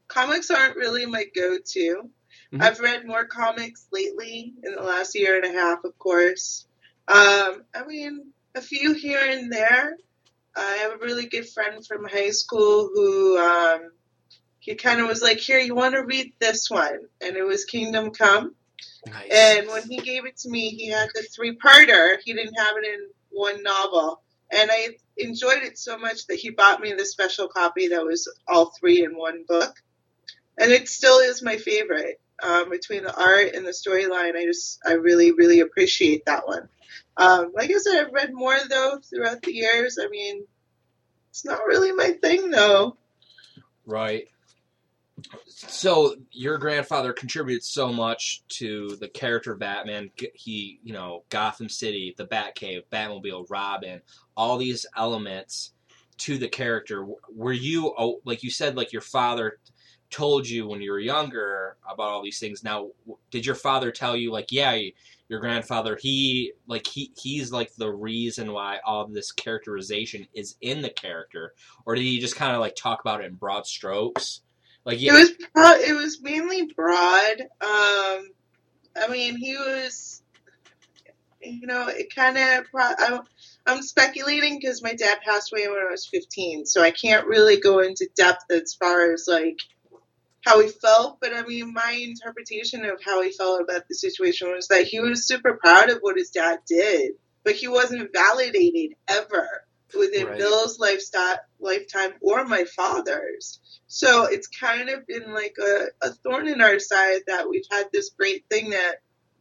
comics 0.09 0.51
aren't 0.51 0.77
really 0.77 1.05
my 1.07 1.25
go-to. 1.35 2.09
Mhm. 2.53 2.63
I've 2.63 2.81
read 2.81 3.07
more 3.07 3.25
comics 3.25 3.87
lately 3.93 4.55
in 4.63 4.75
the 4.75 4.83
last 4.83 5.15
year 5.15 5.37
and 5.37 5.45
a 5.45 5.59
half, 5.59 5.85
of 5.85 5.99
course. 5.99 6.67
Um, 7.09 7.65
I 7.75 7.85
mean, 7.87 8.33
a 8.55 8.61
few 8.61 8.95
here 8.95 9.21
and 9.23 9.53
there. 9.53 9.97
I 10.57 10.77
have 10.83 10.93
a 10.93 11.05
really 11.05 11.27
good 11.27 11.49
friend 11.49 11.85
from 11.85 12.05
high 12.05 12.31
school 12.31 12.89
who 12.95 13.39
um, 13.39 13.91
he 14.61 14.75
kind 14.77 15.01
of 15.01 15.09
was 15.09 15.23
like, 15.23 15.39
"Here, 15.39 15.59
you 15.59 15.75
want 15.75 15.95
to 15.95 16.05
read 16.05 16.33
this 16.39 16.71
one?" 16.71 17.01
And 17.21 17.37
it 17.37 17.43
was 17.43 17.65
Kingdom 17.65 18.13
Come. 18.13 18.55
Nice. 19.07 19.31
And 19.31 19.69
when 19.69 19.83
he 19.83 19.99
gave 19.99 20.25
it 20.27 20.37
to 20.39 20.49
me, 20.49 20.71
he 20.71 20.89
had 20.89 21.11
the 21.15 21.23
three 21.23 21.57
parter. 21.57 22.17
He 22.25 22.33
didn't 22.33 22.55
have 22.55 22.77
it 22.77 22.85
in 22.85 23.09
one 23.31 23.63
novel. 23.63 24.23
And 24.51 24.71
I 24.71 24.91
enjoyed 25.17 25.63
it 25.63 25.79
so 25.79 25.99
much 25.99 26.27
that 26.29 26.37
he 26.37 26.51
bought 26.51 26.81
me 26.81 26.93
the 26.93 27.05
special 27.05 27.49
copy 27.49 27.89
that 27.89 28.05
was 28.05 28.29
all 28.47 28.67
three 28.67 29.05
in 29.05 29.17
one 29.17 29.45
book. 29.49 29.83
And 30.59 30.71
it 30.71 30.89
still 30.89 31.19
is 31.19 31.43
my 31.43 31.57
favorite. 31.57 32.21
Um, 32.43 32.69
between 32.69 33.05
the 33.05 33.17
art 33.17 33.55
and 33.55 33.65
the 33.65 33.71
storyline, 33.71 34.37
I 34.37 34.45
just, 34.45 34.81
I 34.85 34.95
really, 34.95 35.33
really 35.33 35.61
appreciate 35.61 36.27
that 36.27 36.47
one. 36.47 36.69
Um, 37.17 37.53
like 37.55 37.71
I 37.71 37.79
said, 37.79 38.05
I've 38.07 38.13
read 38.13 38.33
more 38.33 38.57
though 38.69 38.99
throughout 39.03 39.43
the 39.43 39.55
years. 39.55 39.99
I 40.01 40.09
mean, 40.09 40.45
it's 41.31 41.45
not 41.45 41.65
really 41.67 41.93
my 41.93 42.13
thing 42.13 42.51
though. 42.51 42.97
Right. 43.87 44.29
So 45.47 46.17
your 46.33 46.59
grandfather 46.59 47.13
contributed 47.13 47.65
so 47.65 47.93
much 47.93 48.43
to 48.49 48.97
the 48.97 49.09
character 49.09 49.55
Batman. 49.55 50.11
He, 50.35 50.81
you 50.83 50.93
know, 50.93 51.23
Gotham 51.29 51.69
City, 51.69 52.15
the 52.17 52.27
Batcave, 52.27 52.83
Batmobile, 52.93 53.49
Robin, 53.49 54.03
all 54.37 54.59
these 54.59 54.87
elements 54.97 55.73
to 56.19 56.37
the 56.37 56.49
character. 56.49 57.07
Were 57.35 57.53
you, 57.53 57.95
oh, 57.97 58.21
like 58.25 58.43
you 58.43 58.51
said, 58.51 58.77
like 58.77 58.93
your 58.93 59.03
father 59.03 59.59
told 60.11 60.49
you 60.49 60.67
when 60.67 60.81
you 60.81 60.93
were 60.93 61.01
younger 61.01 61.77
about 61.91 62.11
all 62.11 62.23
these 62.23 62.39
things. 62.39 62.63
Now, 62.63 62.91
did 63.31 63.47
your 63.47 63.55
father 63.55 63.91
tell 63.91 64.17
you, 64.17 64.31
like, 64.31 64.53
yeah, 64.53 64.79
your 65.29 65.41
grandfather, 65.41 65.99
he, 66.01 66.53
like, 66.67 66.87
he, 66.87 67.13
he's 67.17 67.51
like 67.53 67.75
the 67.77 67.91
reason 67.91 68.53
why 68.53 68.79
all 68.85 69.07
this 69.07 69.33
characterization 69.33 70.27
is 70.35 70.57
in 70.61 70.83
the 70.83 70.91
character, 70.91 71.55
or 71.87 71.95
did 71.95 72.03
he 72.03 72.21
just 72.21 72.37
kind 72.37 72.55
of 72.55 72.61
like 72.61 72.77
talk 72.77 73.01
about 73.01 73.23
it 73.23 73.27
in 73.27 73.35
broad 73.35 73.67
strokes? 73.67 74.43
Like, 74.85 75.01
It 75.01 75.13
was 75.13 75.31
it 75.31 75.95
was 75.95 76.21
mainly 76.21 76.71
broad. 76.77 77.41
Um, 77.41 78.31
I 78.97 79.09
mean, 79.11 79.37
he 79.37 79.57
was, 79.57 80.23
you 81.41 81.67
know, 81.67 81.89
it 81.89 82.15
kind 82.15 82.37
of. 82.37 82.65
I'm, 82.75 83.21
I'm 83.67 83.83
speculating 83.83 84.59
because 84.59 84.83
my 84.83 84.95
dad 84.95 85.21
passed 85.25 85.53
away 85.53 85.67
when 85.69 85.79
I 85.79 85.91
was 85.91 86.07
15, 86.07 86.67
so 86.67 86.83
I 86.83 86.91
can't 86.91 87.27
really 87.27 87.59
go 87.59 87.79
into 87.81 88.09
depth 88.15 88.45
as 88.51 88.75
far 88.75 89.13
as 89.13 89.27
like 89.27 89.59
how 90.45 90.61
he 90.61 90.69
felt. 90.69 91.19
But 91.21 91.35
I 91.35 91.43
mean, 91.43 91.73
my 91.75 91.93
interpretation 92.03 92.85
of 92.87 93.03
how 93.05 93.23
he 93.23 93.33
felt 93.33 93.63
about 93.63 93.89
the 93.89 93.95
situation 93.97 94.51
was 94.53 94.69
that 94.69 94.85
he 94.87 95.01
was 95.01 95.27
super 95.27 95.55
proud 95.55 95.91
of 95.91 95.99
what 96.01 96.17
his 96.19 96.31
dad 96.31 96.61
did, 96.69 97.13
but 97.45 97.55
he 97.55 97.69
wasn't 97.69 98.13
validated 98.15 98.97
ever 99.09 99.49
within 99.99 100.29
Right. 100.29 100.39
Bill's 100.39 100.79
lifestyle, 100.81 101.39
lifetime 101.61 102.13
or 102.21 102.45
my 102.45 102.65
father's. 102.65 103.61
So 103.89 104.27
it's 104.27 104.49
kind 104.49 104.91
of 104.91 105.07
been 105.07 105.33
like 105.35 105.57
a, 105.63 105.87
a 106.03 106.11
thorn 106.13 106.49
in 106.49 106.61
our 106.61 106.81
side 106.81 107.23
that 107.29 107.49
we've 107.49 107.67
had 107.71 107.87
this 107.93 108.11
great 108.11 108.45
thing 108.51 108.71
that 108.71 108.97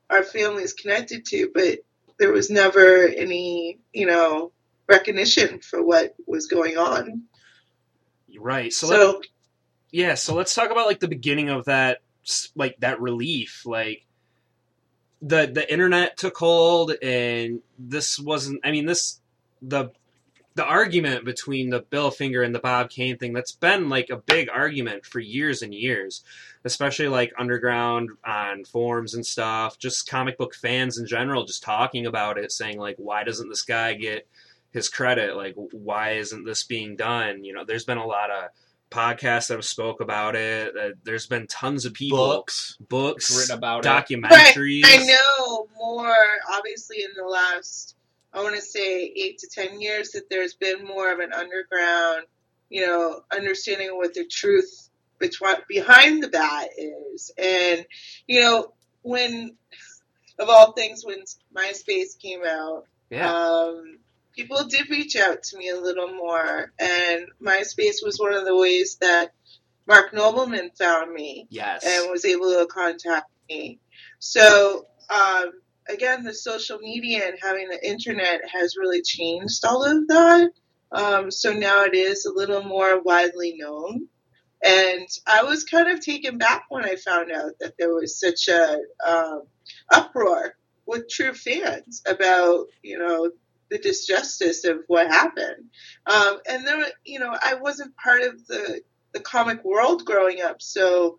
our 0.09 0.23
family 0.23 0.63
is 0.63 0.73
connected 0.73 1.25
to, 1.27 1.51
but 1.53 1.79
there 2.19 2.31
was 2.31 2.49
never 2.49 3.07
any, 3.07 3.79
you 3.93 4.05
know, 4.07 4.51
recognition 4.89 5.59
for 5.61 5.83
what 5.83 6.15
was 6.27 6.47
going 6.47 6.77
on. 6.77 7.23
right. 8.39 8.73
So, 8.73 8.87
So, 8.87 9.19
let- 9.19 9.27
yeah. 9.93 10.15
So 10.15 10.35
let's 10.35 10.53
talk 10.53 10.71
about 10.71 10.87
like 10.87 10.99
the 10.99 11.07
beginning 11.07 11.49
of 11.49 11.65
that, 11.65 11.99
like 12.55 12.77
that 12.79 12.99
relief, 12.99 13.65
like. 13.65 14.05
The, 15.25 15.49
the 15.49 15.71
internet 15.71 16.17
took 16.17 16.35
hold 16.35 16.91
and 17.01 17.61
this 17.79 18.19
wasn't 18.19 18.59
i 18.65 18.71
mean 18.71 18.85
this 18.85 19.21
the 19.61 19.91
the 20.55 20.65
argument 20.65 21.25
between 21.25 21.69
the 21.69 21.79
Bill 21.81 22.11
Finger 22.11 22.43
and 22.43 22.53
the 22.53 22.59
Bob 22.59 22.89
Kane 22.89 23.17
thing 23.17 23.33
that's 23.33 23.51
been 23.51 23.89
like 23.89 24.09
a 24.09 24.17
big 24.17 24.49
argument 24.49 25.05
for 25.05 25.19
years 25.19 25.61
and 25.61 25.73
years, 25.73 26.23
especially 26.63 27.07
like 27.07 27.33
underground 27.39 28.11
on 28.23 28.63
forums 28.65 29.15
and 29.15 29.25
stuff, 29.25 29.79
just 29.79 30.07
comic 30.07 30.37
book 30.37 30.53
fans 30.53 30.97
in 30.97 31.07
general 31.07 31.45
just 31.45 31.63
talking 31.63 32.05
about 32.05 32.37
it 32.37 32.51
saying 32.51 32.77
like 32.77 32.95
why 32.97 33.23
doesn't 33.23 33.49
this 33.49 33.63
guy 33.63 33.93
get 33.93 34.27
his 34.71 34.89
credit? 34.89 35.35
Like 35.35 35.55
why 35.55 36.11
isn't 36.13 36.45
this 36.45 36.63
being 36.63 36.95
done? 36.95 37.43
You 37.43 37.53
know, 37.53 37.65
there's 37.65 37.85
been 37.85 37.97
a 37.97 38.05
lot 38.05 38.29
of 38.29 38.49
podcasts 38.93 39.47
that 39.47 39.55
have 39.55 39.65
spoke 39.65 40.01
about 40.01 40.35
it. 40.35 40.75
Uh, 40.77 40.89
there's 41.03 41.25
been 41.27 41.47
tons 41.47 41.85
of 41.85 41.93
people 41.93 42.17
books 42.17 42.77
books 42.87 43.35
written 43.35 43.57
about 43.57 43.85
it. 43.85 43.89
documentaries. 43.89 44.83
I 44.85 45.03
know 45.03 45.67
more, 45.75 46.15
obviously, 46.51 46.97
in 47.03 47.09
the 47.17 47.27
last, 47.27 47.95
I 48.33 48.41
want 48.43 48.55
to 48.55 48.61
say, 48.61 49.05
eight 49.05 49.39
to 49.39 49.47
ten 49.47 49.81
years, 49.81 50.11
that 50.11 50.29
there's 50.29 50.53
been 50.53 50.85
more 50.85 51.11
of 51.11 51.19
an 51.19 51.33
underground, 51.33 52.25
you 52.69 52.85
know, 52.85 53.21
understanding 53.35 53.97
what 53.97 54.13
the 54.13 54.25
truth 54.25 54.89
between, 55.19 55.55
behind 55.67 56.23
the 56.23 56.29
bat 56.29 56.69
is. 56.77 57.31
And, 57.37 57.85
you 58.27 58.41
know, 58.41 58.73
when, 59.01 59.55
of 60.39 60.49
all 60.49 60.71
things, 60.73 61.05
when 61.05 61.23
MySpace 61.55 62.17
came 62.19 62.41
out, 62.45 62.85
Yeah. 63.09 63.31
um, 63.31 63.99
people 64.35 64.63
did 64.65 64.89
reach 64.89 65.15
out 65.15 65.43
to 65.43 65.57
me 65.57 65.69
a 65.69 65.79
little 65.79 66.09
more. 66.09 66.71
And 66.79 67.27
MySpace 67.41 68.03
was 68.03 68.17
one 68.19 68.33
of 68.33 68.45
the 68.45 68.55
ways 68.55 68.97
that 69.01 69.31
Mark 69.87 70.13
Nobleman 70.13 70.71
found 70.77 71.13
me 71.13 71.47
yes. 71.49 71.83
and 71.85 72.11
was 72.11 72.25
able 72.25 72.49
to 72.49 72.67
contact 72.69 73.29
me. 73.49 73.79
So, 74.19 74.87
um, 75.09 75.51
again, 75.87 76.23
the 76.23 76.33
social 76.33 76.79
media 76.79 77.27
and 77.27 77.37
having 77.41 77.67
the 77.69 77.87
internet 77.87 78.41
has 78.51 78.77
really 78.77 79.01
changed 79.01 79.65
all 79.65 79.83
of 79.83 80.07
that. 80.07 80.51
Um, 80.91 81.31
so 81.31 81.51
now 81.51 81.83
it 81.83 81.95
is 81.95 82.25
a 82.25 82.33
little 82.33 82.63
more 82.63 83.01
widely 83.01 83.55
known. 83.57 84.07
And 84.63 85.07
I 85.27 85.43
was 85.43 85.65
kind 85.65 85.89
of 85.89 85.99
taken 85.99 86.37
back 86.37 86.65
when 86.69 86.85
I 86.85 86.95
found 86.95 87.31
out 87.31 87.51
that 87.59 87.73
there 87.77 87.93
was 87.93 88.17
such 88.17 88.47
a 88.47 88.77
um, 89.05 89.41
uproar 89.91 90.55
with 90.85 91.09
true 91.09 91.33
fans 91.33 92.01
about, 92.07 92.67
you 92.81 92.97
know, 92.97 93.31
the 93.73 93.79
disjustice 93.79 94.69
of 94.69 94.83
what 94.87 95.07
happened. 95.07 95.65
Um, 96.05 96.37
and 96.47 96.65
then, 96.65 96.83
you 97.03 97.19
know, 97.19 97.35
I 97.41 97.55
wasn't 97.55 97.97
part 97.97 98.21
of 98.21 98.45
the, 98.45 98.81
the 99.13 99.19
comic 99.19 99.63
world 99.65 100.05
growing 100.05 100.41
up. 100.41 100.61
So, 100.61 101.17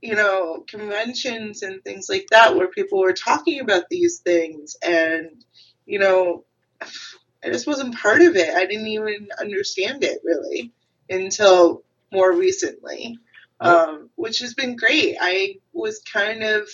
you 0.00 0.14
know, 0.14 0.64
conventions 0.68 1.62
and 1.62 1.82
things 1.82 2.08
like 2.08 2.28
that 2.30 2.54
where 2.54 2.68
people 2.68 3.00
were 3.00 3.12
talking 3.12 3.58
about 3.58 3.88
these 3.90 4.20
things. 4.20 4.76
And, 4.86 5.44
you 5.84 5.98
know, 5.98 6.44
I 6.80 7.48
just 7.48 7.66
wasn't 7.66 7.98
part 7.98 8.22
of 8.22 8.36
it. 8.36 8.54
I 8.54 8.66
didn't 8.66 8.86
even 8.86 9.28
understand 9.40 10.04
it 10.04 10.20
really 10.24 10.72
until 11.10 11.82
more 12.12 12.32
recently, 12.32 13.18
um, 13.58 14.10
which 14.14 14.38
has 14.40 14.54
been 14.54 14.76
great. 14.76 15.16
I 15.20 15.56
was 15.72 15.98
kind 16.00 16.44
of 16.44 16.68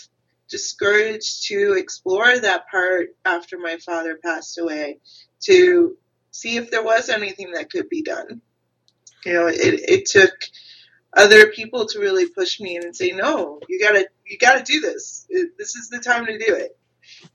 discouraged 0.53 1.47
to 1.47 1.75
explore 1.77 2.39
that 2.39 2.69
part 2.71 3.09
after 3.25 3.59
my 3.59 3.79
father 3.79 4.19
passed 4.23 4.59
away 4.59 4.99
to 5.41 5.97
see 6.31 6.57
if 6.57 6.71
there 6.71 6.85
was 6.85 7.09
anything 7.09 7.53
that 7.53 7.71
could 7.71 7.89
be 7.89 8.03
done. 8.03 8.43
You 9.25 9.33
know, 9.33 9.47
it, 9.49 9.57
it 9.89 10.07
took 10.07 10.33
other 11.17 11.49
people 11.49 11.87
to 11.87 11.99
really 11.99 12.29
push 12.29 12.61
me 12.61 12.77
and 12.77 12.95
say, 12.95 13.11
no, 13.11 13.61
you 13.69 13.81
gotta, 13.81 14.09
you 14.27 14.39
gotta 14.39 14.63
do 14.63 14.81
this. 14.81 15.27
This 15.59 15.75
is 15.75 15.89
the 15.89 15.99
time 15.99 16.27
to 16.27 16.39
do 16.39 16.55
it. 16.55 16.79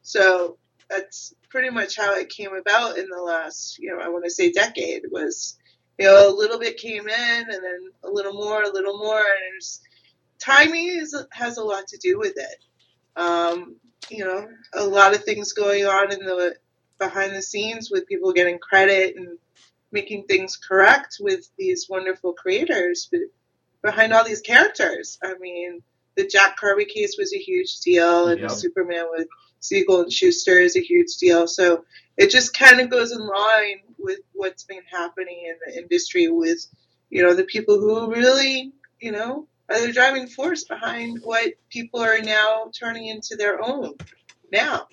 So 0.03 0.57
that's 0.89 1.33
pretty 1.49 1.69
much 1.69 1.97
how 1.97 2.15
it 2.15 2.29
came 2.29 2.53
about 2.53 2.97
in 2.97 3.09
the 3.09 3.21
last, 3.21 3.79
you 3.79 3.89
know, 3.89 3.99
I 4.01 4.09
want 4.09 4.25
to 4.25 4.29
say 4.29 4.51
decade 4.51 5.03
was, 5.11 5.57
you 5.97 6.05
know, 6.05 6.29
a 6.29 6.35
little 6.35 6.59
bit 6.59 6.77
came 6.77 7.07
in 7.07 7.41
and 7.41 7.63
then 7.63 7.91
a 8.03 8.09
little 8.09 8.33
more, 8.33 8.61
a 8.61 8.71
little 8.71 8.97
more, 8.99 9.19
and 9.19 9.61
timing 10.39 10.87
is, 10.87 11.15
has 11.31 11.57
a 11.57 11.63
lot 11.63 11.87
to 11.87 11.97
do 11.97 12.19
with 12.19 12.33
it. 12.37 12.63
Um, 13.17 13.75
you 14.09 14.23
know, 14.23 14.47
a 14.73 14.85
lot 14.85 15.13
of 15.13 15.23
things 15.23 15.53
going 15.53 15.85
on 15.85 16.13
in 16.13 16.19
the 16.19 16.55
behind 16.99 17.35
the 17.35 17.41
scenes 17.41 17.91
with 17.91 18.07
people 18.07 18.31
getting 18.31 18.59
credit 18.59 19.15
and 19.15 19.37
making 19.91 20.25
things 20.25 20.57
correct 20.57 21.17
with 21.19 21.47
these 21.57 21.87
wonderful 21.89 22.33
creators 22.33 23.07
but 23.11 23.21
behind 23.81 24.13
all 24.13 24.23
these 24.23 24.41
characters. 24.41 25.17
I 25.23 25.35
mean, 25.39 25.81
the 26.15 26.27
Jack 26.27 26.57
Kirby 26.57 26.85
case 26.85 27.15
was 27.17 27.33
a 27.33 27.37
huge 27.37 27.79
deal, 27.79 28.27
and 28.27 28.39
Yep. 28.41 28.49
the 28.49 28.55
Superman 28.55 29.05
with 29.11 29.27
Siegel 29.59 30.01
and 30.01 30.11
Shuster 30.11 30.59
is 30.59 30.75
a 30.75 30.81
huge 30.81 31.15
deal. 31.17 31.47
So 31.47 31.85
it 32.17 32.31
just 32.31 32.57
kind 32.57 32.79
of 32.79 32.89
goes 32.89 33.11
in 33.11 33.25
line 33.25 33.81
with 33.99 34.19
what's 34.33 34.63
been 34.63 34.83
happening 34.91 35.45
in 35.45 35.55
the 35.65 35.81
industry 35.81 36.27
with, 36.29 36.65
you 37.09 37.23
know, 37.23 37.33
the 37.33 37.43
people 37.43 37.79
who 37.79 38.11
really, 38.11 38.73
you 38.99 39.11
know, 39.11 39.47
are 39.69 39.85
the 39.85 39.91
driving 39.91 40.27
force 40.27 40.63
behind 40.63 41.19
what 41.23 41.53
people 41.69 41.99
are 41.99 42.19
now 42.19 42.71
turning 42.77 43.07
into 43.07 43.35
their 43.35 43.63
own 43.63 43.93
now. 44.51 44.87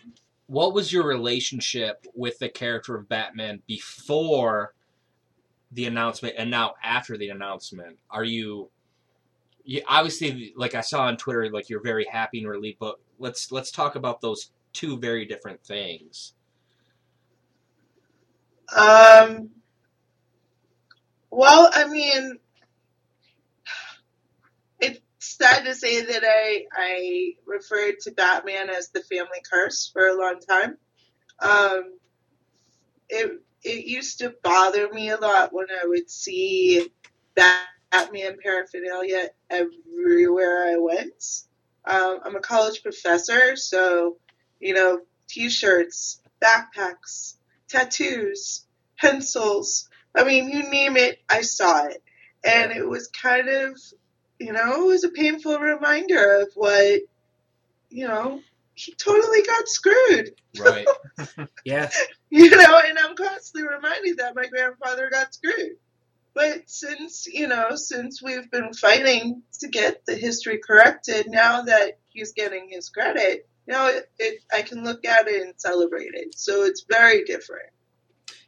What 0.46 0.74
was 0.74 0.92
your 0.92 1.06
relationship 1.06 2.06
with 2.14 2.38
the 2.38 2.48
character 2.48 2.96
of 2.96 3.08
Batman 3.08 3.62
before 3.66 4.74
the 5.72 5.86
announcement 5.86 6.34
and 6.38 6.50
now 6.50 6.74
after 6.82 7.16
the 7.16 7.30
announcement? 7.30 7.98
Are 8.10 8.24
you, 8.24 8.70
you 9.64 9.82
obviously 9.88 10.52
like 10.56 10.74
I 10.74 10.80
saw 10.82 11.04
on 11.04 11.16
Twitter 11.16 11.48
like 11.50 11.70
you're 11.70 11.82
very 11.82 12.06
happy 12.10 12.40
and 12.40 12.48
relieved, 12.48 12.78
but 12.78 12.96
let's 13.18 13.50
let's 13.52 13.70
talk 13.70 13.96
about 13.96 14.20
those 14.20 14.50
two 14.72 14.98
very 14.98 15.24
different 15.24 15.64
things. 15.64 16.34
Um, 18.76 19.50
well, 21.30 21.70
I 21.72 21.86
mean, 21.88 22.38
sad 25.24 25.64
to 25.64 25.74
say 25.74 26.04
that 26.04 26.22
I 26.24 26.64
I 26.72 27.32
referred 27.46 28.00
to 28.00 28.12
Batman 28.12 28.70
as 28.70 28.88
the 28.88 29.00
family 29.00 29.42
curse 29.50 29.90
for 29.92 30.06
a 30.06 30.18
long 30.18 30.40
time. 30.40 30.76
Um, 31.40 31.98
it 33.08 33.32
it 33.62 33.86
used 33.86 34.18
to 34.18 34.34
bother 34.42 34.88
me 34.92 35.10
a 35.10 35.16
lot 35.16 35.52
when 35.52 35.66
I 35.70 35.86
would 35.86 36.10
see 36.10 36.88
Batman 37.34 38.36
paraphernalia 38.42 39.30
everywhere 39.50 40.72
I 40.72 40.76
went. 40.78 41.24
Um, 41.86 42.20
I'm 42.24 42.36
a 42.36 42.40
college 42.40 42.82
professor, 42.82 43.56
so 43.56 44.18
you 44.60 44.74
know, 44.74 45.00
T-shirts, 45.28 46.20
backpacks, 46.42 47.34
tattoos, 47.68 48.66
pencils. 48.98 49.88
I 50.14 50.24
mean, 50.24 50.48
you 50.48 50.70
name 50.70 50.96
it, 50.96 51.18
I 51.28 51.42
saw 51.42 51.86
it. 51.86 52.02
And 52.44 52.72
it 52.72 52.86
was 52.86 53.08
kind 53.08 53.48
of, 53.48 53.78
you 54.38 54.52
know, 54.52 54.84
it 54.84 54.86
was 54.86 55.04
a 55.04 55.10
painful 55.10 55.58
reminder 55.58 56.42
of 56.42 56.52
what, 56.54 57.00
you 57.90 58.08
know, 58.08 58.40
he 58.74 58.92
totally 58.94 59.42
got 59.42 59.68
screwed. 59.68 60.34
Right. 60.58 60.86
Yeah. 61.64 61.88
You 62.30 62.50
know, 62.50 62.80
and 62.84 62.98
I'm 62.98 63.14
constantly 63.14 63.68
reminded 63.68 64.18
that 64.18 64.34
my 64.34 64.46
grandfather 64.46 65.08
got 65.10 65.32
screwed. 65.32 65.76
But 66.34 66.68
since, 66.68 67.26
you 67.26 67.46
know, 67.46 67.76
since 67.76 68.20
we've 68.20 68.50
been 68.50 68.74
fighting 68.74 69.42
to 69.60 69.68
get 69.68 70.04
the 70.04 70.16
history 70.16 70.58
corrected, 70.58 71.26
now 71.28 71.62
that 71.62 71.98
he's 72.08 72.32
getting 72.32 72.68
his 72.68 72.88
credit, 72.88 73.48
now 73.68 73.86
it, 73.86 74.10
it 74.18 74.40
I 74.52 74.62
can 74.62 74.82
look 74.82 75.04
at 75.04 75.28
it 75.28 75.42
and 75.42 75.54
celebrate 75.56 76.10
it. 76.14 76.36
So 76.36 76.64
it's 76.64 76.84
very 76.90 77.24
different. 77.24 77.70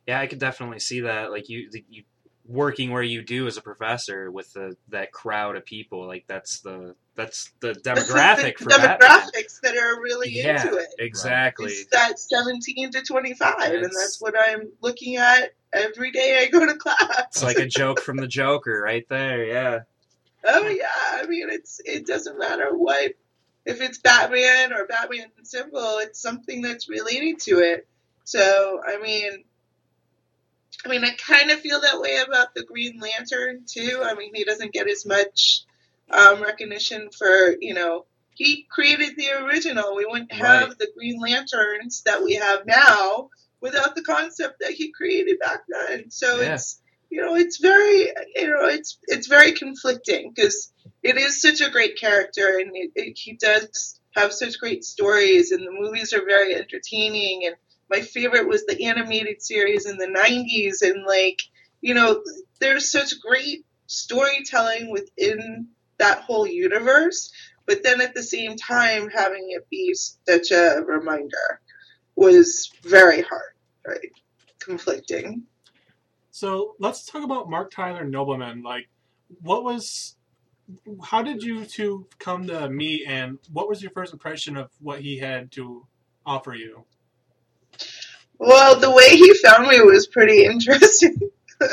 Yeah, 0.07 0.20
I 0.20 0.26
could 0.26 0.41
definitely 0.41 0.80
see 0.80 1.03
that. 1.03 1.30
Like 1.30 1.49
you, 1.49 1.70
you 1.89 2.03
working 2.49 2.91
where 2.91 3.03
you 3.03 3.23
do 3.23 3.47
as 3.47 3.57
a 3.57 3.63
professor 3.63 4.31
with 4.31 4.53
the 4.53 4.77
that 4.89 5.13
crowd 5.13 5.57
of 5.57 5.65
people. 5.65 6.07
Like 6.07 6.25
that's 6.29 6.61
the 6.61 6.95
that's 7.15 7.51
the 7.61 7.75
the- 7.75 7.81
demographic 7.81 8.59
the 8.59 8.65
for 8.65 8.71
Batman. 8.71 8.99
demographics 9.11 9.61
that 9.63 9.77
are 9.77 10.01
really 10.03 10.31
Yeah, 10.31 10.63
into 10.65 10.77
it. 10.79 10.89
exactly. 10.99 11.73
It's 11.73 11.87
that 11.93 12.19
17 12.19 12.91
to 12.93 13.03
25, 13.03 13.55
and 13.73 13.85
that's 13.85 14.19
what 14.21 14.35
I'm 14.39 14.71
looking 14.81 15.17
at 15.17 15.53
every 15.73 16.11
day 16.13 16.39
I 16.43 16.47
go 16.51 16.65
to 16.67 16.75
class. 16.77 17.25
It's 17.29 17.43
like 17.43 17.59
a 17.59 17.67
joke 17.67 18.01
from 18.01 18.17
the 18.17 18.29
Joker 18.29 18.81
right 18.83 19.07
there. 19.09 19.45
Yeah. 19.45 19.81
Oh 20.45 20.69
yeah, 20.69 20.87
I 21.15 21.27
mean 21.27 21.49
it's 21.51 21.81
it 21.85 22.07
doesn't 22.07 22.39
matter 22.39 22.69
what 22.77 23.13
if 23.65 23.81
it's 23.81 23.99
Batman 23.99 24.73
or 24.73 24.87
Batman 24.87 25.27
symbol, 25.43 25.99
it's 25.99 26.21
something 26.23 26.63
that's 26.63 26.89
related 26.89 27.41
to 27.41 27.59
it. 27.59 27.89
So 28.23 28.81
I 28.87 29.01
mean, 29.03 29.43
I 30.87 30.89
mean 30.89 31.05
I 31.05 31.11
kind 31.11 31.51
of 31.51 31.59
feel 31.61 31.80
that 31.80 32.01
way 32.01 32.16
about 32.26 32.55
the 32.55 32.62
Green 32.64 33.01
Lantern 33.01 33.64
too. 33.66 34.03
I 34.05 34.14
mean 34.14 34.32
he 34.34 34.45
doesn't 34.45 34.72
get 34.72 34.89
as 34.89 35.05
much 35.05 35.62
um, 36.11 36.41
recognition 36.43 37.11
for 37.11 37.57
you 37.61 37.74
know 37.74 38.07
he 38.34 38.66
created 38.70 39.16
the 39.16 39.30
original. 39.45 39.97
We 39.97 40.07
wouldn't 40.07 40.32
have 40.32 40.68
Right. 40.68 40.78
the 40.78 40.89
Green 40.95 41.20
Lanterns 41.20 42.03
that 42.03 42.22
we 42.22 42.34
have 42.34 42.66
now 42.66 43.30
without 43.61 43.97
the 43.97 44.03
concept 44.03 44.61
that 44.61 44.72
he 44.72 44.93
created 44.93 45.39
back 45.41 45.62
then. 45.68 46.11
So 46.11 46.41
Yeah. 46.41 46.55
it's 46.55 46.80
you 47.11 47.20
know 47.20 47.34
it's 47.34 47.59
very 47.59 48.12
you 48.37 48.49
know 48.49 48.66
it's 48.66 48.99
it's 49.09 49.26
very 49.26 49.53
conflicting 49.53 50.32
because 50.34 50.72
it 51.03 51.16
is 51.16 51.41
such 51.43 51.61
a 51.61 51.70
great 51.70 51.99
character 51.99 52.59
and 52.61 52.70
it, 52.74 52.91
it, 52.95 53.18
he 53.18 53.32
does 53.34 54.01
have 54.14 54.32
such 54.32 54.61
great 54.61 54.84
stories 54.84 55.51
and 55.51 55.66
the 55.66 55.72
movies 55.72 56.12
are 56.12 56.24
very 56.24 56.55
entertaining 56.55 57.47
and 57.47 57.57
my 57.91 58.01
favorite 58.01 58.49
was 58.49 58.64
the 58.66 58.84
animated 58.87 59.43
series 59.43 59.87
in 59.87 59.97
the 59.99 60.07
90s 60.07 60.82
and 60.82 61.05
like 61.07 61.39
you 61.80 61.95
know 61.95 62.22
there's 62.61 62.91
such 62.91 63.20
great 63.20 63.64
storytelling 63.87 64.91
within 64.91 65.68
that 65.99 66.20
whole 66.22 66.47
universe 66.47 67.32
but 67.66 67.82
then 67.82 68.01
at 68.01 68.14
the 68.14 68.22
same 68.22 68.57
time 68.57 69.09
having 69.11 69.49
it 69.51 69.68
be 69.70 69.95
such 69.95 70.51
a 70.53 70.82
reminder 70.87 71.61
was 72.16 72.70
very 72.82 73.22
hard 73.22 73.53
right 73.87 74.12
conflicting 74.61 75.45
So 76.30 76.76
let's 76.78 77.07
talk 77.07 77.24
about 77.24 77.49
Mark 77.51 77.70
Tyler 77.70 78.05
Nobleman. 78.05 78.62
Like, 78.62 78.89
what 79.41 79.64
was, 79.64 80.16
how 81.05 81.22
did 81.22 81.43
you 81.43 81.64
two 81.64 82.09
come 82.18 82.47
to 82.49 82.68
meet, 82.68 83.07
and 83.07 83.39
what 83.53 83.68
was 83.68 83.82
your 83.82 83.93
first 83.93 84.12
impression 84.12 84.57
of 84.59 84.70
what 84.80 85.01
he 85.01 85.18
had 85.18 85.51
to 85.53 85.87
offer 86.26 86.55
you? 86.55 86.84
Well, 88.39 88.78
the 88.78 88.91
way 88.91 89.09
he 89.11 89.34
found 89.34 89.68
me 89.68 89.80
was 89.82 90.07
pretty 90.07 90.45
interesting. 90.45 91.18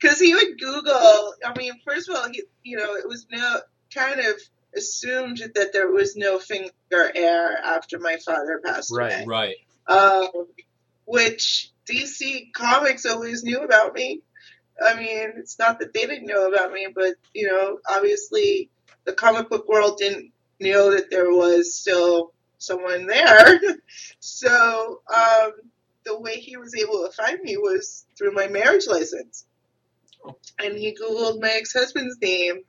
Because 0.00 0.18
he 0.18 0.34
would 0.34 0.58
Google, 0.58 1.34
I 1.44 1.52
mean, 1.56 1.74
first 1.86 2.08
of 2.08 2.16
all, 2.16 2.28
he, 2.28 2.42
you 2.64 2.76
know, 2.76 2.94
it 2.96 3.06
was 3.06 3.26
no 3.30 3.60
kind 3.94 4.18
of 4.18 4.34
assumed 4.76 5.40
that 5.54 5.72
there 5.72 5.88
was 5.90 6.16
no 6.16 6.40
Finger 6.40 6.72
heir 6.90 7.56
after 7.56 8.00
my 8.00 8.16
father 8.16 8.60
passed 8.64 8.90
Right. 8.92 9.12
away. 9.12 9.24
Right. 9.26 9.56
Um, 9.86 10.46
which 11.04 11.70
DC 11.88 12.52
Comics 12.52 13.06
always 13.06 13.44
knew 13.44 13.60
about 13.60 13.94
me. 13.94 14.22
I 14.84 14.96
mean, 14.96 15.34
it's 15.36 15.56
not 15.58 15.78
that 15.78 15.92
they 15.94 16.06
didn't 16.06 16.26
know 16.26 16.48
about 16.48 16.72
me, 16.72 16.88
but, 16.92 17.14
you 17.32 17.46
know, 17.46 17.78
obviously 17.88 18.70
the 19.04 19.12
comic 19.12 19.48
book 19.48 19.68
world 19.68 19.98
didn't 19.98 20.32
know 20.58 20.90
that 20.92 21.10
there 21.10 21.30
was 21.30 21.76
still 21.76 22.32
someone 22.60 23.06
there. 23.06 23.60
so, 24.20 25.02
um, 25.14 25.52
the 26.04 26.18
way 26.18 26.36
he 26.36 26.56
was 26.56 26.74
able 26.74 27.04
to 27.04 27.12
find 27.12 27.40
me 27.42 27.56
was 27.56 28.06
through 28.16 28.32
my 28.32 28.46
marriage 28.46 28.86
license. 28.86 29.44
And 30.58 30.76
he 30.76 30.94
Googled 30.94 31.40
my 31.40 31.50
ex 31.50 31.72
husband's 31.72 32.18
name 32.20 32.62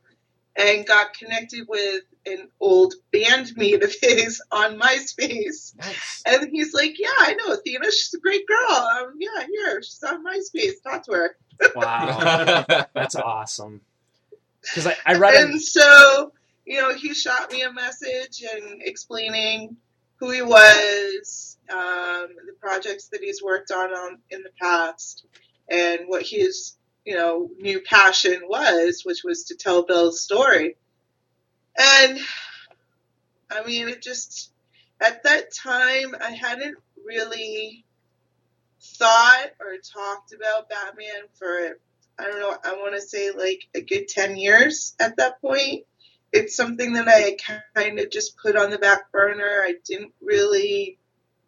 and 0.55 0.85
got 0.85 1.13
connected 1.13 1.67
with 1.67 2.03
an 2.25 2.49
old 2.59 2.93
bandmate 3.13 3.83
of 3.83 3.93
his 4.01 4.41
on 4.51 4.79
MySpace. 4.79 5.75
Nice. 5.77 6.23
And 6.25 6.49
he's 6.51 6.73
like, 6.73 6.99
"Yeah, 6.99 7.09
I 7.19 7.33
know 7.33 7.53
Athena. 7.53 7.85
She's 7.85 8.13
a 8.13 8.19
great 8.19 8.45
girl. 8.47 8.71
Um, 8.71 9.13
yeah, 9.19 9.45
here 9.47 9.81
she's 9.81 10.03
on 10.03 10.23
MySpace. 10.25 10.81
Talk 10.83 11.05
to 11.05 11.11
her." 11.11 11.35
Wow, 11.75 12.65
that's 12.93 13.15
awesome. 13.15 13.81
Because 14.61 14.87
I, 14.87 14.95
I 15.05 15.17
read 15.17 15.35
and 15.35 15.61
so, 15.61 16.31
you 16.71 16.77
know, 16.77 16.93
he 16.93 17.13
shot 17.13 17.51
me 17.51 17.63
a 17.63 17.73
message 17.73 18.45
and 18.49 18.81
explaining 18.81 19.75
who 20.15 20.31
he 20.31 20.41
was, 20.41 21.57
um, 21.69 22.27
the 22.45 22.53
projects 22.61 23.09
that 23.09 23.19
he's 23.21 23.43
worked 23.43 23.71
on, 23.71 23.89
on 23.89 24.19
in 24.29 24.41
the 24.41 24.51
past, 24.57 25.25
and 25.69 26.03
what 26.07 26.25
his, 26.25 26.77
you 27.03 27.17
know, 27.17 27.49
new 27.59 27.81
passion 27.81 28.43
was, 28.47 29.01
which 29.03 29.21
was 29.25 29.43
to 29.43 29.55
tell 29.55 29.83
Bill's 29.83 30.21
story. 30.21 30.77
And 31.77 32.17
I 33.51 33.65
mean, 33.65 33.89
it 33.89 34.01
just 34.01 34.53
at 35.01 35.23
that 35.23 35.53
time 35.53 36.15
I 36.23 36.31
hadn't 36.31 36.77
really 37.05 37.83
thought 38.81 39.47
or 39.59 39.75
talked 39.93 40.33
about 40.33 40.69
Batman 40.69 41.23
for 41.33 41.77
I 42.17 42.23
don't 42.23 42.39
know, 42.39 42.55
I 42.63 42.75
want 42.75 42.95
to 42.95 43.01
say 43.01 43.31
like 43.31 43.67
a 43.75 43.81
good 43.81 44.07
10 44.07 44.37
years 44.37 44.95
at 45.01 45.17
that 45.17 45.41
point. 45.41 45.83
It's 46.31 46.55
something 46.55 46.93
that 46.93 47.07
I 47.07 47.37
kind 47.75 47.99
of 47.99 48.09
just 48.09 48.37
put 48.37 48.55
on 48.55 48.69
the 48.69 48.77
back 48.77 49.11
burner. 49.11 49.61
I 49.63 49.75
didn't 49.85 50.13
really 50.21 50.97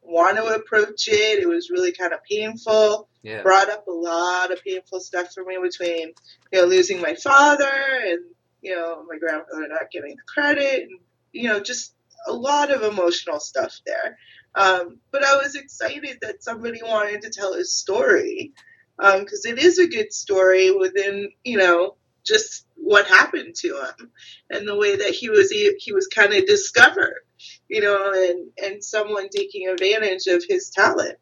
want 0.01 0.37
to 0.37 0.45
approach 0.45 1.07
it. 1.07 1.41
It 1.41 1.47
was 1.47 1.69
really 1.69 1.93
kind 1.93 2.13
of 2.13 2.23
painful. 2.23 3.07
yeah, 3.21 3.41
Brought 3.41 3.69
up 3.69 3.87
a 3.87 3.91
lot 3.91 4.51
of 4.51 4.63
painful 4.63 4.99
stuff 4.99 5.33
for 5.33 5.43
me 5.45 5.57
between, 5.61 6.13
you 6.51 6.61
know, 6.61 6.65
losing 6.65 7.01
my 7.01 7.15
father 7.15 7.65
and, 7.65 8.25
you 8.61 8.75
know, 8.75 9.05
my 9.09 9.17
grandfather 9.17 9.67
not 9.69 9.91
getting 9.91 10.15
the 10.15 10.23
credit 10.27 10.83
and, 10.83 10.99
you 11.31 11.47
know, 11.47 11.59
just 11.61 11.93
a 12.27 12.33
lot 12.33 12.71
of 12.71 12.83
emotional 12.83 13.39
stuff 13.39 13.79
there. 13.85 14.17
Um, 14.55 14.99
but 15.11 15.23
I 15.23 15.37
was 15.37 15.55
excited 15.55 16.19
that 16.21 16.43
somebody 16.43 16.81
wanted 16.83 17.21
to 17.21 17.29
tell 17.29 17.53
his 17.53 17.73
story 17.73 18.53
because 18.97 19.45
it 19.45 19.57
is 19.57 19.79
a 19.79 19.87
good 19.87 20.13
story 20.13 20.71
within 20.71 21.31
you 21.43 21.57
know 21.57 21.95
just 22.23 22.65
what 22.93 23.07
happened 23.07 23.55
to 23.55 23.69
him 23.69 24.11
and 24.49 24.67
the 24.67 24.75
way 24.75 24.95
that 24.95 25.09
he 25.09 25.29
was 25.29 25.49
he, 25.49 25.73
he 25.79 25.91
was 25.91 26.07
kind 26.07 26.33
of 26.33 26.45
discovered 26.45 27.21
you 27.67 27.81
know 27.81 28.11
and 28.13 28.49
and 28.63 28.83
someone 28.83 29.27
taking 29.29 29.67
advantage 29.67 30.27
of 30.27 30.43
his 30.47 30.69
talent 30.69 31.17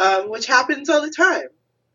um, 0.00 0.30
which 0.30 0.46
happens 0.46 0.88
all 0.88 1.02
the 1.02 1.10
time 1.10 1.48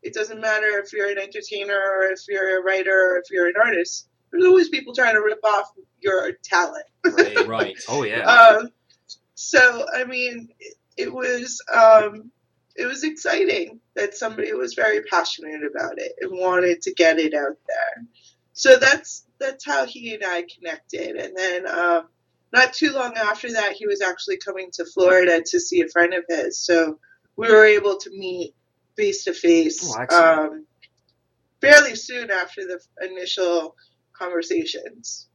it 0.03 0.13
doesn't 0.13 0.41
matter 0.41 0.67
if 0.79 0.91
you're 0.93 1.09
an 1.09 1.17
entertainer 1.17 1.77
or 1.77 2.11
if 2.11 2.19
you're 2.27 2.59
a 2.59 2.63
writer 2.63 3.11
or 3.11 3.17
if 3.17 3.25
you're 3.31 3.47
an 3.47 3.55
artist 3.63 4.09
there's 4.31 4.45
always 4.45 4.69
people 4.69 4.93
trying 4.93 5.15
to 5.15 5.21
rip 5.21 5.43
off 5.43 5.71
your 6.01 6.33
talent 6.43 6.85
right. 7.05 7.47
right. 7.47 7.77
Oh 7.87 8.03
yeah. 8.03 8.25
um, 8.25 8.69
so 9.35 9.85
I 9.93 10.05
mean, 10.05 10.49
it, 10.59 10.75
it 10.97 11.13
was 11.13 11.61
um, 11.73 12.31
it 12.75 12.85
was 12.85 13.03
exciting 13.03 13.79
that 13.95 14.15
somebody 14.15 14.51
was 14.53 14.73
very 14.73 15.01
passionate 15.03 15.61
about 15.63 15.97
it 15.97 16.13
and 16.21 16.31
wanted 16.31 16.81
to 16.83 16.93
get 16.93 17.19
it 17.19 17.33
out 17.33 17.57
there. 17.67 18.05
So 18.55 18.77
that's 18.77 19.25
that's 19.39 19.65
how 19.65 19.85
he 19.85 20.15
and 20.15 20.23
I 20.25 20.43
connected, 20.43 21.17
and 21.17 21.37
then 21.37 21.67
um, 21.67 22.07
not 22.53 22.73
too 22.73 22.91
long 22.93 23.15
after 23.17 23.51
that, 23.53 23.73
he 23.73 23.85
was 23.85 24.01
actually 24.01 24.37
coming 24.37 24.69
to 24.73 24.85
Florida 24.85 25.43
to 25.45 25.59
see 25.59 25.81
a 25.81 25.89
friend 25.89 26.13
of 26.13 26.23
his. 26.29 26.57
So 26.57 26.99
we 27.35 27.49
were 27.51 27.65
able 27.65 27.97
to 27.97 28.09
meet 28.11 28.55
face 28.95 29.25
to 29.25 29.33
face 29.33 29.93
fairly 31.61 31.95
soon 31.95 32.31
after 32.31 32.61
the 32.65 32.79
initial 33.05 33.75
conversations. 34.13 35.27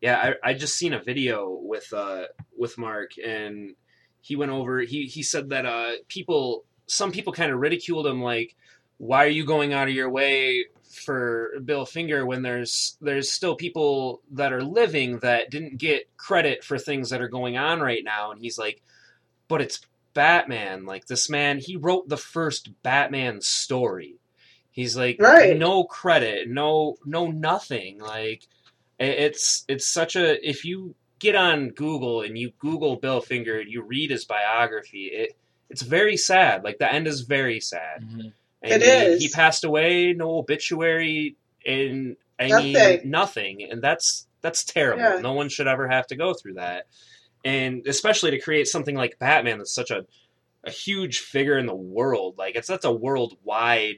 Yeah, 0.00 0.34
I, 0.44 0.50
I 0.50 0.54
just 0.54 0.76
seen 0.76 0.92
a 0.92 1.02
video 1.02 1.58
with 1.60 1.92
uh 1.92 2.24
with 2.56 2.78
Mark 2.78 3.12
and 3.24 3.74
he 4.20 4.36
went 4.36 4.52
over 4.52 4.80
he 4.80 5.06
he 5.06 5.22
said 5.22 5.50
that 5.50 5.66
uh 5.66 5.92
people 6.08 6.64
some 6.86 7.12
people 7.12 7.32
kind 7.32 7.52
of 7.52 7.58
ridiculed 7.58 8.06
him 8.06 8.22
like 8.22 8.54
why 8.98 9.24
are 9.24 9.30
you 9.30 9.44
going 9.44 9.72
out 9.72 9.88
of 9.88 9.94
your 9.94 10.10
way 10.10 10.66
for 10.90 11.52
Bill 11.64 11.86
Finger 11.86 12.26
when 12.26 12.42
there's 12.42 12.96
there's 13.00 13.30
still 13.30 13.54
people 13.54 14.20
that 14.32 14.52
are 14.52 14.62
living 14.62 15.18
that 15.20 15.50
didn't 15.50 15.78
get 15.78 16.08
credit 16.16 16.64
for 16.64 16.78
things 16.78 17.10
that 17.10 17.20
are 17.22 17.28
going 17.28 17.56
on 17.56 17.80
right 17.80 18.02
now 18.04 18.32
and 18.32 18.40
he's 18.40 18.58
like 18.58 18.82
but 19.48 19.60
it's 19.60 19.80
Batman 20.14 20.86
like 20.86 21.06
this 21.06 21.30
man 21.30 21.58
he 21.58 21.76
wrote 21.76 22.08
the 22.08 22.16
first 22.16 22.70
Batman 22.82 23.40
story 23.40 24.16
he's 24.72 24.96
like 24.96 25.20
Right. 25.20 25.56
no 25.56 25.84
credit 25.84 26.48
no 26.48 26.96
no 27.04 27.28
nothing 27.30 28.00
like 28.00 28.46
it's 28.98 29.64
it's 29.68 29.86
such 29.86 30.16
a 30.16 30.46
if 30.48 30.64
you 30.64 30.94
get 31.20 31.36
on 31.36 31.68
Google 31.70 32.22
and 32.22 32.36
you 32.36 32.50
Google 32.58 32.96
Bill 32.96 33.20
Finger 33.20 33.60
and 33.60 33.70
you 33.70 33.82
read 33.82 34.10
his 34.10 34.24
biography, 34.24 35.06
it 35.06 35.36
it's 35.68 35.82
very 35.82 36.16
sad. 36.16 36.64
Like 36.64 36.78
the 36.78 36.92
end 36.92 37.06
is 37.06 37.20
very 37.20 37.60
sad. 37.60 38.02
Mhm. 38.02 38.32
And 38.62 38.82
It 38.82 38.82
he, 38.82 38.88
is. 38.90 39.22
He 39.22 39.28
passed 39.28 39.64
away, 39.64 40.12
no 40.12 40.38
obituary, 40.38 41.36
and 41.66 42.16
I 42.38 42.48
mean 42.60 42.72
Nothing. 42.72 43.10
nothing, 43.10 43.68
and 43.70 43.82
that's 43.82 44.26
that's 44.42 44.64
terrible. 44.64 45.02
Yeah. 45.02 45.20
No 45.20 45.32
one 45.34 45.48
should 45.48 45.66
ever 45.68 45.88
have 45.88 46.06
to 46.08 46.16
go 46.16 46.34
through 46.34 46.54
that, 46.54 46.86
and 47.44 47.86
especially 47.86 48.30
to 48.32 48.40
create 48.40 48.66
something 48.66 48.94
like 48.96 49.18
Batman 49.18 49.58
that's 49.58 49.72
such 49.74 49.90
a 49.90 50.04
a 50.64 50.70
huge 50.70 51.20
figure 51.20 51.56
in 51.58 51.64
the 51.66 51.74
world. 51.74 52.36
Like 52.38 52.54
it's 52.54 52.68
that's 52.68 52.84
a 52.84 52.92
worldwide. 52.92 53.96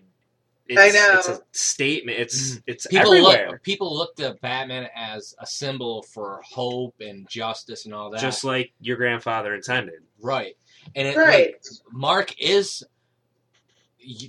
It's, 0.69 0.81
I 0.81 0.89
know. 0.91 1.19
It's 1.19 1.29
a 1.29 1.41
statement. 1.51 2.19
It's 2.21 2.53
mm. 2.57 2.63
it's 2.69 2.87
People 2.87 3.13
everywhere. 3.15 3.51
look. 3.51 3.63
People 3.65 3.97
looked 3.97 4.21
at 4.21 4.41
Batman 4.41 4.89
as 4.95 5.35
a 5.41 5.47
symbol 5.47 6.03
for 6.05 6.41
hope 6.49 6.95
and 7.01 7.29
justice 7.29 7.85
and 7.85 7.93
all 7.93 8.11
that. 8.11 8.21
just 8.21 8.45
like 8.45 8.73
your 8.81 8.97
grandfather 8.97 9.55
intended. 9.55 10.03
right, 10.21 10.55
and 10.95 11.09
it, 11.09 11.17
Right. 11.17 11.55
like, 11.55 11.63
Mark 11.93 12.35
is 12.41 12.85
y- 12.85 12.89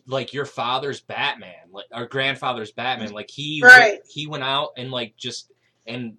like 0.07 0.33
your 0.33 0.45
father's 0.45 1.01
Batman, 1.01 1.69
like 1.71 1.85
our 1.91 2.05
grandfather's 2.05 2.71
Batman. 2.71 3.11
Like 3.11 3.29
he 3.29 3.61
Right. 3.63 3.99
he 4.07 4.27
went 4.27 4.43
out 4.43 4.69
and 4.77 4.91
like 4.91 5.15
just 5.17 5.51
and 5.87 6.17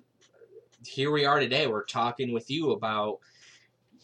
here 0.86 1.10
we 1.10 1.24
are 1.24 1.40
today. 1.40 1.66
We're 1.66 1.84
talking 1.84 2.32
with 2.32 2.50
you 2.50 2.72
about 2.72 3.18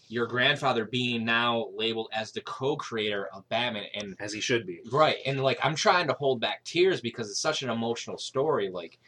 your 0.09 0.26
grandfather 0.26 0.84
being 0.84 1.24
now 1.24 1.68
labeled 1.76 2.09
as 2.12 2.32
the 2.32 2.40
co-creator 2.40 3.28
of 3.32 3.48
Batman 3.48 3.84
and 3.94 4.16
as 4.18 4.32
he 4.32 4.40
should 4.40 4.66
be. 4.66 4.80
Right, 4.90 5.16
and 5.24 5.40
like 5.42 5.59
I'm 5.62 5.74
trying 5.76 6.09
to 6.09 6.14
hold 6.14 6.40
back 6.40 6.64
tears 6.64 7.01
because 7.01 7.30
it's 7.30 7.38
such 7.40 7.62
an 7.62 7.70
emotional 7.70 8.18
story. 8.18 8.70
Like, 8.70 8.98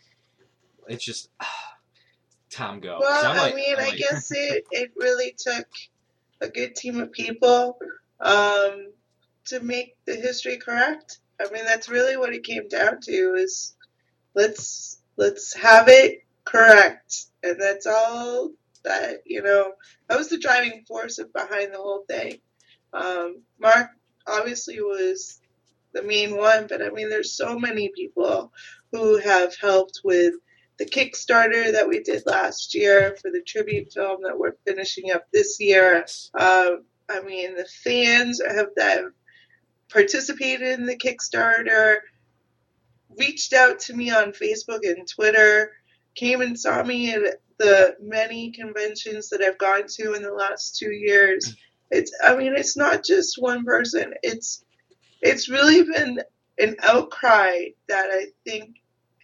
it's 0.88 1.04
just 1.04 1.30
Tom 2.50 2.80
go. 2.80 2.98
'Cause 3.00 3.02
Well, 3.02 3.30
I'm 3.32 3.36
like- 3.36 3.52
I 3.52 3.56
mean, 3.56 3.76
I'm 3.78 3.84
I 3.92 3.96
guess 3.96 4.30
it, 4.36 4.64
it 4.70 4.92
really 4.96 5.34
took 5.36 5.66
a 6.40 6.48
good 6.48 6.76
team 6.76 7.00
of 7.00 7.10
people 7.12 7.78
um, 8.20 8.92
to 9.46 9.60
make 9.60 9.96
the 10.06 10.14
history 10.14 10.58
correct. 10.58 11.18
I 11.40 11.50
mean, 11.52 11.64
that's 11.64 11.88
really 11.88 12.16
what 12.16 12.34
it 12.34 12.44
came 12.44 12.68
down 12.68 13.00
to 13.02 13.34
is 13.34 13.74
let's 14.34 15.02
let's 15.16 15.54
have 15.54 15.88
it 15.88 16.24
correct, 16.44 17.26
and 17.42 17.60
that's 17.60 17.86
all 17.86 18.50
that 18.84 19.22
you 19.26 19.42
know. 19.42 19.72
That 20.08 20.18
was 20.18 20.28
the 20.28 20.38
driving 20.38 20.84
force 20.86 21.18
behind 21.34 21.72
the 21.72 21.78
whole 21.78 22.04
thing. 22.08 22.38
Um, 22.92 23.42
Mark 23.58 23.88
obviously 24.26 24.80
was 24.80 25.40
the 25.94 26.02
main 26.02 26.36
one, 26.36 26.66
but 26.68 26.82
I 26.82 26.90
mean, 26.90 27.08
there's 27.08 27.32
so 27.32 27.58
many 27.58 27.90
people 27.94 28.52
who 28.92 29.18
have 29.18 29.56
helped 29.56 30.00
with 30.04 30.34
the 30.78 30.86
Kickstarter 30.86 31.72
that 31.72 31.88
we 31.88 32.02
did 32.02 32.22
last 32.26 32.74
year 32.74 33.16
for 33.20 33.30
the 33.30 33.42
tribute 33.42 33.92
film 33.92 34.22
that 34.22 34.38
we're 34.38 34.56
finishing 34.66 35.12
up 35.12 35.26
this 35.32 35.58
year. 35.60 36.06
Um, 36.34 36.84
I 37.08 37.20
mean, 37.20 37.56
the 37.56 37.66
fans 37.84 38.40
have 38.46 38.68
that 38.76 39.04
participated 39.92 40.78
in 40.78 40.86
the 40.86 40.96
Kickstarter, 40.96 41.96
reached 43.18 43.52
out 43.52 43.78
to 43.80 43.94
me 43.94 44.10
on 44.10 44.32
Facebook 44.32 44.80
and 44.82 45.06
Twitter, 45.06 45.72
came 46.14 46.40
and 46.40 46.58
saw 46.58 46.82
me 46.82 47.12
at 47.12 47.40
the 47.58 47.96
many 48.00 48.50
conventions 48.50 49.28
that 49.28 49.42
I've 49.42 49.58
gone 49.58 49.84
to 49.86 50.14
in 50.14 50.22
the 50.22 50.32
last 50.32 50.76
two 50.76 50.92
years. 50.92 51.56
It's, 51.90 52.12
I 52.24 52.34
mean, 52.34 52.54
it's 52.56 52.76
not 52.76 53.04
just 53.04 53.36
one 53.38 53.64
person. 53.64 54.14
It's, 54.22 54.64
it's 55.20 55.48
really 55.48 55.82
been 55.84 56.20
an 56.58 56.76
outcry 56.82 57.68
that 57.88 58.08
I 58.10 58.26
think 58.46 58.76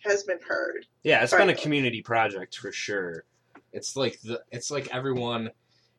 has 0.04 0.22
been 0.24 0.38
heard. 0.46 0.86
Yeah, 1.02 1.22
it's 1.22 1.34
been 1.34 1.48
a 1.48 1.54
community 1.54 2.02
project 2.02 2.56
for 2.56 2.72
sure. 2.72 3.24
it's 3.72 3.96
like 3.96 4.20
the 4.20 4.42
it's 4.50 4.70
like 4.70 4.88
everyone, 4.94 5.50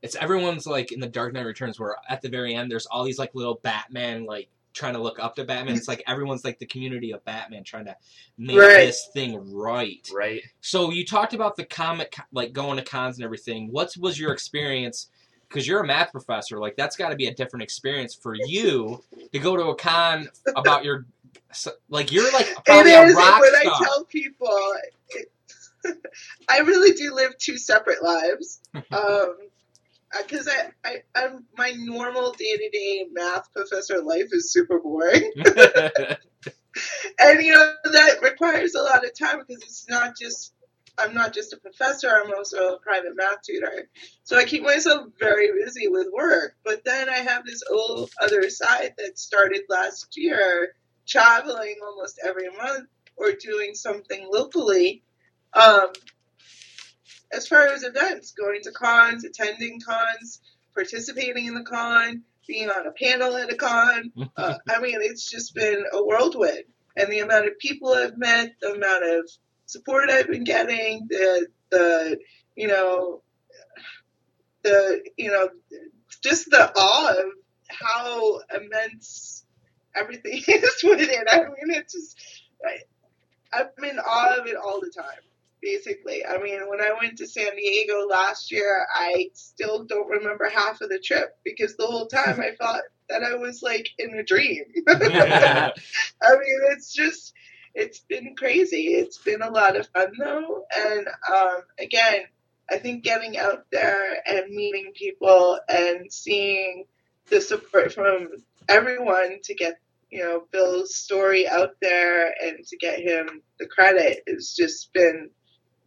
it's 0.02 0.16
everyone's 0.16 0.66
like 0.66 0.92
in 0.92 1.00
the 1.00 1.08
Dark 1.08 1.34
Knight 1.34 1.46
Returns 1.46 1.80
where 1.80 1.96
at 2.08 2.22
the 2.22 2.30
very 2.30 2.56
end 2.56 2.72
there's 2.72 2.86
all 2.86 3.04
these 3.04 3.20
like 3.20 3.36
little 3.36 3.60
Batman 3.62 4.26
like 4.26 4.50
trying 4.80 4.94
to 4.94 5.00
look 5.00 5.20
up 5.20 5.36
to 5.36 5.44
Batman. 5.44 5.76
It's 5.76 5.90
like 5.90 6.02
everyone's 6.08 6.46
like 6.46 6.58
the 6.58 6.66
community 6.66 7.12
of 7.12 7.24
Batman 7.26 7.64
trying 7.66 7.86
to 7.86 7.96
make 8.38 8.58
Right. 8.58 8.86
this 8.86 9.10
thing 9.14 9.54
right. 9.54 10.10
Right. 10.14 10.42
So 10.62 10.90
you 10.90 11.06
talked 11.06 11.34
about 11.34 11.58
the 11.58 11.66
comic, 11.66 12.16
like 12.32 12.54
going 12.54 12.78
to 12.78 12.84
cons 12.84 13.18
and 13.18 13.26
everything. 13.26 13.72
What 13.72 13.96
was 13.98 14.18
your 14.18 14.32
experience? 14.32 15.10
Because 15.48 15.68
you're 15.68 15.82
a 15.82 15.86
math 15.86 16.12
professor, 16.12 16.60
like 16.60 16.78
that's 16.78 16.96
got 16.96 17.10
to 17.10 17.16
be 17.16 17.28
a 17.28 17.34
different 17.34 17.64
experience 17.64 18.16
for 18.16 18.36
you 18.36 19.04
to 19.34 19.40
go 19.40 19.58
to 19.58 19.64
a 19.64 19.76
con 19.76 20.30
about 20.56 20.86
your, 20.86 21.06
like 21.90 22.12
you're 22.12 22.32
like 22.32 22.48
It 22.50 22.66
probably 22.66 22.94
a 22.94 23.02
rock 23.14 23.42
when 23.42 23.56
I 23.56 23.64
tell 23.84 24.06
people, 24.06 24.74
it, 25.10 25.32
I 26.50 26.60
really 26.60 26.94
do 26.94 27.14
live 27.14 27.38
two 27.38 27.58
separate 27.58 28.02
lives. 28.02 28.62
Um, 28.92 29.36
because 30.18 30.48
I, 30.48 30.72
I, 30.88 30.96
I'm 31.16 31.46
my 31.58 31.74
normal 31.78 32.32
day 32.32 32.58
to 32.58 32.70
day 32.70 33.06
math 33.12 33.52
professor 33.54 34.02
life 34.02 34.30
is 34.32 34.52
super 34.52 34.80
boring, 34.80 35.32
and 37.20 37.42
you 37.42 37.54
know 37.54 37.74
that 37.92 38.22
requires 38.22 38.76
a 38.76 38.82
lot 38.82 39.06
of 39.06 39.18
time 39.18 39.40
because 39.40 39.64
it's 39.64 39.88
not 39.90 40.18
just 40.18 40.54
I'm 41.00 41.14
not 41.14 41.34
just 41.34 41.54
a 41.54 41.58
professor, 41.58 42.10
I'm 42.10 42.34
also 42.34 42.76
a 42.76 42.80
private 42.80 43.16
math 43.16 43.42
tutor. 43.44 43.90
So 44.24 44.38
I 44.38 44.44
keep 44.44 44.64
myself 44.64 45.08
very 45.20 45.50
busy 45.64 45.88
with 45.88 46.08
work. 46.14 46.56
But 46.64 46.84
then 46.84 47.10
I 47.10 47.18
have 47.18 47.46
this 47.46 47.64
whole 47.70 48.10
other 48.22 48.50
side 48.50 48.94
that 48.98 49.18
started 49.18 49.62
last 49.70 50.18
year, 50.18 50.76
traveling 51.08 51.76
almost 51.86 52.20
every 52.26 52.50
month 52.50 52.88
or 53.16 53.32
doing 53.32 53.76
something 53.76 54.28
locally. 54.32 55.04
Um, 55.54 55.88
as 57.32 57.48
far 57.48 57.68
as 57.68 57.84
events, 57.84 58.32
going 58.32 58.62
to 58.64 58.72
cons, 58.72 59.24
attending 59.24 59.80
cons, 59.82 60.42
participating 60.74 61.46
in 61.46 61.54
the 61.54 61.64
con, 61.64 62.24
being 62.48 62.70
on 62.70 62.88
a 62.88 62.92
panel 62.92 63.36
at 63.36 63.52
a 63.52 63.56
con. 63.56 64.12
Uh, 64.38 64.58
I 64.70 64.80
mean, 64.80 64.98
it's 65.02 65.30
just 65.30 65.54
been 65.54 65.84
a 65.92 66.04
whirlwind. 66.04 66.64
And 66.96 67.12
the 67.12 67.20
amount 67.20 67.48
of 67.48 67.60
people 67.60 67.94
I've 67.94 68.18
met, 68.18 68.54
the 68.62 68.74
amount 68.74 69.04
of 69.04 69.30
support 69.66 70.10
I've 70.10 70.28
been 70.28 70.44
getting, 70.44 71.08
the 71.10 71.48
the 71.70 72.20
you 72.56 72.68
know 72.68 73.22
the 74.64 75.04
you 75.18 75.30
know 75.30 75.50
just 76.22 76.50
the 76.50 76.72
awe 76.76 77.12
of 77.12 77.32
how 77.68 78.40
immense 78.56 79.46
everything 79.96 80.34
is 80.48 80.82
with 80.84 81.02
it. 81.02 81.28
I 81.30 81.38
mean, 81.40 81.78
it's 81.78 81.94
just 81.94 82.18
I, 82.66 82.78
I'm 83.54 83.84
in 83.84 84.00
awe 84.00 84.40
of 84.40 84.48
it 84.48 84.56
all 84.56 84.82
the 84.82 84.92
time. 84.96 85.29
Basically, 85.62 86.26
I 86.26 86.38
mean, 86.42 86.70
when 86.70 86.82
I 86.82 86.94
went 87.02 87.18
to 87.18 87.28
San 87.28 87.56
Diego 87.56 88.08
last 88.08 88.52
year, 88.52 88.86
I 88.94 89.30
still 89.34 89.84
don't 89.84 90.08
remember 90.08 90.50
half 90.50 90.82
of 90.82 90.90
the 90.90 91.00
trip 91.00 91.38
because 91.44 91.76
the 91.76 91.86
whole 91.86 92.08
time 92.08 92.40
I 92.40 92.56
thought 92.60 92.82
that 93.10 93.24
I 93.24 93.36
was 93.36 93.62
like 93.62 93.90
in 93.98 94.18
a 94.18 94.24
dream. 94.24 94.64
I 94.88 95.72
mean, 96.24 96.60
it's 96.72 96.94
just 96.94 97.34
it's 97.76 98.00
been 98.00 98.36
crazy. 98.36 98.88
It's 98.88 99.18
been 99.18 99.42
a 99.42 99.52
lot 99.52 99.76
of 99.76 99.88
fun 99.88 100.12
though, 100.18 100.66
and 100.76 101.08
um, 101.32 101.62
again, 101.78 102.24
I 102.70 102.78
think 102.78 103.04
getting 103.04 103.38
out 103.38 103.66
there 103.72 104.18
and 104.26 104.54
meeting 104.54 104.92
people 104.96 105.60
and 105.68 106.12
seeing 106.12 106.86
the 107.28 107.42
support 107.42 107.94
from 107.94 108.30
everyone 108.68 109.40
to 109.44 109.56
get 109.56 109.80
you 110.12 110.24
know 110.24 110.44
Bill's 110.52 110.96
story 110.96 111.48
out 111.48 111.76
there 111.82 112.34
and 112.42 112.66
to 112.66 112.78
get 112.78 113.00
him 113.00 113.42
the 113.60 113.68
credit 113.68 114.24
has 114.28 114.54
just 114.58 114.92
been 114.94 115.30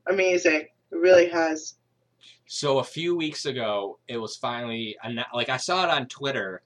amazing. 0.09 0.67
It 0.91 0.97
really 0.97 1.29
has. 1.29 1.75
So 2.47 2.79
a 2.79 2.85
few 2.85 3.17
weeks 3.17 3.47
ago, 3.47 3.99
it 4.09 4.19
was 4.19 4.37
finally 4.37 4.97
like 5.35 5.49
I 5.49 5.57
saw 5.57 5.85
it 5.85 5.91
on 5.91 6.07
Twitter 6.07 6.63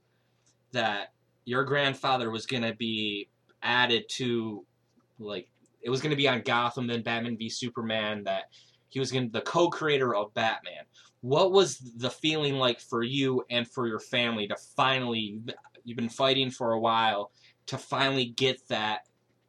that 0.72 1.12
your 1.44 1.64
grandfather 1.64 2.30
was 2.30 2.44
going 2.46 2.64
to 2.64 2.74
be 2.74 3.28
added 3.62 4.08
to 4.08 4.64
like 5.18 5.48
it 5.82 5.90
was 5.90 6.00
going 6.00 6.10
to 6.10 6.16
be 6.16 6.28
on 6.28 6.42
Gotham 6.42 6.86
then 6.86 7.02
Batman 7.02 7.36
v 7.36 7.48
Superman 7.48 8.24
that 8.24 8.44
he 8.88 8.98
was 8.98 9.12
going 9.12 9.26
to 9.26 9.32
the 9.32 9.42
co-creator 9.42 10.14
of 10.14 10.34
Batman. 10.34 10.84
What 11.20 11.52
was 11.52 11.78
the 11.78 12.10
feeling 12.10 12.56
like 12.56 12.80
for 12.80 13.02
you 13.02 13.44
and 13.50 13.66
for 13.68 13.86
your 13.86 14.00
family 14.00 14.48
to 14.48 14.56
finally 14.76 15.40
you've 15.84 15.96
been 15.96 16.08
fighting 16.08 16.50
for 16.50 16.72
a 16.72 16.80
while 16.80 17.30
to 17.66 17.78
finally 17.78 18.26
get 18.26 18.66
that 18.68 19.06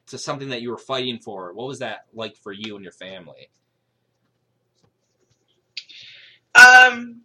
to 0.07 0.17
something 0.17 0.49
that 0.49 0.61
you 0.61 0.69
were 0.69 0.77
fighting 0.77 1.19
for? 1.19 1.53
What 1.53 1.67
was 1.67 1.79
that 1.79 2.05
like 2.13 2.37
for 2.37 2.51
you 2.51 2.75
and 2.75 2.83
your 2.83 2.93
family? 2.93 3.49
Um, 6.57 7.21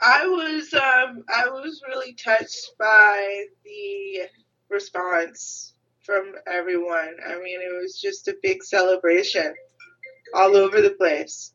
I 0.00 0.26
was 0.26 0.72
um, 0.72 1.24
I 1.28 1.48
was 1.50 1.82
really 1.86 2.14
touched 2.14 2.72
by 2.78 3.44
the 3.64 4.22
response 4.70 5.74
from 6.02 6.32
everyone. 6.46 7.16
I 7.28 7.38
mean, 7.42 7.60
it 7.60 7.82
was 7.82 8.00
just 8.00 8.28
a 8.28 8.36
big 8.42 8.62
celebration 8.62 9.52
all 10.34 10.56
over 10.56 10.80
the 10.80 10.90
place. 10.90 11.52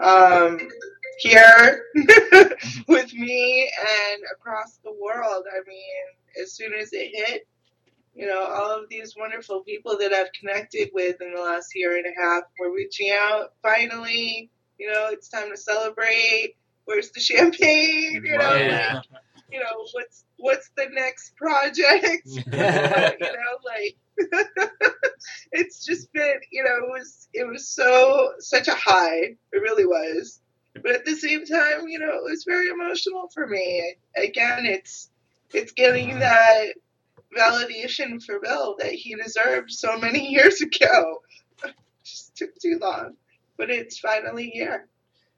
Um, 0.00 0.68
here 1.18 1.84
with 2.88 3.12
me 3.14 3.70
and 3.80 4.22
across 4.32 4.78
the 4.84 4.92
world. 4.92 5.44
I 5.50 5.60
mean, 5.68 6.42
as 6.42 6.52
soon 6.52 6.74
as 6.74 6.92
it 6.92 7.10
hit, 7.12 7.46
you 8.18 8.26
know, 8.26 8.44
all 8.46 8.82
of 8.82 8.90
these 8.90 9.14
wonderful 9.18 9.62
people 9.62 9.98
that 10.00 10.12
I've 10.12 10.32
connected 10.40 10.90
with 10.94 11.16
in 11.22 11.34
the 11.34 11.40
last 11.40 11.68
year 11.76 11.96
and 11.96 12.06
a 12.06 12.20
half 12.20 12.44
were 12.60 12.74
reaching 12.74 13.10
out. 13.12 13.54
Finally, 13.62 14.50
you 14.78 14.92
know, 14.92 15.08
it's 15.12 15.30
time 15.30 15.50
to 15.50 15.56
celebrate. 15.56 16.56
Where's 16.86 17.12
the 17.12 17.20
champagne? 17.20 18.22
You 18.24 18.38
know, 18.38 18.44
Right. 18.44 18.68
like, 18.68 19.02
you 19.52 19.60
know, 19.60 19.86
what's 19.92 20.24
what's 20.38 20.70
the 20.76 20.86
next 20.92 21.36
project? 21.36 22.26
you 22.26 23.32
know, 23.32 23.58
like 23.64 23.96
it's 25.52 25.84
just 25.86 26.12
been, 26.12 26.40
you 26.52 26.64
know, 26.64 26.76
it 26.86 26.90
was 26.90 27.28
it 27.34 27.46
was 27.46 27.68
so 27.68 28.32
such 28.40 28.68
a 28.68 28.74
high. 28.74 29.36
It 29.52 29.62
really 29.62 29.86
was. 29.86 30.40
But 30.82 30.92
at 30.96 31.04
the 31.06 31.16
same 31.16 31.44
time, 31.46 31.88
you 31.88 31.98
know, 31.98 32.10
it 32.10 32.30
was 32.30 32.44
very 32.46 32.68
emotional 32.68 33.28
for 33.34 33.46
me. 33.46 33.96
Again, 34.16 34.66
it's 34.66 35.10
it's 35.52 35.72
getting 35.72 36.18
that 36.20 36.74
validation 37.36 38.22
for 38.22 38.40
Bill 38.40 38.76
that 38.78 38.92
he 38.92 39.14
deserved 39.14 39.70
so 39.70 39.98
many 39.98 40.28
years 40.32 40.60
ago. 40.60 41.22
just 42.04 42.36
took 42.36 42.54
too 42.58 42.78
long. 42.80 43.14
But 43.56 43.70
it's 43.70 43.98
finally 43.98 44.50
here. 44.50 44.86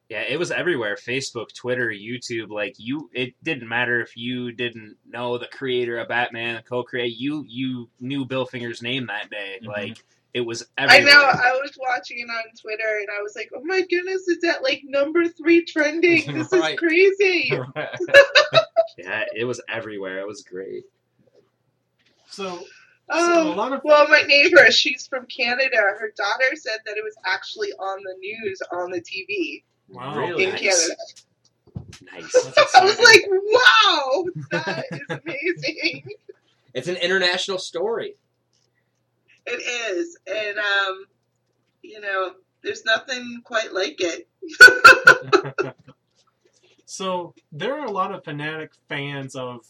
Yeah, 0.09 0.23
it 0.23 0.39
was 0.41 0.51
everywhere. 0.51 0.97
Facebook, 0.97 1.55
Twitter, 1.55 1.89
YouTube. 1.89 2.49
Like 2.51 2.75
you, 2.79 3.09
it 3.15 3.33
didn't 3.45 3.69
matter 3.69 4.01
if 4.01 4.17
you 4.17 4.51
didn't 4.53 4.97
know 5.09 5.39
the 5.39 5.47
creator 5.47 5.99
of 5.99 6.09
Batman, 6.09 6.57
the 6.57 6.63
co-creator. 6.63 7.15
You 7.17 7.45
you 7.49 7.89
knew 8.01 8.25
Bill 8.25 8.45
Finger's 8.45 8.83
name 8.83 9.07
that 9.07 9.31
day. 9.31 9.61
Mhm. 9.63 9.69
Like 9.69 10.03
it 10.35 10.41
was 10.41 10.65
I 10.77 10.85
everywhere. 10.99 11.13
know. 11.15 11.21
I 11.23 11.53
was 11.63 11.79
watching 11.79 12.19
it 12.19 12.29
on 12.29 12.43
Twitter 12.61 12.99
and 12.99 13.09
I 13.17 13.23
was 13.23 13.35
like, 13.37 13.51
"Oh 13.55 13.63
my 13.65 13.83
goodness, 13.89 14.25
it's 14.27 14.45
at 14.45 14.65
like 14.65 14.83
number 14.85 15.29
three 15.29 15.65
trending. 15.65 16.25
This 16.35 16.53
Right. 16.53 16.75
is 16.75 16.79
crazy." 16.81 17.53
Yeah, 18.99 19.25
it 19.35 19.45
was 19.45 19.61
everywhere. 19.69 20.19
It 20.19 20.27
was 20.27 20.43
great. 20.43 20.85
So, 22.31 22.59
so 22.59 22.65
a 23.13 23.51
Oh, 23.51 23.55
lot 23.57 23.73
of 23.73 23.81
well, 23.85 24.09
my 24.09 24.23
neighbor, 24.23 24.71
she's 24.71 25.07
from 25.07 25.27
Canada. 25.27 25.77
Her 25.77 26.13
daughter 26.17 26.55
said 26.57 26.79
that 26.87 26.97
it 26.97 27.05
was 27.05 27.15
actually 27.27 27.73
on 27.73 27.99
the 28.05 28.15
news 28.21 28.61
on 28.73 28.91
the 28.91 29.01
TV 29.01 29.63
wow. 29.89 30.17
Really? 30.17 30.45
in 30.45 30.51
Nice. 30.51 30.61
Canada. 30.61 30.95
Nice. 32.13 32.35
I 32.77 32.85
was 32.85 32.99
like, 33.01 33.27
"Wow, 33.31 34.25
that 34.53 34.85
is 34.93 35.01
amazing." 35.25 36.05
It's 36.75 36.89
an 36.89 36.97
international 36.97 37.59
story. 37.59 38.15
It 39.47 39.61
is, 39.97 40.17
and 40.27 40.59
um, 40.59 41.05
you 41.83 42.01
know, 42.01 42.33
there's 42.63 42.85
nothing 42.85 43.41
quite 43.45 43.73
like 43.73 43.97
it. 44.01 44.29
So 46.87 47.35
there 47.53 47.79
are 47.79 47.87
a 47.87 47.91
lot 47.93 48.13
of 48.13 48.25
fanatic 48.25 48.73
fans 48.89 49.37
of 49.37 49.65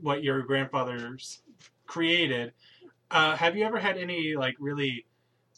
what 0.00 0.22
your 0.22 0.40
grandfather's 0.42 1.42
created. 1.88 2.52
Uh, 3.10 3.34
have 3.34 3.56
you 3.56 3.64
ever 3.64 3.78
had 3.78 3.96
any 3.96 4.36
like 4.36 4.54
really 4.60 5.06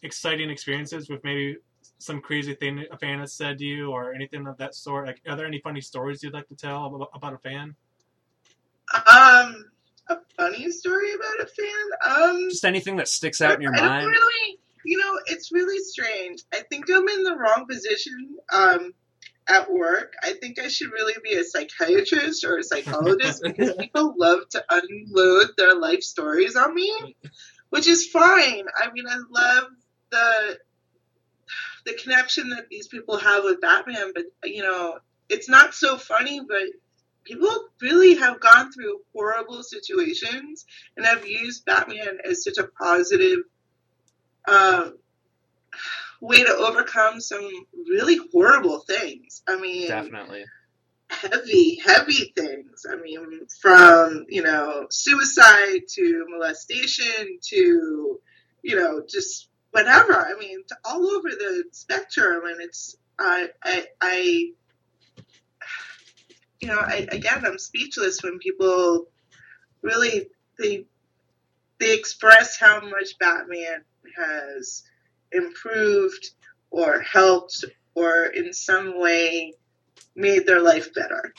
exciting 0.03 0.49
experiences 0.49 1.11
with 1.11 1.23
maybe 1.25 1.59
some 1.99 2.21
crazy 2.21 2.55
thing 2.55 2.85
a 2.91 2.97
fan 2.97 3.19
has 3.19 3.35
said 3.35 3.59
to 3.59 3.65
you 3.65 3.91
or 3.91 4.15
anything 4.15 4.47
of 4.47 4.57
that 4.57 4.75
sort? 4.75 5.07
Like, 5.07 5.21
are 5.29 5.37
there 5.37 5.47
any 5.47 5.61
funny 5.61 5.83
stories 5.83 6.23
you'd 6.23 6.33
like 6.33 6.49
to 6.49 6.55
tell 6.55 6.87
about, 6.87 7.11
about 7.13 7.35
a 7.35 7.39
fan? 7.39 7.75
Um, 8.95 9.67
a 10.09 10.17
funny 10.37 10.71
story 10.71 11.13
about 11.13 11.41
a 11.41 11.47
fan. 11.47 12.23
Um, 12.23 12.49
Just 12.51 12.65
anything 12.65 12.97
that 12.97 13.09
sticks 13.09 13.41
out 13.41 13.57
in 13.57 13.63
your 13.63 13.77
I 13.77 13.81
mind. 13.87 14.07
really, 14.07 14.59
you 14.85 14.99
know, 14.99 15.19
it's 15.27 15.53
really 15.53 15.79
strange. 15.85 16.43
I 16.53 16.63
think 16.71 16.87
I'm 16.91 17.07
in 17.09 17.23
the 17.23 17.37
wrong 17.37 17.67
position 17.69 18.37
um, 18.53 18.93
at 19.51 19.71
work. 19.71 20.15
I 20.23 20.33
think 20.35 20.59
I 20.59 20.69
should 20.69 20.93
really 20.93 21.15
be 21.23 21.35
a 21.35 21.45
psychiatrist 21.45 22.45
or 22.45 22.59
a 22.59 22.63
psychologist 22.63 23.43
because 23.45 23.75
people 23.75 24.15
love 24.17 24.49
to 24.51 24.65
unload 24.71 25.51
their 25.57 25.75
life 25.75 26.03
stories 26.03 26.57
on 26.57 26.75
me, 26.75 27.17
which 27.71 27.89
is 27.89 28.07
fine. 28.07 28.65
I 28.77 28.91
mean, 28.93 29.07
I 29.09 29.17
love 29.31 29.65
the 30.11 30.59
the 31.87 31.95
connection 31.95 32.51
that 32.51 32.69
these 32.69 32.89
people 32.89 33.17
have 33.17 33.43
with 33.43 33.61
Batman, 33.61 34.13
but 34.15 34.25
you 34.45 34.63
know, 34.63 34.99
it's 35.29 35.49
not 35.49 35.75
so 35.75 35.97
funny, 35.97 36.41
but 36.47 36.65
people 37.25 37.69
really 37.81 38.17
have 38.17 38.41
gone 38.41 38.71
through 38.71 39.01
horrible 39.15 39.63
situations 39.63 40.67
and 40.97 41.07
have 41.07 41.27
used 41.27 41.65
Batman 41.65 42.19
as 42.29 42.45
such 42.45 42.59
a 42.59 42.69
positive 42.69 43.41
um, 44.49 44.99
way 46.21 46.43
to 46.43 46.53
overcome 46.53 47.21
some 47.21 47.49
really 47.89 48.19
horrible 48.33 48.81
things. 48.81 49.43
I 49.49 49.59
mean, 49.59 49.89
Definitely. 49.89 50.45
heavy, 51.09 51.81
heavy 51.85 52.33
things. 52.37 52.87
I 52.91 52.97
mean, 52.97 53.47
from, 53.61 54.27
you 54.29 54.43
know, 54.43 54.87
suicide 54.91 55.81
to 55.95 56.27
molestation 56.29 57.39
to, 57.49 58.21
you 58.63 58.77
know, 58.77 59.03
just 59.09 59.49
whatever. 59.71 60.15
I 60.15 60.39
mean, 60.39 60.63
all 60.85 61.07
over 61.11 61.29
the 61.31 61.65
spectrum, 61.73 62.43
and 62.45 62.61
it's 62.61 62.97
I 63.19 63.49
I, 63.63 63.87
I 64.01 64.53
you 66.61 66.69
know, 66.69 66.79
I, 66.79 67.07
again, 67.11 67.45
I'm 67.45 67.59
speechless 67.59 68.23
when 68.23 68.39
people 68.39 69.07
really 69.83 70.29
they 70.59 70.85
they 71.79 71.95
express 71.95 72.59
how 72.59 72.81
much 72.81 73.19
Batman 73.19 73.85
has 74.17 74.83
improved 75.33 76.31
or 76.71 77.01
helped 77.01 77.65
or 77.95 78.27
in 78.27 78.53
some 78.53 78.99
way 78.99 79.55
made 80.15 80.47
their 80.47 80.61
life 80.61 80.93
better. 80.95 81.35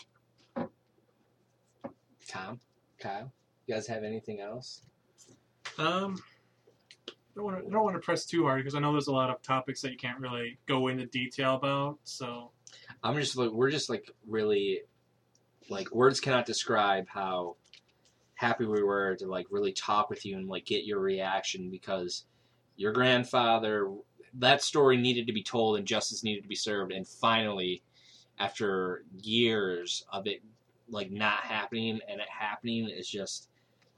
Tom, 2.27 2.59
Kyle, 2.99 3.31
you 3.65 3.73
guys 3.73 3.87
have 3.87 4.03
anything 4.03 4.39
else? 4.39 4.81
Um, 5.77 6.21
I 7.07 7.13
don't 7.35 7.45
want 7.45 7.59
to, 7.59 7.67
I 7.67 7.69
don't 7.69 7.83
want 7.83 7.95
to 7.95 8.01
press 8.01 8.25
too 8.25 8.43
hard 8.43 8.59
because 8.59 8.75
I 8.75 8.79
know 8.79 8.91
there's 8.91 9.07
a 9.07 9.13
lot 9.13 9.29
of 9.29 9.41
topics 9.41 9.81
that 9.81 9.91
you 9.91 9.97
can't 9.97 10.19
really 10.19 10.59
go 10.67 10.87
into 10.87 11.05
detail 11.05 11.55
about. 11.55 11.99
So 12.03 12.51
I'm 13.03 13.15
just 13.17 13.37
like 13.37 13.51
we're 13.51 13.71
just 13.71 13.89
like 13.89 14.09
really 14.27 14.81
like 15.69 15.91
words 15.91 16.19
cannot 16.19 16.45
describe 16.45 17.07
how 17.07 17.55
happy 18.35 18.65
we 18.65 18.83
were 18.83 19.15
to 19.15 19.27
like 19.27 19.47
really 19.49 19.71
talk 19.71 20.09
with 20.09 20.25
you 20.25 20.35
and 20.35 20.47
like 20.47 20.65
get 20.65 20.83
your 20.83 20.99
reaction 20.99 21.69
because 21.69 22.25
your 22.82 22.91
grandfather 22.91 23.91
that 24.39 24.63
story 24.63 24.97
needed 24.97 25.27
to 25.27 25.34
be 25.34 25.43
told 25.43 25.77
and 25.77 25.86
justice 25.86 26.23
needed 26.23 26.41
to 26.41 26.47
be 26.47 26.55
served 26.55 26.91
and 26.91 27.07
finally 27.07 27.84
after 28.39 29.03
years 29.21 30.05
of 30.11 30.25
it 30.25 30.41
like 30.89 31.11
not 31.11 31.41
happening 31.41 31.99
and 32.09 32.19
it 32.19 32.27
happening 32.29 32.89
is 32.89 33.07
just 33.07 33.49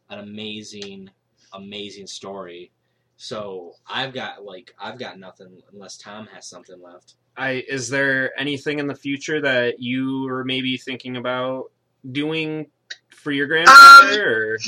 an 0.09 0.19
amazing 0.19 1.09
amazing 1.53 2.05
story 2.05 2.71
so 3.15 3.71
i've 3.87 4.13
got 4.13 4.43
like 4.43 4.75
i've 4.79 4.99
got 4.99 5.17
nothing 5.17 5.61
unless 5.71 5.97
tom 5.97 6.27
has 6.27 6.45
something 6.45 6.81
left 6.81 7.15
I 7.35 7.63
is 7.67 7.89
there 7.89 8.39
anything 8.39 8.77
in 8.77 8.85
the 8.85 8.93
future 8.95 9.41
that 9.41 9.79
you 9.79 10.27
are 10.27 10.43
maybe 10.43 10.77
thinking 10.77 11.17
about 11.17 11.71
doing 12.11 12.67
for 13.09 13.31
your 13.31 13.47
grandfather? 13.47 14.53
or? 14.53 14.59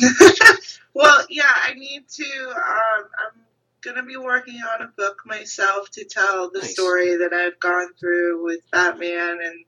well, 0.94 1.26
yeah, 1.30 1.52
I 1.64 1.74
need 1.76 2.08
to. 2.10 2.24
Um, 2.24 3.06
I'm 3.20 3.45
gonna 3.86 4.04
be 4.04 4.18
working 4.18 4.60
on 4.74 4.82
a 4.82 4.92
book 4.98 5.22
myself 5.26 5.90
to 5.92 6.04
tell 6.06 6.50
the 6.52 6.60
Nice. 6.60 6.74
story 6.74 7.18
that 7.18 7.34
I've 7.34 7.60
gone 7.60 7.94
through 8.00 8.44
with 8.44 8.60
Batman 8.72 9.40
and 9.44 9.66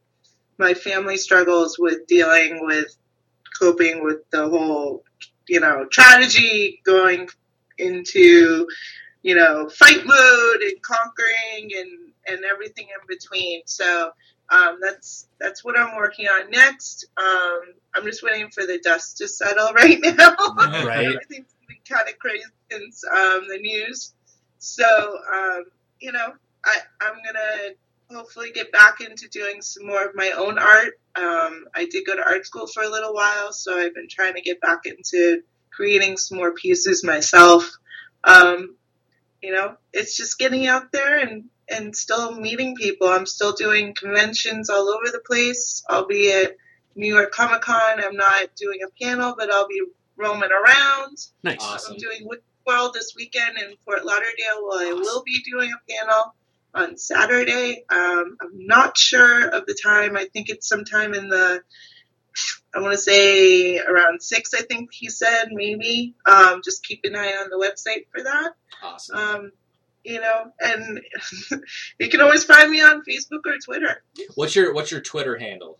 my 0.57 0.73
family 0.73 1.17
struggles 1.17 1.77
with 1.77 2.07
dealing 2.07 2.65
with 2.65 2.95
coping 3.59 4.03
with 4.03 4.29
the 4.31 4.49
whole, 4.49 5.03
you 5.47 5.59
know, 5.59 5.85
tragedy 5.85 6.81
going 6.83 7.29
into, 7.77 8.67
you 9.21 9.35
know, 9.35 9.69
fight 9.69 10.05
mode 10.05 10.61
and 10.61 10.81
conquering 10.81 11.71
and 11.77 11.89
and 12.27 12.43
everything 12.43 12.87
in 12.87 13.07
between. 13.07 13.61
So 13.65 14.11
um, 14.49 14.79
that's 14.81 15.27
that's 15.39 15.63
what 15.63 15.77
I'm 15.77 15.95
working 15.95 16.27
on 16.27 16.49
next. 16.49 17.05
Um, 17.17 17.59
I'm 17.93 18.03
just 18.03 18.23
waiting 18.23 18.49
for 18.49 18.65
the 18.65 18.79
dust 18.79 19.17
to 19.17 19.27
settle 19.27 19.73
right 19.73 19.99
now. 20.01 20.35
Right. 20.57 21.05
Everything's 21.05 21.29
been 21.29 21.56
kind 21.87 22.07
of 22.07 22.19
crazy 22.19 22.43
since 22.71 23.03
um, 23.05 23.47
the 23.47 23.59
news. 23.59 24.13
So 24.59 24.85
um, 25.33 25.65
you 25.99 26.11
know, 26.11 26.33
I 26.65 26.77
I'm 27.01 27.15
gonna 27.25 27.75
hopefully 28.11 28.51
get 28.51 28.71
back 28.71 29.01
into 29.01 29.27
doing 29.29 29.61
some 29.61 29.85
more 29.85 30.05
of 30.05 30.15
my 30.15 30.31
own 30.31 30.57
art. 30.57 30.99
Um, 31.15 31.65
I 31.75 31.87
did 31.89 32.05
go 32.05 32.15
to 32.15 32.23
art 32.23 32.45
school 32.45 32.67
for 32.67 32.83
a 32.83 32.89
little 32.89 33.13
while, 33.13 33.51
so 33.51 33.77
I've 33.77 33.95
been 33.95 34.07
trying 34.09 34.35
to 34.35 34.41
get 34.41 34.61
back 34.61 34.85
into 34.85 35.41
creating 35.71 36.17
some 36.17 36.37
more 36.37 36.53
pieces 36.53 37.03
myself. 37.03 37.69
Um, 38.23 38.75
you 39.41 39.53
know, 39.53 39.77
it's 39.93 40.17
just 40.17 40.39
getting 40.39 40.67
out 40.67 40.91
there 40.91 41.19
and 41.19 41.45
and 41.69 41.95
still 41.95 42.33
meeting 42.39 42.75
people. 42.75 43.07
I'm 43.07 43.25
still 43.25 43.53
doing 43.53 43.93
conventions 43.93 44.69
all 44.69 44.87
over 44.89 45.11
the 45.11 45.21
place. 45.25 45.83
I'll 45.89 46.07
be 46.07 46.31
at 46.31 46.55
New 46.95 47.13
York 47.13 47.31
Comic 47.31 47.61
Con. 47.61 48.03
I'm 48.03 48.15
not 48.15 48.55
doing 48.55 48.79
a 48.83 49.03
panel, 49.03 49.35
but 49.37 49.51
I'll 49.51 49.67
be 49.67 49.81
roaming 50.17 50.49
around. 50.51 51.17
Nice. 51.43 51.57
Awesome. 51.61 51.93
I'm 51.93 51.99
doing 51.99 52.27
Wood 52.27 52.41
World 52.65 52.93
this 52.93 53.13
weekend 53.15 53.57
in 53.57 53.75
Fort 53.85 54.05
Lauderdale. 54.05 54.61
Well, 54.63 54.79
I 54.79 54.93
will 54.93 55.23
be 55.23 55.41
doing 55.49 55.71
a 55.71 55.91
panel 55.91 56.35
on 56.73 56.97
Saturday. 56.97 57.83
Um, 57.89 58.37
I'm 58.41 58.65
not 58.67 58.97
sure 58.97 59.47
of 59.49 59.65
the 59.65 59.77
time. 59.81 60.17
I 60.17 60.25
think 60.25 60.49
it's 60.49 60.67
sometime 60.67 61.13
in 61.13 61.29
the, 61.29 61.61
I 62.75 62.79
want 62.81 62.91
to 62.93 62.97
say 62.97 63.79
around 63.79 64.21
six. 64.21 64.53
I 64.53 64.61
think 64.61 64.91
he 64.93 65.09
said 65.09 65.45
maybe. 65.51 66.15
Um, 66.25 66.61
just 66.63 66.85
keep 66.85 67.01
an 67.05 67.15
eye 67.15 67.33
on 67.41 67.49
the 67.49 67.57
website 67.57 68.07
for 68.13 68.23
that. 68.23 68.51
awesome 68.83 69.17
Um, 69.17 69.51
you 70.03 70.21
know, 70.21 70.51
and 70.59 71.01
you 71.99 72.09
can 72.09 72.21
always 72.21 72.43
find 72.45 72.71
me 72.71 72.81
on 72.81 73.01
Facebook 73.03 73.45
or 73.45 73.57
Twitter. 73.63 74.03
what's 74.35 74.55
your 74.55 74.73
what's 74.73 74.89
your 74.91 75.01
twitter 75.01 75.37
handle 75.37 75.79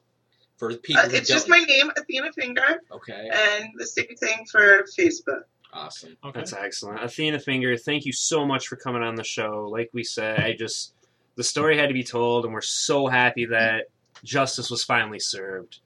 for 0.58 0.72
uh, 0.72 0.76
people. 0.84 1.03
Uh, 1.03 1.10
it's 1.12 1.30
just 1.30 1.47
my 1.47 1.60
name, 1.60 1.91
Athena 1.95 2.34
Finger. 2.34 2.82
Okay. 2.91 3.30
And 3.34 3.70
the 3.78 3.86
same 3.86 4.16
thing 4.20 4.45
for 4.51 4.84
Facebook. 4.97 5.43
Awesome. 5.74 6.18
Okay. 6.24 6.39
That's 6.39 6.53
excellent. 6.53 7.03
Athena 7.03 7.39
Finger, 7.39 7.78
thank 7.78 8.05
you 8.05 8.14
so 8.14 8.45
much 8.45 8.68
for 8.68 8.76
coming 8.76 9.03
on 9.03 9.16
the 9.16 9.24
show. 9.24 9.70
Like 9.72 9.89
we 9.93 10.03
said, 10.03 10.39
I 10.39 10.53
just 10.53 10.93
the 11.36 11.43
story 11.43 11.78
had 11.78 11.88
to 11.88 11.93
be 11.93 12.03
told, 12.03 12.45
and 12.45 12.53
we're 12.53 12.62
so 12.62 13.08
happy 13.08 13.45
that 13.45 13.86
justice 14.24 14.70
was 14.72 14.84
finally 14.84 15.20
served. 15.20 15.80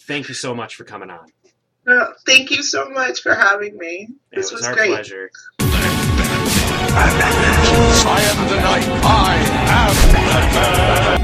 Thank 0.00 0.28
you 0.28 0.34
so 0.34 0.54
much 0.54 0.74
for 0.74 0.84
coming 0.84 1.10
on. 1.10 1.28
Well, 1.86 2.14
thank 2.26 2.50
you 2.50 2.62
so 2.62 2.90
much 2.90 3.20
for 3.20 3.34
having 3.34 3.78
me. 3.78 4.08
This 4.32 4.50
it 4.50 4.54
was, 4.54 4.62
was 4.62 4.68
our 4.68 4.74
great. 4.74 4.88
pleasure. 4.88 5.30
I 8.00 8.20
am 8.30 8.48
the 8.48 8.56
night. 8.56 8.88
I 9.04 9.36
am 9.76 11.02
the. 11.02 11.08